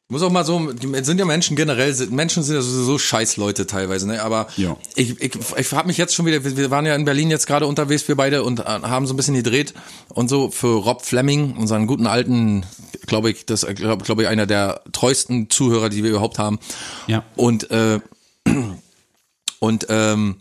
Ich 0.09 0.11
muss 0.13 0.23
auch 0.23 0.31
mal 0.31 0.43
so, 0.43 0.71
sind 1.03 1.19
ja 1.19 1.25
Menschen 1.25 1.55
generell, 1.55 1.93
Menschen 2.09 2.41
sind 2.41 2.55
ja 2.55 2.61
sowieso 2.63 2.97
scheiß 2.97 3.37
Leute 3.37 3.67
teilweise, 3.67 4.07
ne? 4.07 4.23
Aber 4.23 4.47
Ja. 4.57 4.75
ich, 4.95 5.21
ich, 5.21 5.33
ich 5.55 5.71
habe 5.71 5.87
mich 5.87 5.97
jetzt 5.97 6.15
schon 6.15 6.25
wieder, 6.25 6.43
wir- 6.43 6.57
wir 6.57 6.71
waren 6.71 6.87
ja 6.87 6.95
in 6.95 7.05
Berlin 7.05 7.29
jetzt 7.29 7.45
gerade 7.45 7.67
unterwegs, 7.67 8.07
wir 8.07 8.15
beide, 8.15 8.41
und 8.43 8.61
äh, 8.61 8.63
haben 8.63 9.05
so 9.05 9.13
ein 9.13 9.17
bisschen 9.17 9.35
gedreht 9.35 9.75
und 10.15 10.27
so 10.27 10.49
für 10.49 10.77
Rob 10.83 11.05
Fleming, 11.05 11.55
unseren 11.57 11.85
guten 11.85 12.07
alten, 12.07 12.65
glaube 13.05 13.29
ich, 13.29 13.45
das 13.45 13.67
glaube 13.67 14.03
glaub 14.03 14.19
ich 14.19 14.27
einer 14.27 14.47
der 14.47 14.81
treuesten 14.93 15.51
Zuhörer, 15.51 15.89
die 15.89 16.03
wir 16.03 16.09
überhaupt 16.09 16.39
haben. 16.39 16.57
Ja. 17.05 17.23
Und 17.35 17.69
äh, 17.69 17.99
und 19.59 19.85
ähm, 19.89 20.37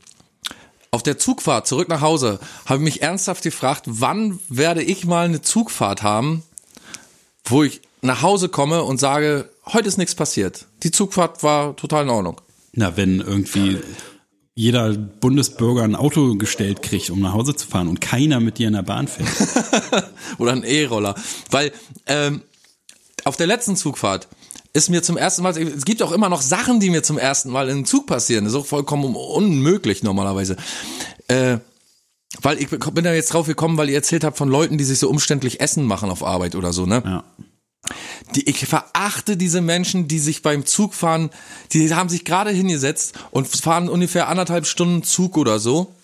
auf 0.92 1.02
der 1.02 1.18
Zugfahrt 1.18 1.66
zurück 1.66 1.90
nach 1.90 2.00
Hause 2.00 2.40
habe 2.64 2.78
ich 2.78 2.84
mich 2.84 3.02
ernsthaft 3.02 3.42
gefragt, 3.42 3.82
wann 3.84 4.38
werde 4.48 4.82
ich 4.82 5.04
mal 5.04 5.26
eine 5.26 5.42
Zugfahrt 5.42 6.02
haben, 6.02 6.42
wo 7.44 7.64
ich 7.64 7.82
nach 8.00 8.22
Hause 8.22 8.48
komme 8.48 8.84
und 8.84 8.98
sage, 8.98 9.50
heute 9.72 9.88
ist 9.88 9.98
nichts 9.98 10.14
passiert. 10.14 10.66
Die 10.82 10.90
Zugfahrt 10.90 11.42
war 11.42 11.76
total 11.76 12.04
in 12.04 12.10
Ordnung. 12.10 12.40
Na, 12.72 12.96
wenn 12.96 13.20
irgendwie 13.20 13.78
jeder 14.54 14.92
Bundesbürger 14.92 15.84
ein 15.84 15.94
Auto 15.94 16.34
gestellt 16.34 16.82
kriegt, 16.82 17.10
um 17.10 17.20
nach 17.20 17.32
Hause 17.32 17.54
zu 17.54 17.66
fahren 17.66 17.86
und 17.86 18.00
keiner 18.00 18.40
mit 18.40 18.58
dir 18.58 18.66
in 18.66 18.74
der 18.74 18.82
Bahn 18.82 19.06
fährt. 19.06 19.28
Oder 20.38 20.52
ein 20.52 20.64
E-Roller. 20.64 21.14
Weil 21.50 21.72
ähm, 22.06 22.42
auf 23.24 23.36
der 23.36 23.46
letzten 23.46 23.76
Zugfahrt 23.76 24.26
ist 24.72 24.90
mir 24.90 25.02
zum 25.02 25.16
ersten 25.16 25.42
Mal, 25.42 25.56
es 25.56 25.84
gibt 25.84 26.02
auch 26.02 26.12
immer 26.12 26.28
noch 26.28 26.42
Sachen, 26.42 26.80
die 26.80 26.90
mir 26.90 27.02
zum 27.02 27.18
ersten 27.18 27.50
Mal 27.50 27.68
in 27.68 27.76
einem 27.76 27.84
Zug 27.84 28.06
passieren. 28.06 28.44
Das 28.44 28.52
ist 28.52 28.58
auch 28.58 28.66
vollkommen 28.66 29.14
unmöglich 29.14 30.02
normalerweise. 30.02 30.56
Äh, 31.28 31.58
weil 32.42 32.60
ich 32.60 32.68
bin 32.68 33.04
da 33.04 33.12
jetzt 33.12 33.32
drauf 33.32 33.46
gekommen, 33.46 33.76
weil 33.78 33.88
ihr 33.88 33.96
erzählt 33.96 34.24
habt 34.24 34.36
von 34.36 34.48
Leuten, 34.48 34.76
die 34.76 34.84
sich 34.84 34.98
so 34.98 35.08
umständlich 35.08 35.60
Essen 35.60 35.84
machen 35.84 36.10
auf 36.10 36.24
Arbeit 36.24 36.54
oder 36.56 36.72
so, 36.72 36.84
ne? 36.84 37.02
Ja. 37.04 37.24
Die, 38.34 38.49
ich 38.49 38.66
verachte 38.66 39.36
diese 39.36 39.61
Menschen, 39.61 40.09
die 40.09 40.18
sich 40.18 40.43
beim 40.43 40.66
Zugfahren, 40.66 41.30
die 41.72 41.95
haben 41.95 42.09
sich 42.09 42.24
gerade 42.24 42.51
hingesetzt 42.51 43.14
und 43.30 43.49
fahren 43.49 43.89
ungefähr 43.89 44.28
anderthalb 44.28 44.66
Stunden 44.66 45.03
Zug 45.03 45.36
oder 45.36 45.59
so 45.59 45.95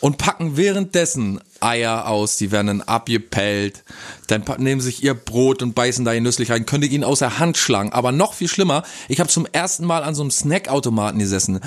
und 0.00 0.18
packen 0.18 0.56
währenddessen 0.56 1.40
Eier 1.60 2.06
aus, 2.06 2.36
die 2.36 2.52
werden 2.52 2.66
dann 2.66 2.80
abgepellt, 2.82 3.82
dann 4.26 4.44
nehmen 4.58 4.80
sich 4.80 5.02
ihr 5.02 5.14
Brot 5.14 5.62
und 5.62 5.74
beißen 5.74 6.04
da 6.04 6.12
genüsslich 6.12 6.50
rein, 6.50 6.66
könnte 6.66 6.86
ihnen 6.86 7.02
aus 7.02 7.20
der 7.20 7.38
Hand 7.38 7.56
schlagen. 7.56 7.92
Aber 7.92 8.12
noch 8.12 8.34
viel 8.34 8.48
schlimmer, 8.48 8.82
ich 9.08 9.20
habe 9.20 9.30
zum 9.30 9.46
ersten 9.46 9.86
Mal 9.86 10.02
an 10.02 10.14
so 10.14 10.22
einem 10.22 10.30
Snackautomaten 10.30 11.18
gesessen 11.18 11.60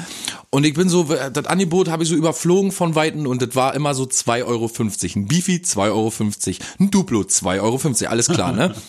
und 0.52 0.66
ich 0.66 0.76
bin 0.76 0.89
so, 0.89 1.04
das 1.06 1.45
Angebot 1.45 1.89
habe 1.89 2.04
ich 2.04 2.10
so 2.10 2.16
überflogen 2.16 2.72
von 2.72 2.95
Weitem 2.95 3.26
und 3.26 3.41
das 3.41 3.56
war 3.56 3.74
immer 3.74 3.95
so 3.95 4.04
2,50 4.04 4.45
Euro. 4.45 4.72
Ein 5.16 5.28
Beefy 5.28 5.56
2,50 5.58 5.80
Euro, 5.89 6.14
ein 6.80 6.91
Duplo 6.91 7.22
2,50 7.22 7.62
Euro, 7.62 8.12
alles 8.12 8.28
klar, 8.28 8.52
ne? 8.52 8.74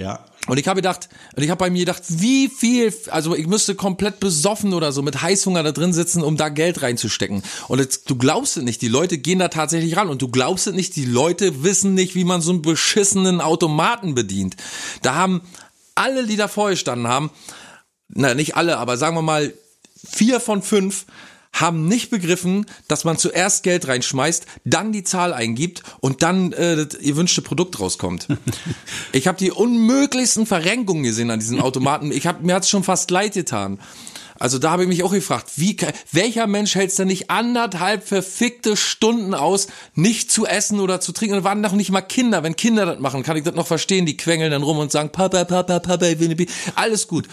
Ja. 0.00 0.24
Und 0.46 0.58
ich 0.58 0.66
habe 0.66 0.78
gedacht, 0.78 1.10
und 1.36 1.42
ich 1.42 1.50
habe 1.50 1.58
bei 1.58 1.68
mir 1.68 1.80
gedacht, 1.80 2.02
wie 2.08 2.48
viel, 2.48 2.92
also 3.10 3.34
ich 3.36 3.46
müsste 3.46 3.74
komplett 3.74 4.18
besoffen 4.18 4.72
oder 4.72 4.92
so 4.92 5.02
mit 5.02 5.20
Heißhunger 5.20 5.62
da 5.62 5.72
drin 5.72 5.92
sitzen, 5.92 6.22
um 6.22 6.38
da 6.38 6.48
Geld 6.48 6.80
reinzustecken. 6.80 7.42
Und 7.68 7.80
jetzt, 7.80 8.08
du 8.08 8.16
glaubst 8.16 8.56
es 8.56 8.62
nicht, 8.62 8.80
die 8.80 8.88
Leute 8.88 9.18
gehen 9.18 9.40
da 9.40 9.48
tatsächlich 9.48 9.98
ran 9.98 10.08
und 10.08 10.22
du 10.22 10.28
glaubst 10.28 10.66
es 10.66 10.72
nicht, 10.72 10.96
die 10.96 11.04
Leute 11.04 11.62
wissen 11.62 11.92
nicht, 11.92 12.14
wie 12.14 12.24
man 12.24 12.40
so 12.40 12.50
einen 12.50 12.62
beschissenen 12.62 13.42
Automaten 13.42 14.14
bedient. 14.14 14.56
Da 15.02 15.16
haben 15.16 15.42
alle, 15.94 16.26
die 16.26 16.36
da 16.36 16.48
vorher 16.48 16.78
standen 16.78 17.06
haben, 17.06 17.30
na 18.08 18.32
nicht 18.32 18.56
alle, 18.56 18.78
aber 18.78 18.96
sagen 18.96 19.16
wir 19.16 19.22
mal 19.22 19.52
vier 20.02 20.40
von 20.40 20.62
fünf 20.62 21.04
haben 21.52 21.88
nicht 21.88 22.10
begriffen, 22.10 22.66
dass 22.88 23.04
man 23.04 23.18
zuerst 23.18 23.62
Geld 23.62 23.88
reinschmeißt, 23.88 24.46
dann 24.64 24.92
die 24.92 25.04
Zahl 25.04 25.32
eingibt 25.32 25.82
und 26.00 26.22
dann 26.22 26.52
äh, 26.52 26.76
das 26.76 26.98
gewünschte 27.00 27.42
Produkt 27.42 27.80
rauskommt. 27.80 28.28
ich 29.12 29.26
habe 29.26 29.38
die 29.38 29.50
unmöglichsten 29.50 30.46
Verrenkungen 30.46 31.02
gesehen 31.02 31.30
an 31.30 31.40
diesen 31.40 31.60
Automaten. 31.60 32.12
Ich 32.12 32.26
hab, 32.26 32.42
mir 32.42 32.54
hat's 32.54 32.70
schon 32.70 32.84
fast 32.84 33.10
leid 33.10 33.34
getan. 33.34 33.78
Also 34.40 34.58
da 34.58 34.70
habe 34.70 34.82
ich 34.82 34.88
mich 34.88 35.02
auch 35.02 35.12
gefragt, 35.12 35.50
wie, 35.56 35.76
welcher 36.12 36.46
Mensch 36.46 36.74
hält 36.74 36.88
es 36.90 36.96
denn 36.96 37.08
nicht 37.08 37.30
anderthalb 37.30 38.08
verfickte 38.08 38.74
Stunden 38.74 39.34
aus, 39.34 39.68
nicht 39.94 40.32
zu 40.32 40.46
essen 40.46 40.80
oder 40.80 40.98
zu 40.98 41.12
trinken? 41.12 41.36
Und 41.36 41.44
waren 41.44 41.60
noch 41.60 41.74
nicht 41.74 41.90
mal 41.90 42.00
Kinder. 42.00 42.42
Wenn 42.42 42.56
Kinder 42.56 42.86
das 42.86 42.98
machen, 43.00 43.22
kann 43.22 43.36
ich 43.36 43.44
das 43.44 43.54
noch 43.54 43.66
verstehen. 43.66 44.06
Die 44.06 44.16
quengeln 44.16 44.50
dann 44.50 44.62
rum 44.62 44.78
und 44.78 44.90
sagen, 44.90 45.10
Papa, 45.10 45.44
Papa, 45.44 45.78
Papa, 45.78 46.06
ich 46.06 46.18
will 46.18 46.28
eine 46.28 46.36
Bi-" 46.36 46.48
Alles 46.74 47.06
gut. 47.06 47.28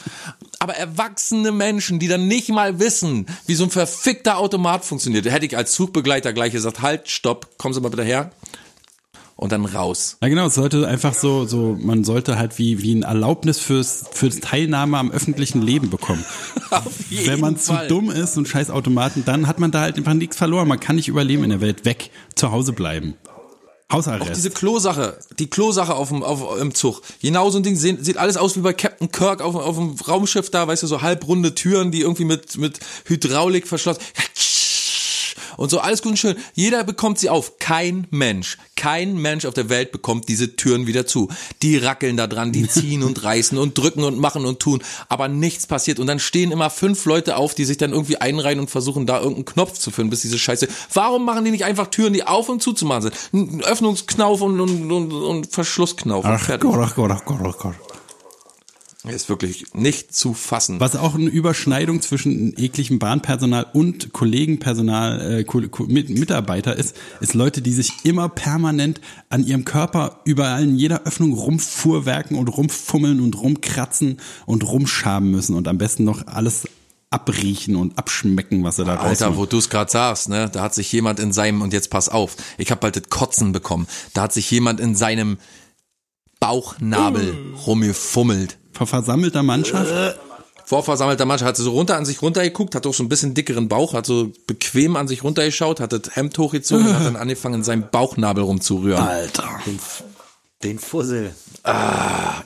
Aber 0.60 0.76
erwachsene 0.76 1.54
Menschen, 1.54 1.98
die 2.00 2.10
dann 2.10 2.28
nicht 2.28 2.50
mal 2.50 2.78
wissen, 2.80 3.28
wie 3.46 3.56
so 3.56 3.64
ein 3.64 3.72
verfickter 3.72 4.38
Automat 4.38 4.84
funktioniert, 4.84 5.26
hätte 5.32 5.46
ich 5.46 5.56
als 5.56 5.72
Zugbegleiter 5.72 6.34
gleich 6.34 6.52
gesagt, 6.52 6.82
halt, 6.82 7.10
stopp, 7.10 7.58
kommen 7.58 7.74
Sie 7.74 7.80
mal 7.80 7.90
bitte 7.90 8.04
her. 8.04 8.32
Und 9.38 9.52
dann 9.52 9.66
raus. 9.66 10.18
Ja, 10.20 10.30
genau, 10.30 10.48
es 10.48 10.56
sollte 10.56 10.88
einfach 10.88 11.14
so, 11.14 11.46
so, 11.46 11.78
man 11.80 12.04
sollte 12.04 12.40
halt 12.40 12.58
wie, 12.58 12.82
wie 12.82 12.96
ein 12.96 13.04
Erlaubnis 13.04 13.60
fürs, 13.60 14.06
fürs 14.12 14.40
Teilnahme 14.40 14.98
am 14.98 15.12
öffentlichen 15.12 15.62
Leben 15.62 15.92
bekommen. 15.92 16.26
Wenn 17.26 17.40
man 17.40 17.56
Fall. 17.56 17.84
zu 17.84 17.88
dumm 17.88 18.10
ist 18.10 18.36
und 18.36 18.48
scheiß 18.48 18.72
Automaten, 18.72 19.24
dann 19.26 19.46
hat 19.46 19.60
man 19.60 19.70
da 19.70 19.82
halt 19.82 19.98
einfach 19.98 20.16
nichts 20.16 20.38
verloren. 20.38 20.68
Man 20.68 20.80
kann 20.80 20.96
nicht 20.96 21.08
überleben 21.08 21.44
in 21.44 21.52
der 21.52 21.62
Welt. 21.62 21.86
Weg. 21.86 22.10
Zu 22.34 22.52
Hause 22.52 22.74
bleiben. 22.74 23.14
Hausarrest. 23.92 24.36
Diese 24.36 24.50
Klosache, 24.50 25.18
die 25.38 25.48
Klosache 25.48 25.94
auf 25.94 26.10
dem, 26.10 26.24
auf, 26.24 26.60
im 26.60 26.74
Zug. 26.74 27.02
Genau 27.22 27.50
so 27.50 27.60
ein 27.60 27.64
Ding 27.64 27.76
sieht, 27.76 28.04
sieht 28.04 28.18
alles 28.18 28.36
aus 28.36 28.58
wie 28.58 28.62
bei 28.62 28.74
Captain 28.74 29.12
Kirk 29.12 29.42
auf, 29.42 29.56
auf 29.56 29.78
dem 29.78 29.96
Raumschiff 30.08 30.50
da, 30.50 30.68
weißt 30.68 30.84
du, 30.84 30.88
so 30.88 31.02
halbrunde 31.04 31.56
Türen, 31.56 31.92
die 31.92 32.02
irgendwie 32.02 32.26
mit, 32.26 32.58
mit 32.58 32.80
Hydraulik 33.06 33.68
verschlossen. 33.68 34.02
Und 35.58 35.70
so 35.70 35.80
alles 35.80 36.02
gut 36.02 36.12
und 36.12 36.18
schön. 36.18 36.38
Jeder 36.54 36.84
bekommt 36.84 37.20
sie 37.20 37.30
auf. 37.30 37.60
Kein 37.60 38.08
Mensch, 38.12 38.58
kein 38.76 39.18
Mensch 39.18 39.46
auf 39.46 39.54
der 39.54 39.70
Welt 39.70 39.92
bekommt 39.92 40.30
diese 40.30 40.56
Türen 40.56 40.88
wieder 40.88 41.06
zu. 41.06 41.30
Die 41.62 41.78
rackeln 41.78 42.16
da 42.16 42.28
dran, 42.28 42.52
die 42.52 42.68
ziehen 42.68 43.04
und 43.04 43.24
reißen 43.24 43.58
und 43.58 43.78
drücken 43.78 44.04
und 44.04 44.20
machen 44.20 44.46
und 44.46 44.60
tun. 44.60 44.82
Aber 45.10 45.28
nichts 45.28 45.68
passiert. 45.68 46.00
Und 46.00 46.08
dann 46.08 46.20
stehen 46.20 46.52
immer 46.52 46.70
fünf 46.70 47.04
Leute 47.06 47.36
auf, 47.36 47.56
die 47.56 47.66
sich 47.66 47.78
dann 47.78 47.92
irgendwie 47.92 48.18
einreihen 48.18 48.60
und 48.60 48.70
versuchen, 48.70 49.06
da 49.06 49.18
irgendeinen 49.18 49.46
Knopf 49.46 49.78
zu 49.78 49.92
finden, 49.92 50.12
bis 50.12 50.22
diese 50.22 50.38
Scheiße. 50.38 50.68
Warum 50.94 51.26
machen 51.26 51.44
die 51.44 51.52
nicht 51.52 51.66
einfach 51.66 51.88
Türen, 51.88 52.14
die 52.14 52.24
auf 52.24 52.48
und 52.48 52.62
zu 52.62 52.74
zu 52.74 52.86
machen 52.86 53.02
sind? 53.04 53.16
Ein 53.34 53.64
Öffnungsknauf 53.64 54.42
und, 54.42 54.60
und, 54.60 54.92
und, 54.92 55.12
und 55.12 55.52
Verschlussknauf. 55.52 56.24
Ach. 56.26 56.48
Gott, 56.60 56.80
ach 56.80 56.96
Gott, 56.96 57.12
ach 57.12 57.26
Gott, 57.26 57.42
ach 57.44 57.58
Gott. 57.58 57.76
Ist 59.10 59.30
wirklich 59.30 59.74
nicht 59.74 60.14
zu 60.14 60.34
fassen. 60.34 60.80
Was 60.80 60.96
auch 60.96 61.16
eine 61.16 61.30
Überschneidung 61.30 62.02
zwischen 62.02 62.58
ekligem 62.58 63.00
Bahnpersonal 63.00 63.68
und 63.74 64.14
Kollegenpersonal, 64.14 65.46
äh, 65.48 65.84
Mitarbeiter 65.88 66.76
ist, 66.76 66.96
ist 67.22 67.34
Leute, 67.34 67.62
die 67.62 67.74
sich 67.74 67.92
immer 68.04 68.30
permanent 68.30 69.02
an 69.30 69.46
ihrem 69.46 69.66
Körper 69.66 70.22
überall 70.26 70.64
in 70.64 70.76
jeder 70.76 71.04
Öffnung 71.04 71.34
rumfuhrwerken 71.34 72.38
und 72.38 72.48
rumfummeln 72.48 73.20
und 73.22 73.40
rumkratzen 73.40 74.18
und 74.46 74.64
rumschaben 74.64 75.32
müssen 75.32 75.56
und 75.56 75.68
am 75.68 75.78
besten 75.78 76.04
noch 76.04 76.28
alles 76.28 76.68
abriechen 77.10 77.76
und 77.76 77.98
abschmecken, 77.98 78.64
was 78.64 78.80
er 78.80 78.86
da 78.86 78.96
Alter, 78.96 79.28
rausholt. 79.28 79.38
wo 79.38 79.46
du 79.46 79.58
es 79.58 79.70
gerade 79.70 79.90
sagst, 79.90 80.30
ne, 80.30 80.50
da 80.52 80.62
hat 80.62 80.76
sich 80.76 80.92
jemand 80.92 81.20
in 81.20 81.32
seinem, 81.32 81.62
und 81.62 81.72
jetzt 81.74 81.90
pass 81.90 82.10
auf, 82.10 82.36
ich 82.58 82.70
habe 82.72 82.82
bald 82.82 82.98
das 82.98 83.10
Kotzen 83.10 83.54
bekommen, 83.54 83.88
da 84.14 84.24
hat 84.24 84.34
sich 84.34 84.52
jemand 84.52 84.80
in 84.80 84.96
seinem 84.96 85.38
Bauchnabel 86.40 87.36
rumgefummelt. 87.66 88.58
Vor 88.78 88.86
versammelter 88.88 89.42
Mannschaft? 89.44 89.92
Vor 90.66 90.84
versammelter 90.84 91.26
Mannschaft 91.26 91.48
hat 91.50 91.58
sie 91.58 91.64
so 91.64 91.72
runter 91.72 91.96
an 91.98 92.06
sich 92.06 92.22
runtergeguckt, 92.22 92.76
hat 92.76 92.86
auch 92.86 92.94
so 92.94 93.02
ein 93.02 93.10
bisschen 93.10 93.34
dickeren 93.34 93.68
Bauch, 93.70 93.94
hat 93.94 94.06
so 94.06 94.32
bequem 94.48 94.96
an 94.98 95.08
sich 95.08 95.24
runtergeschaut, 95.24 95.80
hat 95.80 95.94
das 95.94 96.16
Hemd 96.16 96.38
hochgezogen 96.38 96.86
und 96.88 96.94
hat 96.94 97.06
dann 97.06 97.16
angefangen, 97.16 97.56
in 97.56 97.64
seinem 97.64 97.90
Bauchnabel 97.90 98.44
rumzurühren. 98.44 99.02
Alter. 99.02 99.48
Den 100.64 100.78
Fussel. 100.80 101.34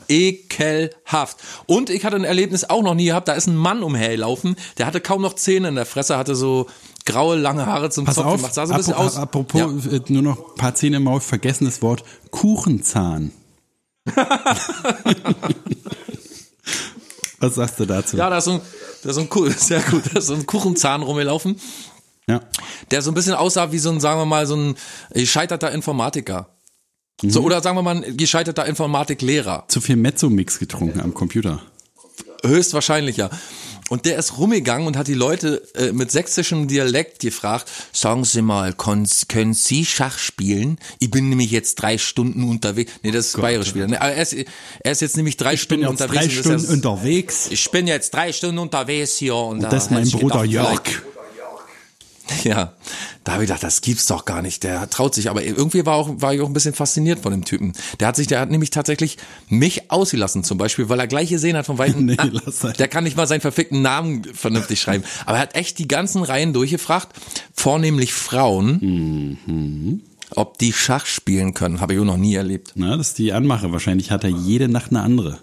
Ekelhaft. 0.07 1.37
Und 1.65 1.89
ich 1.89 2.05
hatte 2.05 2.15
ein 2.17 2.23
Erlebnis 2.23 2.63
auch 2.69 2.83
noch 2.83 2.93
nie 2.93 3.05
gehabt, 3.05 3.27
da 3.27 3.33
ist 3.33 3.47
ein 3.47 3.55
Mann 3.55 3.81
umhergelaufen, 3.83 4.55
der 4.77 4.85
hatte 4.85 5.01
kaum 5.01 5.21
noch 5.21 5.33
Zähne 5.35 5.69
in 5.69 5.75
der 5.75 5.85
Fresse, 5.85 6.17
hatte 6.17 6.35
so 6.35 6.67
graue, 7.05 7.37
lange 7.37 7.65
Haare 7.65 7.89
zum 7.89 8.05
Pass 8.05 8.15
Zopf 8.15 8.25
auf, 8.25 8.35
gemacht, 8.37 8.53
sah 8.53 8.65
so 8.67 8.73
ein 8.73 8.77
bisschen 8.77 8.93
aus. 8.93 9.15
apropos, 9.17 9.59
Ja. 9.59 9.67
äh, 9.67 10.01
nur 10.09 10.21
noch 10.21 10.37
ein 10.51 10.55
paar 10.55 10.75
Zähne 10.75 10.97
im 10.97 11.03
Maul, 11.03 11.21
vergessenes 11.21 11.81
Wort, 11.81 12.03
Kuchenzahn. 12.29 13.31
Was 17.41 17.55
sagst 17.55 17.79
du 17.79 17.85
dazu? 17.85 18.15
Ja, 18.17 18.29
da 18.29 18.37
ist 18.37 18.45
so 18.45 18.51
ein, 18.53 18.61
da 19.03 19.09
ist 19.09 19.15
so 19.15 19.21
ein, 19.21 19.51
sehr 19.57 19.81
gut, 19.81 20.03
da 20.13 20.19
ist 20.19 20.27
so 20.27 20.33
ein 20.35 20.45
Kuchenzahn 20.45 21.01
rumgelaufen, 21.03 21.59
Ja. 22.27 22.41
der 22.91 23.01
so 23.01 23.11
ein 23.11 23.13
bisschen 23.13 23.33
aussah 23.33 23.71
wie 23.71 23.79
so 23.79 23.89
ein, 23.91 23.99
sagen 23.99 24.19
wir 24.19 24.25
mal, 24.25 24.45
so 24.47 24.55
ein 24.55 24.75
gescheiterter 25.13 25.71
Informatiker. 25.71 26.49
Mhm. 27.21 27.29
So, 27.31 27.41
oder 27.41 27.61
sagen 27.61 27.77
wir 27.77 27.81
mal, 27.83 28.03
ein 28.03 28.15
gescheiterter 28.17 28.65
Informatiklehrer. 28.65 29.65
Zu 29.67 29.81
viel 29.81 29.95
Mezzo-Mix 29.95 30.59
getrunken 30.59 31.01
am 31.01 31.13
Computer. 31.13 31.61
Höchstwahrscheinlich, 32.43 33.17
ja. 33.17 33.29
Und 33.91 34.05
der 34.05 34.17
ist 34.17 34.37
rumgegangen 34.37 34.87
und 34.87 34.95
hat 34.95 35.09
die 35.09 35.13
Leute 35.15 35.61
äh, 35.75 35.91
mit 35.91 36.11
sächsischem 36.11 36.69
Dialekt 36.69 37.19
gefragt, 37.19 37.69
sagen 37.91 38.23
Sie 38.23 38.41
mal, 38.41 38.71
können 38.71 39.05
Sie 39.53 39.85
Schach 39.85 40.17
spielen? 40.17 40.77
Ich 40.99 41.11
bin 41.11 41.27
nämlich 41.27 41.51
jetzt 41.51 41.75
drei 41.75 41.97
Stunden 41.97 42.45
unterwegs. 42.45 42.89
Nee, 43.03 43.11
das 43.11 43.25
ist 43.27 43.41
bayerisch 43.41 43.75
wieder. 43.75 43.87
Nee, 43.87 43.97
er, 43.99 44.15
ist, 44.15 44.33
er 44.79 44.91
ist 44.93 45.01
jetzt 45.01 45.17
nämlich 45.17 45.35
drei 45.35 45.55
Ich 45.55 45.67
bin 45.67 45.81
Stunden 45.81 45.97
jetzt 45.97 46.09
unterwegs. 46.09 46.41
drei 46.41 46.53
und 46.53 46.61
Stunden 46.61 46.73
unterwegs. 46.73 47.47
ich 47.51 47.69
bin 47.69 47.85
jetzt 47.85 48.13
drei 48.13 48.31
Stunden 48.31 48.59
unterwegs 48.59 49.17
hier 49.17 49.35
und, 49.35 49.59
da 49.59 49.67
Das 49.67 49.83
ist 49.87 49.91
mein 49.91 50.09
Bruder 50.09 50.43
gedacht, 50.47 50.87
Jörg. 50.87 51.01
Ja, 52.43 52.73
da 53.23 53.33
habe 53.33 53.43
ich 53.43 53.47
gedacht, 53.49 53.63
das 53.63 53.81
gibt's 53.81 54.05
doch 54.07 54.25
gar 54.25 54.41
nicht. 54.41 54.63
Der 54.63 54.89
traut 54.89 55.13
sich, 55.13 55.29
aber 55.29 55.43
irgendwie 55.43 55.85
war, 55.85 55.95
auch, 55.95 56.09
war 56.21 56.33
ich 56.33 56.41
auch 56.41 56.47
ein 56.47 56.53
bisschen 56.53 56.73
fasziniert 56.73 57.19
von 57.19 57.31
dem 57.31 57.45
Typen. 57.45 57.73
Der 57.99 58.07
hat 58.07 58.15
sich, 58.15 58.27
der 58.27 58.39
hat 58.39 58.49
nämlich 58.49 58.69
tatsächlich 58.71 59.17
mich 59.49 59.91
ausgelassen, 59.91 60.43
zum 60.43 60.57
Beispiel, 60.57 60.89
weil 60.89 60.99
er 60.99 61.07
gleich 61.07 61.29
gesehen 61.29 61.55
hat 61.57 61.65
von 61.65 61.77
weitem, 61.77 62.05
Nee, 62.05 62.15
ah, 62.17 62.29
lass 62.31 62.63
halt. 62.63 62.79
der 62.79 62.87
kann 62.87 63.03
nicht 63.03 63.17
mal 63.17 63.27
seinen 63.27 63.41
verfickten 63.41 63.81
Namen 63.81 64.23
vernünftig 64.33 64.81
schreiben. 64.81 65.03
Aber 65.25 65.37
er 65.37 65.43
hat 65.43 65.55
echt 65.55 65.77
die 65.79 65.87
ganzen 65.87 66.23
Reihen 66.23 66.53
durchgefragt, 66.53 67.09
vornehmlich 67.53 68.13
Frauen, 68.13 69.37
Mhm. 69.45 70.01
ob 70.35 70.57
die 70.57 70.73
Schach 70.73 71.05
spielen 71.05 71.53
können. 71.53 71.79
Habe 71.81 71.93
ich 71.93 71.99
auch 71.99 72.05
noch 72.05 72.17
nie 72.17 72.35
erlebt. 72.35 72.71
Na, 72.75 72.97
das 72.97 73.09
ist 73.09 73.17
die 73.19 73.33
Anmache. 73.33 73.71
Wahrscheinlich 73.71 74.11
hat 74.11 74.23
er 74.23 74.29
jede 74.29 74.67
Nacht 74.69 74.89
eine 74.91 75.01
andere. 75.01 75.39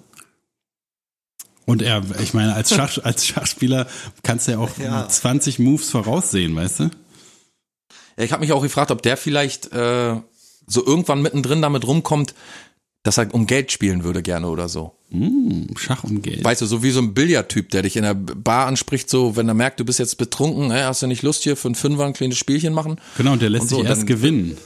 Und 1.68 1.82
er, 1.82 2.02
ich 2.22 2.32
meine, 2.32 2.54
als, 2.54 2.70
Schach, 2.74 2.96
als 3.04 3.26
Schachspieler 3.26 3.86
kannst 4.22 4.48
du 4.48 4.52
ja 4.52 4.58
auch 4.58 4.70
Ja. 4.78 5.06
20 5.06 5.58
Moves 5.58 5.90
voraussehen, 5.90 6.56
weißt 6.56 6.80
du? 6.80 6.84
Ja, 8.16 8.24
Ich 8.24 8.32
habe 8.32 8.40
mich 8.40 8.52
auch 8.52 8.62
gefragt, 8.62 8.90
ob 8.90 9.02
der 9.02 9.18
vielleicht 9.18 9.70
äh, 9.72 10.16
so 10.66 10.86
irgendwann 10.86 11.20
mittendrin 11.20 11.60
damit 11.60 11.86
rumkommt, 11.86 12.34
dass 13.02 13.18
er 13.18 13.32
um 13.34 13.46
Geld 13.46 13.70
spielen 13.70 14.02
würde 14.02 14.22
gerne 14.22 14.48
oder 14.48 14.68
so. 14.70 14.94
Hm, 15.10 15.68
Schach 15.76 16.04
um 16.04 16.22
Geld. 16.22 16.42
Weißt 16.42 16.62
du, 16.62 16.66
so 16.66 16.82
wie 16.82 16.90
so 16.90 17.00
ein 17.00 17.12
Billardtyp, 17.12 17.68
der 17.70 17.82
dich 17.82 17.96
in 17.96 18.02
der 18.02 18.14
Bar 18.14 18.66
anspricht, 18.66 19.10
so 19.10 19.36
wenn 19.36 19.46
er 19.48 19.54
merkt, 19.54 19.78
du 19.78 19.84
bist 19.84 19.98
jetzt 19.98 20.16
betrunken, 20.16 20.70
ey, 20.70 20.82
hast 20.84 21.02
du 21.02 21.06
nicht 21.06 21.22
Lust 21.22 21.42
hier 21.42 21.56
für 21.56 21.68
einen 21.68 21.74
Fünfer 21.74 22.06
ein 22.06 22.14
kleines 22.14 22.38
Spielchen 22.38 22.72
machen? 22.72 22.98
Genau, 23.18 23.32
und 23.34 23.42
der 23.42 23.50
lässt 23.50 23.64
Und 23.64 23.68
so, 23.68 23.76
sich 23.80 23.86
erst 23.88 24.00
dann- 24.00 24.06
gewinnen. 24.06 24.56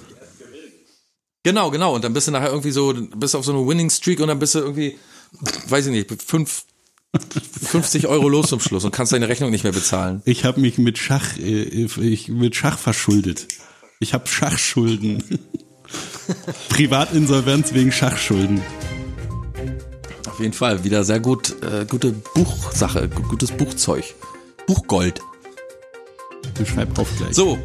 Genau, 1.44 1.70
genau. 1.72 1.94
Und 1.96 2.04
dann 2.04 2.12
bist 2.12 2.28
du 2.28 2.30
nachher 2.32 2.50
irgendwie 2.50 2.70
so, 2.70 2.94
bist 3.16 3.34
auf 3.34 3.44
so 3.44 3.52
einer 3.52 3.66
Winning 3.66 3.90
Streak 3.90 4.20
und 4.20 4.28
dann 4.28 4.38
bist 4.38 4.54
du 4.54 4.60
irgendwie, 4.60 4.96
weiß 5.68 5.86
ich 5.86 5.92
nicht, 5.92 6.22
fünf, 6.22 6.64
50 7.16 8.06
Euro 8.06 8.28
los 8.28 8.48
zum 8.48 8.60
Schluss 8.60 8.84
und 8.84 8.90
kannst 8.92 9.12
deine 9.12 9.28
Rechnung 9.28 9.50
nicht 9.50 9.64
mehr 9.64 9.72
bezahlen. 9.72 10.22
Ich 10.24 10.44
habe 10.44 10.60
mich 10.60 10.78
mit 10.78 10.98
Schach, 10.98 11.36
äh, 11.38 11.62
ich, 11.62 12.28
mit 12.28 12.56
Schach 12.56 12.78
verschuldet. 12.78 13.48
Ich 14.00 14.14
habe 14.14 14.26
Schachschulden. 14.26 15.22
Privatinsolvenz 16.70 17.74
wegen 17.74 17.92
Schachschulden. 17.92 18.62
Auf 20.28 20.40
jeden 20.40 20.54
Fall, 20.54 20.84
wieder 20.84 21.04
sehr 21.04 21.20
gut, 21.20 21.54
äh, 21.62 21.84
gute 21.84 22.12
Buchsache, 22.12 23.08
gu- 23.08 23.22
gutes 23.28 23.50
Buchzeug. 23.52 24.04
Buchgold. 24.66 25.20
Ich 26.60 26.68
schreib 26.70 26.98
auf 26.98 27.08
gleich. 27.18 27.34
So, 27.34 27.58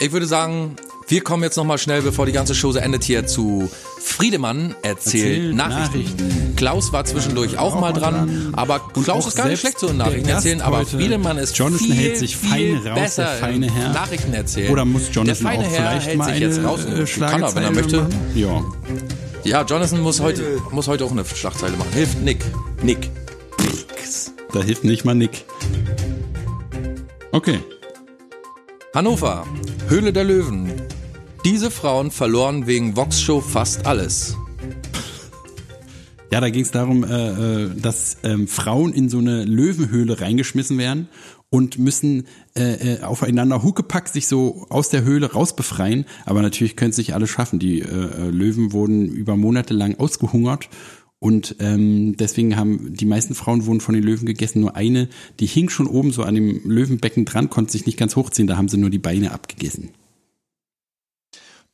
ich 0.00 0.12
würde 0.12 0.26
sagen, 0.26 0.76
wir 1.08 1.20
kommen 1.22 1.42
jetzt 1.42 1.56
nochmal 1.56 1.78
schnell, 1.78 2.00
bevor 2.02 2.24
die 2.24 2.32
ganze 2.32 2.54
Show 2.54 2.72
endet, 2.72 3.04
hier 3.04 3.26
zu 3.26 3.70
Friedemann 4.00 4.74
erzählt 4.82 5.24
Erzählt 5.24 5.54
Nachrichten. 5.54 6.14
Nachrichten. 6.14 6.56
Klaus 6.56 6.92
war 6.92 7.04
zwischendurch 7.04 7.58
auch, 7.58 7.80
mal 7.80 7.92
dran, 7.92 8.52
aber 8.56 8.80
Und 8.94 9.04
Klaus 9.04 9.24
auch 9.24 9.28
ist 9.28 9.36
gar 9.36 9.48
nicht 9.48 9.60
schlecht 9.60 9.78
so 9.78 9.88
in 9.88 9.98
der 9.98 10.06
Nachrichten 10.06 10.28
erzählen, 10.28 10.60
aber 10.60 10.84
Friedemann 10.86 11.38
ist 11.38 11.56
Jonathan 11.56 11.86
viel, 11.86 11.94
hält 11.96 12.18
sich 12.18 12.36
viel 12.36 12.50
fein 12.50 12.74
raus, 12.74 12.82
der 12.84 12.94
besser 12.94 13.26
feine 13.40 13.66
im 13.66 13.72
Herr. 13.72 13.92
Nachrichten 13.92 14.34
erzählen. 14.34 14.72
Oder 14.72 14.84
muss 14.84 15.02
Jonathan 15.12 15.26
der 15.26 15.36
feine 15.36 15.64
auch 15.66 15.70
Herr 15.70 15.76
vielleicht 15.90 16.06
hält 16.08 16.18
mal 16.18 16.24
sich 16.24 16.34
eine 16.34 16.44
jetzt 16.44 16.64
raus. 16.64 16.80
äh, 16.84 17.20
Kann 17.20 17.42
er, 17.42 17.54
wenn 17.54 17.62
er 17.62 17.70
möchte. 17.72 17.96
machen? 17.98 18.14
Ja. 18.34 18.64
Ja, 19.44 19.62
Jonathan 19.62 20.00
muss 20.00 20.20
heute, 20.20 20.60
muss 20.72 20.88
heute 20.88 21.04
auch 21.04 21.12
eine 21.12 21.24
Schlagzeile 21.24 21.76
machen. 21.76 21.92
Hilft 21.92 22.20
Nick. 22.22 22.44
Nick. 22.82 23.10
Da 24.52 24.62
hilft 24.62 24.82
nicht 24.84 25.04
mal 25.04 25.14
Nick. 25.14 25.44
Okay. 27.32 27.60
Hannover. 28.94 29.46
Höhle 29.88 30.12
der 30.12 30.24
Löwen. 30.24 30.72
Diese 31.44 31.70
Frauen 31.70 32.10
verloren 32.10 32.66
wegen 32.66 32.96
Vox-Show 32.96 33.40
fast 33.40 33.86
alles. 33.86 34.36
Ja, 36.30 36.40
da 36.40 36.50
ging 36.50 36.62
es 36.62 36.70
darum, 36.70 37.04
äh, 37.04 37.64
äh, 37.64 37.70
dass 37.74 38.18
ähm, 38.22 38.48
Frauen 38.48 38.92
in 38.92 39.08
so 39.08 39.18
eine 39.18 39.44
Löwenhöhle 39.44 40.20
reingeschmissen 40.20 40.76
werden 40.76 41.08
und 41.48 41.78
müssen 41.78 42.26
äh, 42.54 42.96
äh, 42.96 43.02
aufeinander 43.02 43.62
Huckepack 43.62 44.08
sich 44.08 44.26
so 44.26 44.66
aus 44.68 44.90
der 44.90 45.04
Höhle 45.04 45.32
rausbefreien. 45.32 46.04
Aber 46.26 46.42
natürlich 46.42 46.76
können 46.76 46.90
es 46.90 46.98
nicht 46.98 47.14
alle 47.14 47.26
schaffen. 47.26 47.58
Die 47.58 47.80
äh, 47.80 47.84
äh, 47.84 48.30
Löwen 48.30 48.72
wurden 48.72 49.08
über 49.08 49.36
Monate 49.36 49.72
lang 49.72 49.98
ausgehungert 49.98 50.68
und 51.20 51.56
ähm, 51.60 52.16
deswegen 52.16 52.56
haben 52.56 52.94
die 52.94 53.06
meisten 53.06 53.34
Frauen 53.34 53.66
wurden 53.66 53.80
von 53.80 53.94
den 53.94 54.04
Löwen 54.04 54.26
gegessen. 54.26 54.60
Nur 54.60 54.76
eine, 54.76 55.08
die 55.40 55.46
hing 55.46 55.68
schon 55.68 55.86
oben 55.86 56.12
so 56.12 56.22
an 56.22 56.34
dem 56.34 56.60
Löwenbecken 56.64 57.24
dran, 57.24 57.48
konnte 57.48 57.72
sich 57.72 57.86
nicht 57.86 57.98
ganz 57.98 58.16
hochziehen. 58.16 58.46
Da 58.46 58.56
haben 58.56 58.68
sie 58.68 58.76
nur 58.76 58.90
die 58.90 58.98
Beine 58.98 59.32
abgegessen. 59.32 59.90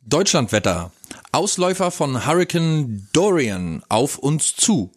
Deutschlandwetter. 0.07 0.93
Ausläufer 1.33 1.91
von 1.91 2.27
Hurricane 2.27 3.09
Dorian 3.13 3.83
auf 3.89 4.19
uns 4.19 4.55
zu. 4.55 4.91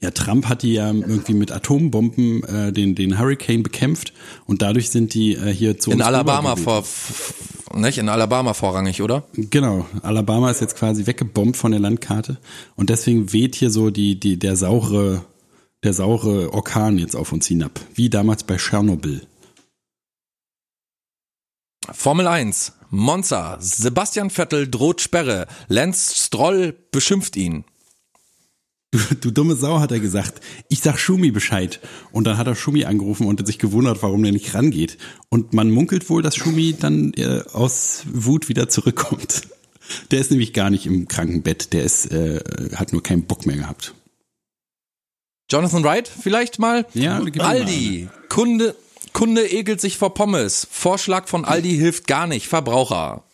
Ja, 0.00 0.10
Trump 0.10 0.48
hat 0.48 0.62
die 0.62 0.74
ja 0.74 0.88
irgendwie 0.88 1.34
mit 1.34 1.52
Atombomben 1.52 2.42
äh, 2.42 2.72
den, 2.72 2.96
den 2.96 3.20
Hurricane 3.20 3.62
bekämpft 3.62 4.12
und 4.46 4.60
dadurch 4.60 4.90
sind 4.90 5.14
die 5.14 5.34
äh, 5.34 5.52
hier 5.52 5.78
zu 5.78 5.90
In 5.90 5.98
uns 5.98 6.06
Alabama 6.06 6.54
rübergeweht. 6.54 6.86
vor, 6.86 7.78
nicht? 7.78 7.98
In 7.98 8.08
Alabama 8.08 8.52
vorrangig, 8.52 9.00
oder? 9.00 9.22
Genau, 9.34 9.86
Alabama 10.02 10.50
ist 10.50 10.60
jetzt 10.60 10.76
quasi 10.76 11.06
weggebombt 11.06 11.56
von 11.56 11.70
der 11.70 11.80
Landkarte 11.80 12.38
und 12.74 12.90
deswegen 12.90 13.32
weht 13.32 13.54
hier 13.54 13.70
so 13.70 13.90
die, 13.90 14.18
die, 14.18 14.38
der 14.38 14.56
saure, 14.56 15.24
der 15.84 15.92
saure 15.92 16.52
Orkan 16.52 16.98
jetzt 16.98 17.14
auf 17.14 17.30
uns 17.30 17.46
hinab, 17.46 17.78
wie 17.94 18.10
damals 18.10 18.42
bei 18.42 18.56
Tschernobyl. 18.56 19.24
Formel 21.92 22.26
1. 22.26 22.72
Monza. 22.92 23.56
Sebastian 23.58 24.28
Vettel 24.28 24.70
droht 24.70 25.00
Sperre. 25.00 25.46
Lance 25.68 26.14
Stroll 26.14 26.76
beschimpft 26.92 27.36
ihn. 27.36 27.64
Du, 28.90 28.98
du 29.18 29.30
dumme 29.30 29.56
Sau, 29.56 29.80
hat 29.80 29.90
er 29.92 29.98
gesagt. 29.98 30.42
Ich 30.68 30.80
sag 30.80 30.98
Schumi 30.98 31.30
Bescheid. 31.30 31.80
Und 32.12 32.24
dann 32.24 32.36
hat 32.36 32.46
er 32.46 32.54
Schumi 32.54 32.84
angerufen 32.84 33.26
und 33.26 33.44
sich 33.46 33.58
gewundert, 33.58 34.02
warum 34.02 34.22
der 34.22 34.32
nicht 34.32 34.54
rangeht. 34.54 34.98
Und 35.30 35.54
man 35.54 35.70
munkelt 35.70 36.10
wohl, 36.10 36.20
dass 36.20 36.36
Schumi 36.36 36.76
dann 36.78 37.14
äh, 37.14 37.40
aus 37.54 38.02
Wut 38.12 38.50
wieder 38.50 38.68
zurückkommt. 38.68 39.48
Der 40.10 40.20
ist 40.20 40.30
nämlich 40.30 40.52
gar 40.52 40.68
nicht 40.68 40.84
im 40.84 41.08
Krankenbett. 41.08 41.72
Der 41.72 41.84
ist, 41.84 42.12
äh, 42.12 42.40
hat 42.74 42.92
nur 42.92 43.02
keinen 43.02 43.24
Bock 43.24 43.46
mehr 43.46 43.56
gehabt. 43.56 43.94
Jonathan 45.50 45.82
Wright 45.82 46.08
vielleicht 46.08 46.58
mal? 46.58 46.86
Ja, 46.92 47.22
Aldi. 47.38 48.08
Kunde, 48.28 48.76
Kunde 49.12 49.50
ekelt 49.50 49.80
sich 49.80 49.98
vor 49.98 50.14
Pommes. 50.14 50.66
Vorschlag 50.70 51.28
von 51.28 51.44
Aldi 51.44 51.76
hilft 51.76 52.06
gar 52.06 52.26
nicht. 52.26 52.48
Verbraucher. 52.48 53.24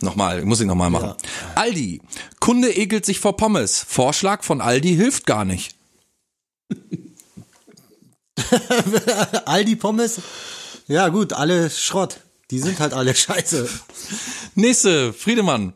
Nochmal, 0.00 0.44
muss 0.44 0.60
ich 0.60 0.66
nochmal 0.66 0.90
machen. 0.90 1.14
Aldi. 1.54 2.00
Kunde 2.38 2.74
ekelt 2.74 3.04
sich 3.04 3.20
vor 3.20 3.36
Pommes. 3.36 3.84
Vorschlag 3.86 4.44
von 4.44 4.60
Aldi 4.60 4.94
hilft 4.94 5.26
gar 5.26 5.44
nicht. 5.44 5.74
Aldi 9.44 9.76
Pommes. 9.76 10.20
Ja, 10.86 11.08
gut, 11.08 11.32
alle 11.32 11.70
Schrott. 11.70 12.20
Die 12.50 12.58
sind 12.58 12.80
halt 12.80 12.94
alle 12.94 13.14
scheiße. 13.14 13.68
Nächste, 14.54 15.12
Friedemann. 15.12 15.72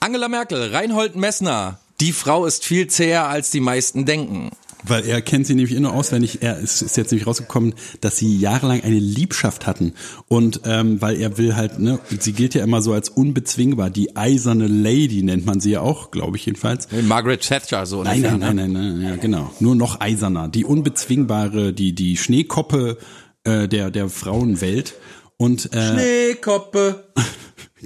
Angela 0.00 0.28
Merkel, 0.28 0.70
Reinhold 0.70 1.16
Messner. 1.16 1.80
Die 2.00 2.12
Frau 2.12 2.46
ist 2.46 2.64
viel 2.64 2.88
zäher, 2.88 3.28
als 3.28 3.50
die 3.50 3.60
meisten 3.60 4.06
denken. 4.06 4.50
Weil 4.86 5.06
er 5.06 5.22
kennt 5.22 5.46
sie 5.46 5.54
nämlich 5.54 5.74
in- 5.74 5.86
und 5.86 5.92
auswendig. 5.92 6.42
Er 6.42 6.58
ist, 6.58 6.82
ist 6.82 6.96
jetzt 6.96 7.10
nämlich 7.10 7.26
rausgekommen, 7.26 7.74
dass 8.02 8.18
sie 8.18 8.36
jahrelang 8.36 8.82
eine 8.82 8.98
Liebschaft 8.98 9.66
hatten. 9.66 9.94
Und 10.28 10.60
ähm, 10.64 11.00
weil 11.00 11.16
er 11.20 11.38
will 11.38 11.56
halt, 11.56 11.78
ne, 11.78 11.98
sie 12.20 12.32
gilt 12.32 12.54
ja 12.54 12.62
immer 12.62 12.82
so 12.82 12.92
als 12.92 13.08
unbezwingbar. 13.08 13.88
Die 13.90 14.14
eiserne 14.16 14.66
Lady 14.66 15.22
nennt 15.22 15.46
man 15.46 15.60
sie 15.60 15.70
ja 15.70 15.80
auch, 15.80 16.10
glaube 16.10 16.36
ich 16.36 16.44
jedenfalls. 16.46 16.88
Margaret 17.06 17.40
Thatcher, 17.40 17.86
so 17.86 18.02
Nein, 18.02 18.20
nein, 18.20 18.38
ne? 18.38 18.54
nein, 18.54 18.56
nein, 18.56 18.72
nein, 18.72 19.00
ja, 19.00 19.16
genau. 19.16 19.50
Nur 19.60 19.74
noch 19.74 20.00
eiserner. 20.00 20.48
Die 20.48 20.64
unbezwingbare, 20.64 21.72
die, 21.72 21.94
die 21.94 22.16
Schneekoppe 22.16 22.98
äh, 23.44 23.68
der, 23.68 23.90
der 23.90 24.08
Frauenwelt. 24.10 24.94
Und 25.38 25.72
äh, 25.74 25.92
Schneekoppe. 25.92 27.04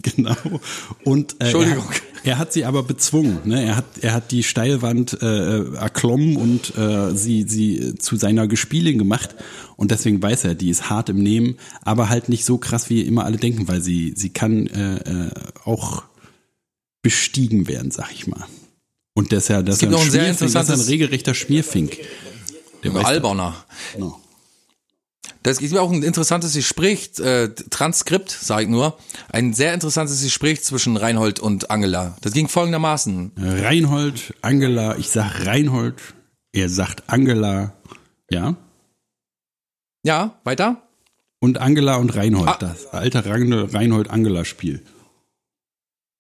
Genau. 0.01 0.37
Und 1.03 1.35
äh, 1.41 1.45
Entschuldigung. 1.47 1.91
Hat- 1.91 2.03
er 2.29 2.39
hat 2.39 2.53
sie 2.53 2.67
aber 2.67 2.83
bezwungen. 2.83 3.41
Ne? 3.45 3.65
Er 3.65 3.77
hat 3.77 3.87
er 4.03 4.13
hat 4.13 4.31
die 4.31 4.43
Steilwand 4.43 5.23
äh, 5.23 5.75
erklommen 5.75 6.37
und 6.37 6.77
äh, 6.77 7.15
sie 7.15 7.45
sie 7.49 7.95
zu 7.97 8.17
seiner 8.17 8.47
Gespielin 8.47 8.99
gemacht. 8.99 9.35
Und 9.77 9.91
deswegen 9.91 10.23
weiß 10.23 10.45
er, 10.45 10.55
die 10.55 10.69
ist 10.69 10.91
hart 10.91 11.09
im 11.09 11.23
Nehmen, 11.23 11.57
aber 11.83 12.11
halt 12.11 12.29
nicht 12.29 12.45
so 12.45 12.59
krass, 12.59 12.91
wie 12.91 13.01
immer 13.01 13.25
alle 13.25 13.39
denken, 13.39 13.67
weil 13.69 13.81
sie 13.81 14.13
sie 14.15 14.29
kann 14.29 14.67
äh, 14.67 14.97
äh, 14.97 15.31
auch 15.65 16.03
bestiegen 17.01 17.67
werden, 17.67 17.91
sag 17.91 18.13
ich 18.13 18.27
mal. 18.27 18.45
Und 19.15 19.33
das 19.33 19.45
ist 19.45 19.49
ja 19.49 19.63
das 19.63 19.83
ist 19.83 19.85
ein, 19.85 20.71
ein 20.71 20.81
regelrechter 20.81 21.35
Schmierfink. 21.35 21.97
Der 22.85 22.95
Alboner. 22.95 23.55
Genau. 23.95 24.21
Das 25.43 25.59
gibt 25.59 25.77
auch 25.77 25.91
ein 25.93 26.03
interessantes 26.03 26.55
Gespräch, 26.55 27.19
äh, 27.21 27.49
Transkript, 27.49 28.31
sage 28.31 28.65
ich 28.65 28.69
nur. 28.69 28.99
Ein 29.31 29.53
sehr 29.55 29.75
interessantes 29.75 30.23
Gespräch 30.23 30.63
zwischen 30.63 30.97
Reinhold 30.97 31.41
und 31.41 31.71
Angela. 31.71 32.17
Das 32.23 32.33
ging 32.33 32.49
folgendermaßen. 32.49 33.33
Reinhold, 33.37 34.35
Angela, 34.43 34.97
ich 34.97 35.11
sag 35.11 35.47
Reinhold, 35.47 35.97
er 36.53 36.69
sagt 36.69 37.05
Angela, 37.09 37.73
ja. 38.31 38.57
Ja, 40.05 40.39
weiter? 40.45 40.83
Und 41.41 41.59
Angela 41.59 41.97
und 41.97 42.15
Reinhold, 42.17 42.49
Ah. 42.49 42.57
das 42.59 42.87
alte 42.89 43.25
Reinhold-Angela-Spiel. 43.25 44.83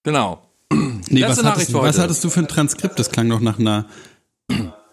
Genau. 0.04 0.42
Nee, 0.70 1.20
Letzte 1.20 1.38
was, 1.38 1.42
Nachricht 1.42 1.68
hattest, 1.68 1.74
was 1.74 1.98
hattest 1.98 2.24
du 2.24 2.30
für 2.30 2.40
ein 2.40 2.48
Transkript? 2.48 2.98
Das 2.98 3.10
klang 3.10 3.28
doch 3.28 3.40
nach 3.40 3.58
einer 3.58 3.86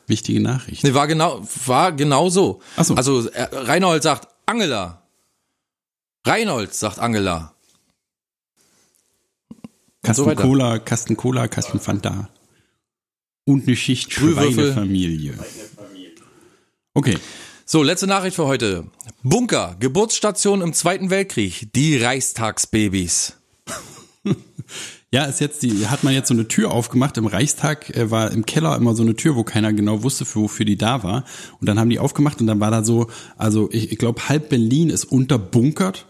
wichtigen 0.07 0.43
Nachricht. 0.43 0.83
Nee, 0.83 0.93
war 0.93 1.07
genau, 1.07 1.45
war 1.65 1.91
genau 1.91 2.29
so. 2.29 2.61
Ach 2.75 2.85
so. 2.85 2.95
Also 2.95 3.27
äh, 3.29 3.47
Reinhold 3.51 4.03
sagt 4.03 4.27
Angela. 4.45 5.03
Reinhold 6.25 6.73
sagt 6.73 6.99
Angela. 6.99 7.53
Kasten 10.03 10.23
so. 10.23 10.35
Cola, 10.35 10.79
Kasten 10.79 11.17
Cola, 11.17 11.47
Kasten 11.47 11.79
Fanta. 11.79 12.29
Und 13.45 13.67
eine 13.67 13.75
Schicht. 13.75 14.13
Schweinefamilie. 14.13 15.33
Okay. 16.93 17.17
So, 17.65 17.81
letzte 17.81 18.05
Nachricht 18.07 18.35
für 18.35 18.45
heute. 18.45 18.85
Bunker, 19.23 19.75
Geburtsstation 19.79 20.61
im 20.61 20.73
Zweiten 20.73 21.09
Weltkrieg. 21.09 21.73
Die 21.73 21.97
Reichstagsbabys. 21.97 23.37
Ja, 25.15 25.23
ist 25.23 25.39
jetzt 25.39 25.63
die, 25.63 25.87
hat 25.87 26.03
man 26.03 26.13
jetzt 26.13 26.27
so 26.27 26.33
eine 26.33 26.45
Tür 26.45 26.71
aufgemacht. 26.71 27.17
Im 27.17 27.25
Reichstag 27.25 27.89
äh, 27.95 28.11
war 28.11 28.31
im 28.31 28.45
Keller 28.45 28.75
immer 28.75 28.95
so 28.95 29.01
eine 29.01 29.15
Tür, 29.15 29.37
wo 29.37 29.45
keiner 29.45 29.71
genau 29.71 30.03
wusste, 30.03 30.25
für, 30.25 30.41
wofür 30.41 30.65
die 30.65 30.75
da 30.75 31.03
war. 31.03 31.23
Und 31.61 31.69
dann 31.69 31.79
haben 31.79 31.89
die 31.89 31.99
aufgemacht 31.99 32.41
und 32.41 32.47
dann 32.47 32.59
war 32.59 32.69
da 32.69 32.83
so, 32.83 33.07
also 33.37 33.69
ich, 33.71 33.93
ich 33.93 33.97
glaube, 33.97 34.27
halb 34.27 34.49
Berlin 34.49 34.89
ist 34.89 35.05
unterbunkert. 35.05 36.05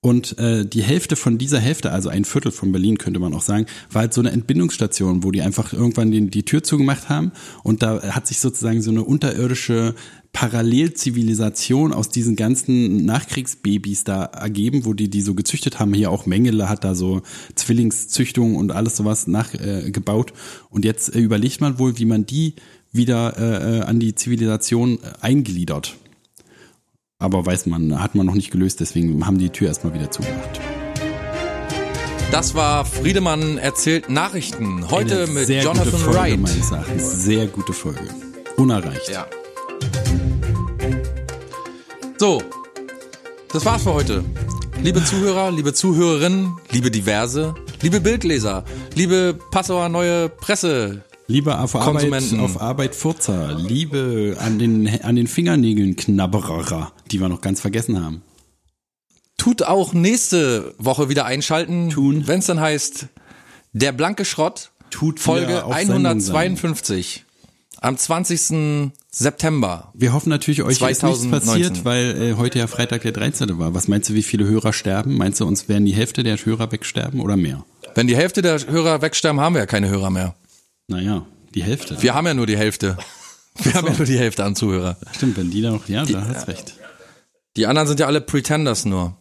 Und 0.00 0.38
äh, 0.38 0.66
die 0.66 0.82
Hälfte 0.82 1.14
von 1.14 1.38
dieser 1.38 1.60
Hälfte, 1.60 1.92
also 1.92 2.08
ein 2.08 2.24
Viertel 2.24 2.50
von 2.50 2.72
Berlin 2.72 2.98
könnte 2.98 3.20
man 3.20 3.32
auch 3.32 3.42
sagen, 3.42 3.66
war 3.92 4.02
halt 4.02 4.14
so 4.14 4.20
eine 4.20 4.32
Entbindungsstation, 4.32 5.22
wo 5.22 5.30
die 5.30 5.42
einfach 5.42 5.72
irgendwann 5.72 6.10
die, 6.10 6.28
die 6.28 6.44
Tür 6.44 6.64
zugemacht 6.64 7.08
haben. 7.08 7.30
Und 7.62 7.82
da 7.82 8.02
hat 8.10 8.26
sich 8.26 8.40
sozusagen 8.40 8.82
so 8.82 8.90
eine 8.90 9.04
unterirdische 9.04 9.94
Parallelzivilisation 10.32 11.92
aus 11.92 12.10
diesen 12.10 12.36
ganzen 12.36 13.04
Nachkriegsbabys 13.04 14.04
da 14.04 14.24
ergeben, 14.24 14.84
wo 14.84 14.92
die 14.94 15.08
die 15.10 15.22
so 15.22 15.34
gezüchtet 15.34 15.78
haben. 15.78 15.94
Hier 15.94 16.10
auch 16.10 16.26
Mengele 16.26 16.68
hat 16.68 16.84
da 16.84 16.94
so 16.94 17.22
Zwillingszüchtung 17.54 18.56
und 18.56 18.70
alles 18.70 18.96
sowas 18.96 19.26
nachgebaut. 19.26 20.30
Äh, 20.30 20.34
und 20.70 20.84
jetzt 20.84 21.14
äh, 21.14 21.18
überlegt 21.18 21.60
man 21.60 21.78
wohl, 21.78 21.98
wie 21.98 22.04
man 22.04 22.26
die 22.26 22.54
wieder 22.92 23.36
äh, 23.38 23.78
äh, 23.78 23.82
an 23.82 24.00
die 24.00 24.14
Zivilisation 24.14 24.98
äh, 25.02 25.12
eingliedert. 25.20 25.96
Aber 27.18 27.44
weiß 27.44 27.66
man, 27.66 28.00
hat 28.00 28.14
man 28.14 28.26
noch 28.26 28.34
nicht 28.34 28.50
gelöst, 28.50 28.80
deswegen 28.80 29.26
haben 29.26 29.38
die 29.38 29.50
Tür 29.50 29.68
erstmal 29.68 29.92
wieder 29.92 30.10
zugemacht. 30.10 30.60
Das 32.30 32.54
war 32.54 32.84
Friedemann 32.84 33.58
erzählt 33.58 34.10
Nachrichten. 34.10 34.88
Heute 34.90 35.24
Eine 35.24 35.32
mit 35.32 35.46
sehr 35.46 35.64
gute 35.64 35.78
Jonathan 35.78 36.00
Folge, 36.00 36.18
Wright. 36.18 37.00
Sehr 37.00 37.46
gute 37.46 37.72
Folge. 37.72 38.02
Unerreicht. 38.56 39.08
Ja. 39.10 39.26
So, 42.18 42.42
das 43.52 43.64
war's 43.64 43.84
für 43.84 43.94
heute. 43.94 44.24
Liebe 44.82 45.04
Zuhörer, 45.04 45.52
liebe 45.52 45.72
Zuhörerinnen, 45.72 46.56
liebe 46.72 46.90
Diverse, 46.90 47.54
liebe 47.80 48.00
Bildleser, 48.00 48.64
liebe 48.96 49.38
Passauer 49.52 49.88
Neue 49.88 50.28
Presse, 50.28 51.04
Liebe 51.28 51.56
auf 51.56 51.76
Arbeit, 51.76 52.12
auf 52.40 52.60
Arbeit 52.60 52.96
Furzer, 52.96 53.54
Liebe 53.54 54.36
an 54.40 54.58
den, 54.58 55.00
an 55.04 55.14
den 55.14 55.28
Fingernägeln 55.28 55.94
Knabberer, 55.94 56.90
die 57.12 57.20
wir 57.20 57.28
noch 57.28 57.40
ganz 57.40 57.60
vergessen 57.60 58.02
haben. 58.04 58.22
tut 59.36 59.62
auch 59.62 59.92
nächste 59.92 60.74
Woche 60.78 61.08
wieder 61.08 61.24
einschalten, 61.24 61.94
wenn 62.26 62.40
es 62.40 62.46
dann 62.46 62.58
heißt, 62.58 63.06
der 63.74 63.92
blanke 63.92 64.24
Schrott 64.24 64.72
tut 64.90 65.20
Folge 65.20 65.64
auf 65.64 65.76
Sendung 65.76 66.18
sein. 66.18 66.34
152. 66.34 67.26
Am 67.80 67.96
20. 67.96 68.92
September. 69.10 69.92
Wir 69.94 70.12
hoffen 70.12 70.30
natürlich, 70.30 70.62
euch 70.62 70.72
ist 70.72 70.80
nichts 70.80 70.98
2019. 70.98 71.48
passiert, 71.48 71.84
weil 71.84 72.20
äh, 72.20 72.34
heute 72.34 72.58
ja 72.58 72.66
Freitag 72.66 73.02
der 73.02 73.12
13. 73.12 73.58
war. 73.58 73.72
Was 73.72 73.86
meinst 73.86 74.08
du, 74.08 74.14
wie 74.14 74.22
viele 74.24 74.46
Hörer 74.46 74.72
sterben? 74.72 75.16
Meinst 75.16 75.40
du, 75.40 75.46
uns 75.46 75.68
werden 75.68 75.84
die 75.84 75.94
Hälfte 75.94 76.24
der 76.24 76.36
Hörer 76.44 76.72
wegsterben 76.72 77.20
oder 77.20 77.36
mehr? 77.36 77.64
Wenn 77.94 78.08
die 78.08 78.16
Hälfte 78.16 78.42
der 78.42 78.58
Hörer 78.66 79.00
wegsterben, 79.00 79.40
haben 79.40 79.54
wir 79.54 79.60
ja 79.60 79.66
keine 79.66 79.88
Hörer 79.88 80.10
mehr. 80.10 80.34
Naja, 80.88 81.24
die 81.54 81.62
Hälfte. 81.62 82.02
Wir 82.02 82.14
haben 82.14 82.26
ja 82.26 82.34
nur 82.34 82.46
die 82.46 82.56
Hälfte. 82.56 82.96
Wir 83.60 83.74
haben 83.74 83.88
ja 83.88 83.94
nur 83.94 84.06
die 84.06 84.18
Hälfte 84.18 84.44
an 84.44 84.54
Zuhörer. 84.54 84.96
Stimmt, 85.16 85.36
wenn 85.36 85.50
die 85.50 85.62
da 85.62 85.72
noch, 85.72 85.88
ja, 85.88 86.04
da 86.04 86.24
hast 86.28 86.46
recht. 86.46 86.74
Die 87.56 87.66
anderen 87.66 87.88
sind 87.88 87.98
ja 87.98 88.06
alle 88.06 88.20
Pretenders 88.20 88.84
nur. 88.84 89.16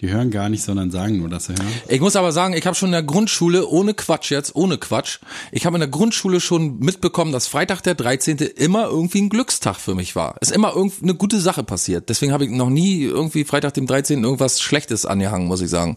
Die 0.00 0.10
hören 0.10 0.30
gar 0.30 0.48
nicht, 0.48 0.62
sondern 0.62 0.92
sagen 0.92 1.18
nur, 1.18 1.28
dass 1.28 1.46
sie 1.46 1.54
hören. 1.54 1.66
Ich 1.88 2.00
muss 2.00 2.14
aber 2.14 2.30
sagen, 2.30 2.54
ich 2.54 2.64
habe 2.66 2.76
schon 2.76 2.90
in 2.90 2.92
der 2.92 3.02
Grundschule, 3.02 3.66
ohne 3.66 3.94
Quatsch 3.94 4.30
jetzt, 4.30 4.54
ohne 4.54 4.78
Quatsch, 4.78 5.18
ich 5.50 5.66
habe 5.66 5.74
in 5.74 5.80
der 5.80 5.88
Grundschule 5.88 6.40
schon 6.40 6.78
mitbekommen, 6.78 7.32
dass 7.32 7.48
Freitag 7.48 7.82
der 7.82 7.96
13. 7.96 8.38
immer 8.38 8.86
irgendwie 8.86 9.22
ein 9.22 9.28
Glückstag 9.28 9.74
für 9.76 9.96
mich 9.96 10.14
war. 10.14 10.36
Es 10.40 10.50
ist 10.50 10.54
immer 10.54 10.72
irgendwie 10.72 11.02
eine 11.02 11.14
gute 11.14 11.40
Sache 11.40 11.64
passiert. 11.64 12.08
Deswegen 12.10 12.32
habe 12.32 12.44
ich 12.44 12.50
noch 12.50 12.70
nie 12.70 13.02
irgendwie 13.02 13.44
Freitag 13.44 13.74
dem 13.74 13.88
13. 13.88 14.22
irgendwas 14.22 14.60
Schlechtes 14.60 15.04
angehangen, 15.04 15.48
muss 15.48 15.62
ich 15.62 15.70
sagen. 15.70 15.96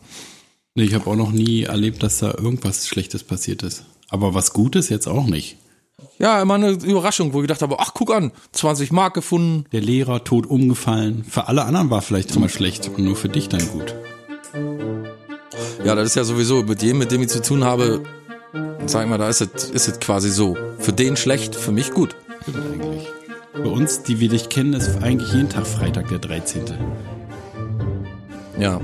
Nee, 0.73 0.85
ich 0.85 0.95
habe 0.95 1.07
auch 1.07 1.15
noch 1.15 1.31
nie 1.31 1.63
erlebt, 1.63 2.01
dass 2.01 2.17
da 2.17 2.33
irgendwas 2.35 2.87
Schlechtes 2.87 3.23
passiert 3.23 3.61
ist. 3.61 3.85
Aber 4.09 4.33
was 4.33 4.51
Gutes 4.51 4.89
jetzt 4.89 5.07
auch 5.07 5.27
nicht. 5.27 5.57
Ja, 6.21 6.39
immer 6.39 6.53
eine 6.53 6.69
Überraschung, 6.69 7.33
wo 7.33 7.39
ich 7.39 7.47
gedacht 7.47 7.63
habe, 7.63 7.79
ach 7.79 7.95
guck 7.95 8.13
an, 8.13 8.31
20 8.51 8.91
Mark 8.91 9.15
gefunden. 9.15 9.65
Der 9.71 9.81
Lehrer 9.81 10.23
tot 10.23 10.45
umgefallen. 10.45 11.25
Für 11.27 11.47
alle 11.47 11.65
anderen 11.65 11.89
war 11.89 12.03
vielleicht 12.03 12.35
immer 12.35 12.47
schlecht 12.47 12.89
und 12.89 12.99
nur 12.99 13.15
für 13.15 13.27
dich 13.27 13.49
dann 13.49 13.67
gut. 13.69 13.95
Ja, 15.83 15.95
das 15.95 16.09
ist 16.09 16.15
ja 16.15 16.23
sowieso 16.23 16.61
mit 16.61 16.83
jedem, 16.83 16.99
mit 16.99 17.11
dem 17.11 17.23
ich 17.23 17.29
zu 17.29 17.41
tun 17.41 17.63
habe, 17.63 18.03
sag 18.85 19.03
ich 19.03 19.09
mal, 19.09 19.17
da 19.17 19.29
ist 19.29 19.41
es, 19.41 19.71
ist 19.71 19.87
es 19.87 19.99
quasi 19.99 20.29
so. 20.29 20.55
Für 20.77 20.93
den 20.93 21.17
schlecht, 21.17 21.55
für 21.55 21.71
mich 21.71 21.89
gut. 21.89 22.15
Stimmt 22.43 22.57
eigentlich. 22.71 23.07
Bei 23.53 23.69
uns, 23.69 24.03
die 24.03 24.19
wir 24.19 24.29
dich 24.29 24.49
kennen, 24.49 24.73
ist 24.73 25.01
eigentlich 25.01 25.33
jeden 25.33 25.49
Tag 25.49 25.65
Freitag 25.65 26.07
der 26.09 26.19
13. 26.19 26.65
Ja. 28.59 28.79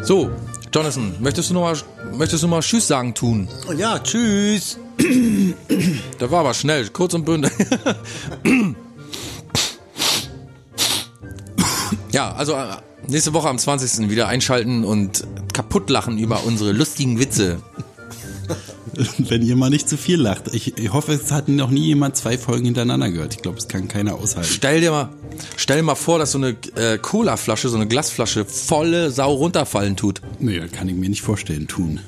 So, 0.00 0.30
Jonathan, 0.74 1.14
möchtest 1.20 1.50
du 1.50 1.54
noch 1.54 1.60
mal, 1.60 1.76
möchtest 2.14 2.42
du 2.42 2.48
mal 2.48 2.60
Tschüss 2.60 2.88
sagen 2.88 3.12
tun? 3.12 3.48
Ja, 3.76 3.98
tschüss. 3.98 4.78
Da 6.18 6.30
war 6.30 6.40
aber 6.40 6.54
schnell, 6.54 6.88
kurz 6.88 7.14
und 7.14 7.24
bündig. 7.24 7.52
ja, 12.12 12.32
also 12.32 12.54
äh, 12.54 12.76
nächste 13.08 13.32
Woche 13.32 13.48
am 13.48 13.58
20. 13.58 14.08
wieder 14.08 14.28
einschalten 14.28 14.84
und 14.84 15.26
kaputt 15.52 15.90
lachen 15.90 16.18
über 16.18 16.44
unsere 16.44 16.72
lustigen 16.72 17.18
Witze. 17.18 17.60
Wenn 19.18 19.42
ihr 19.42 19.56
mal 19.56 19.70
nicht 19.70 19.88
zu 19.88 19.96
viel 19.96 20.20
lacht. 20.20 20.54
Ich, 20.54 20.78
ich 20.78 20.92
hoffe, 20.92 21.12
es 21.12 21.32
hat 21.32 21.48
noch 21.48 21.70
nie 21.70 21.86
jemand 21.86 22.16
zwei 22.16 22.38
Folgen 22.38 22.66
hintereinander 22.66 23.10
gehört. 23.10 23.34
Ich 23.34 23.42
glaube, 23.42 23.58
es 23.58 23.66
kann 23.68 23.88
keiner 23.88 24.14
aushalten. 24.14 24.48
Stell 24.50 24.80
dir 24.80 24.90
mal, 24.92 25.08
stell 25.56 25.78
dir 25.78 25.82
mal 25.82 25.94
vor, 25.94 26.18
dass 26.18 26.32
so 26.32 26.38
eine 26.38 26.56
äh, 26.76 26.98
Cola-Flasche, 26.98 27.68
so 27.68 27.76
eine 27.76 27.88
Glasflasche 27.88 28.44
volle 28.44 29.10
Sau 29.10 29.32
runterfallen 29.34 29.96
tut. 29.96 30.20
Nee, 30.38 30.60
kann 30.68 30.88
ich 30.88 30.94
mir 30.94 31.08
nicht 31.08 31.22
vorstellen, 31.22 31.66
tun. 31.66 32.00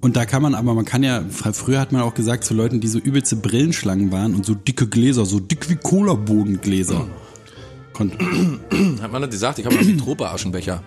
Und 0.00 0.16
da 0.16 0.24
kann 0.26 0.42
man 0.42 0.54
aber, 0.54 0.74
man 0.74 0.84
kann 0.84 1.02
ja, 1.02 1.24
früher 1.28 1.80
hat 1.80 1.90
man 1.92 2.02
auch 2.02 2.14
gesagt 2.14 2.44
zu 2.44 2.54
Leuten, 2.54 2.80
die 2.80 2.86
so 2.88 2.98
übelste 2.98 3.34
Brillenschlangen 3.36 4.12
waren 4.12 4.34
und 4.34 4.46
so 4.46 4.54
dicke 4.54 4.86
Gläser, 4.86 5.26
so 5.26 5.40
dick 5.40 5.68
wie 5.68 5.76
Cola-Bodengläser. 5.76 7.06
Hat 7.98 9.10
man 9.12 9.22
das 9.22 9.30
gesagt? 9.30 9.58
Ich 9.58 9.66
habe 9.66 9.76
einen. 9.76 9.96
Mitropa-Aschenbecher? 9.96 10.82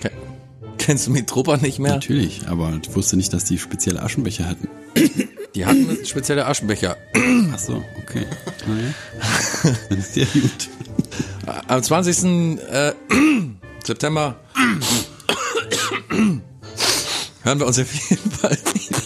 Ke- 0.00 0.12
Kennst 0.78 1.08
du 1.08 1.10
Mitropa 1.10 1.56
nicht 1.56 1.80
mehr? 1.80 1.94
Natürlich, 1.94 2.46
aber 2.46 2.78
ich 2.80 2.94
wusste 2.94 3.16
nicht, 3.16 3.32
dass 3.32 3.42
die 3.44 3.58
spezielle 3.58 4.02
Aschenbecher 4.02 4.46
hatten. 4.48 4.68
Die 5.56 5.66
hatten 5.66 5.98
spezielle 6.04 6.46
Aschenbecher. 6.46 6.96
Ach 7.52 7.58
so, 7.58 7.82
okay. 8.00 8.26
Naja. 8.68 9.74
Dann 9.88 9.98
ist 9.98 10.14
ja 10.14 10.24
gut. 10.32 10.68
Am 11.66 11.82
20. 11.82 12.58
Äh, 12.70 12.92
September 13.86 14.36
hören 17.42 17.60
wir 17.60 17.66
uns 17.66 17.78
auf 17.78 17.92
jeden 18.10 18.30
Fall 18.30 18.56
wieder. 18.74 18.98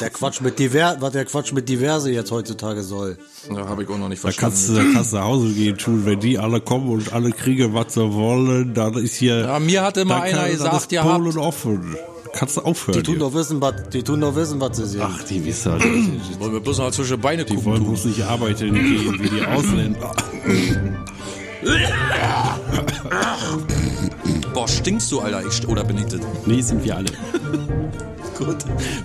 Der 0.00 0.10
Quatsch 0.10 0.40
mit 0.40 0.58
diver 0.58 0.96
was 1.00 1.12
der 1.12 1.24
Quatsch 1.26 1.52
mit 1.52 1.68
diverse 1.68 2.10
jetzt 2.10 2.30
heutzutage 2.30 2.82
soll. 2.82 3.18
Ja, 3.50 3.68
habe 3.68 3.82
ich 3.82 3.88
auch 3.88 3.98
noch 3.98 4.08
nicht 4.08 4.22
Da 4.24 4.30
verstanden. 4.30 4.54
kannst, 4.56 4.68
du, 4.70 4.74
da 4.74 4.82
kannst 4.94 5.12
du 5.12 5.16
nach 5.16 5.24
Hause 5.24 5.52
gehen, 5.52 5.76
tun. 5.76 6.06
Wenn 6.06 6.20
die 6.20 6.38
alle 6.38 6.60
kommen 6.60 6.88
und 6.90 7.12
alle 7.12 7.32
kriegen, 7.32 7.74
was 7.74 7.94
sie 7.94 8.12
wollen, 8.12 8.72
dann 8.74 8.94
ist 8.94 9.16
hier. 9.16 9.40
Ja, 9.40 9.58
mir 9.58 9.82
hat 9.82 9.96
immer 9.98 10.14
dann 10.14 10.22
einer 10.22 10.38
kann- 10.42 10.50
gesagt, 10.52 10.92
ihr 10.92 11.02
Polen 11.02 11.26
habt- 11.26 11.36
offen. 11.36 11.96
Kannst 12.32 12.56
du 12.58 12.60
aufhören. 12.60 12.96
Die 12.98 13.02
tun 13.02 13.14
hier. 13.16 13.24
doch 13.24 13.34
wissen, 13.34 13.60
was, 13.60 13.74
die 13.92 14.02
tun 14.04 14.20
doch 14.20 14.34
wissen, 14.36 14.60
was 14.60 14.76
sie 14.76 14.86
sind. 14.86 15.02
Ach, 15.02 15.22
die 15.24 15.44
wissen 15.44 15.72
halt. 15.72 15.82
Wollen 16.40 16.52
wir 16.52 16.60
bloß 16.60 16.78
noch 16.78 16.90
zwischen 16.92 17.16
die 17.16 17.20
Beine 17.22 17.44
Die 17.44 17.54
gucken. 17.56 17.72
wollen 17.72 17.84
bloß 17.84 18.04
nicht 18.04 18.22
arbeiten 18.22 18.72
gehen 18.72 19.18
wie 19.20 19.28
die 19.30 19.44
Ausländer. 19.44 20.14
Boah, 24.54 24.68
stinkst 24.68 25.12
du, 25.12 25.20
Alter. 25.20 25.42
Ich, 25.46 25.68
oder 25.68 25.84
bin 25.84 25.98
ich 25.98 26.06
das? 26.06 26.20
Nee, 26.46 26.62
sind 26.62 26.82
wir 26.84 26.96
alle. 26.96 27.08
gut. 28.38 28.56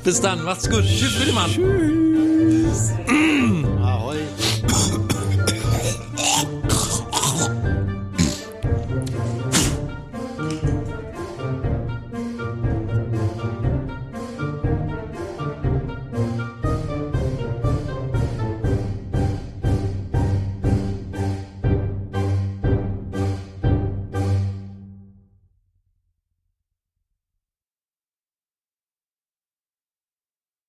Bis 0.03 0.21
dann. 0.21 0.43
Macht's 0.43 0.69
gut. 0.69 0.83
Tschüss, 0.83 1.19
bitte, 1.19 1.33
Mann. 1.33 1.51
Tschüss. 1.51 2.91
Mm. 3.07 3.65
Ahoi. 3.81 4.17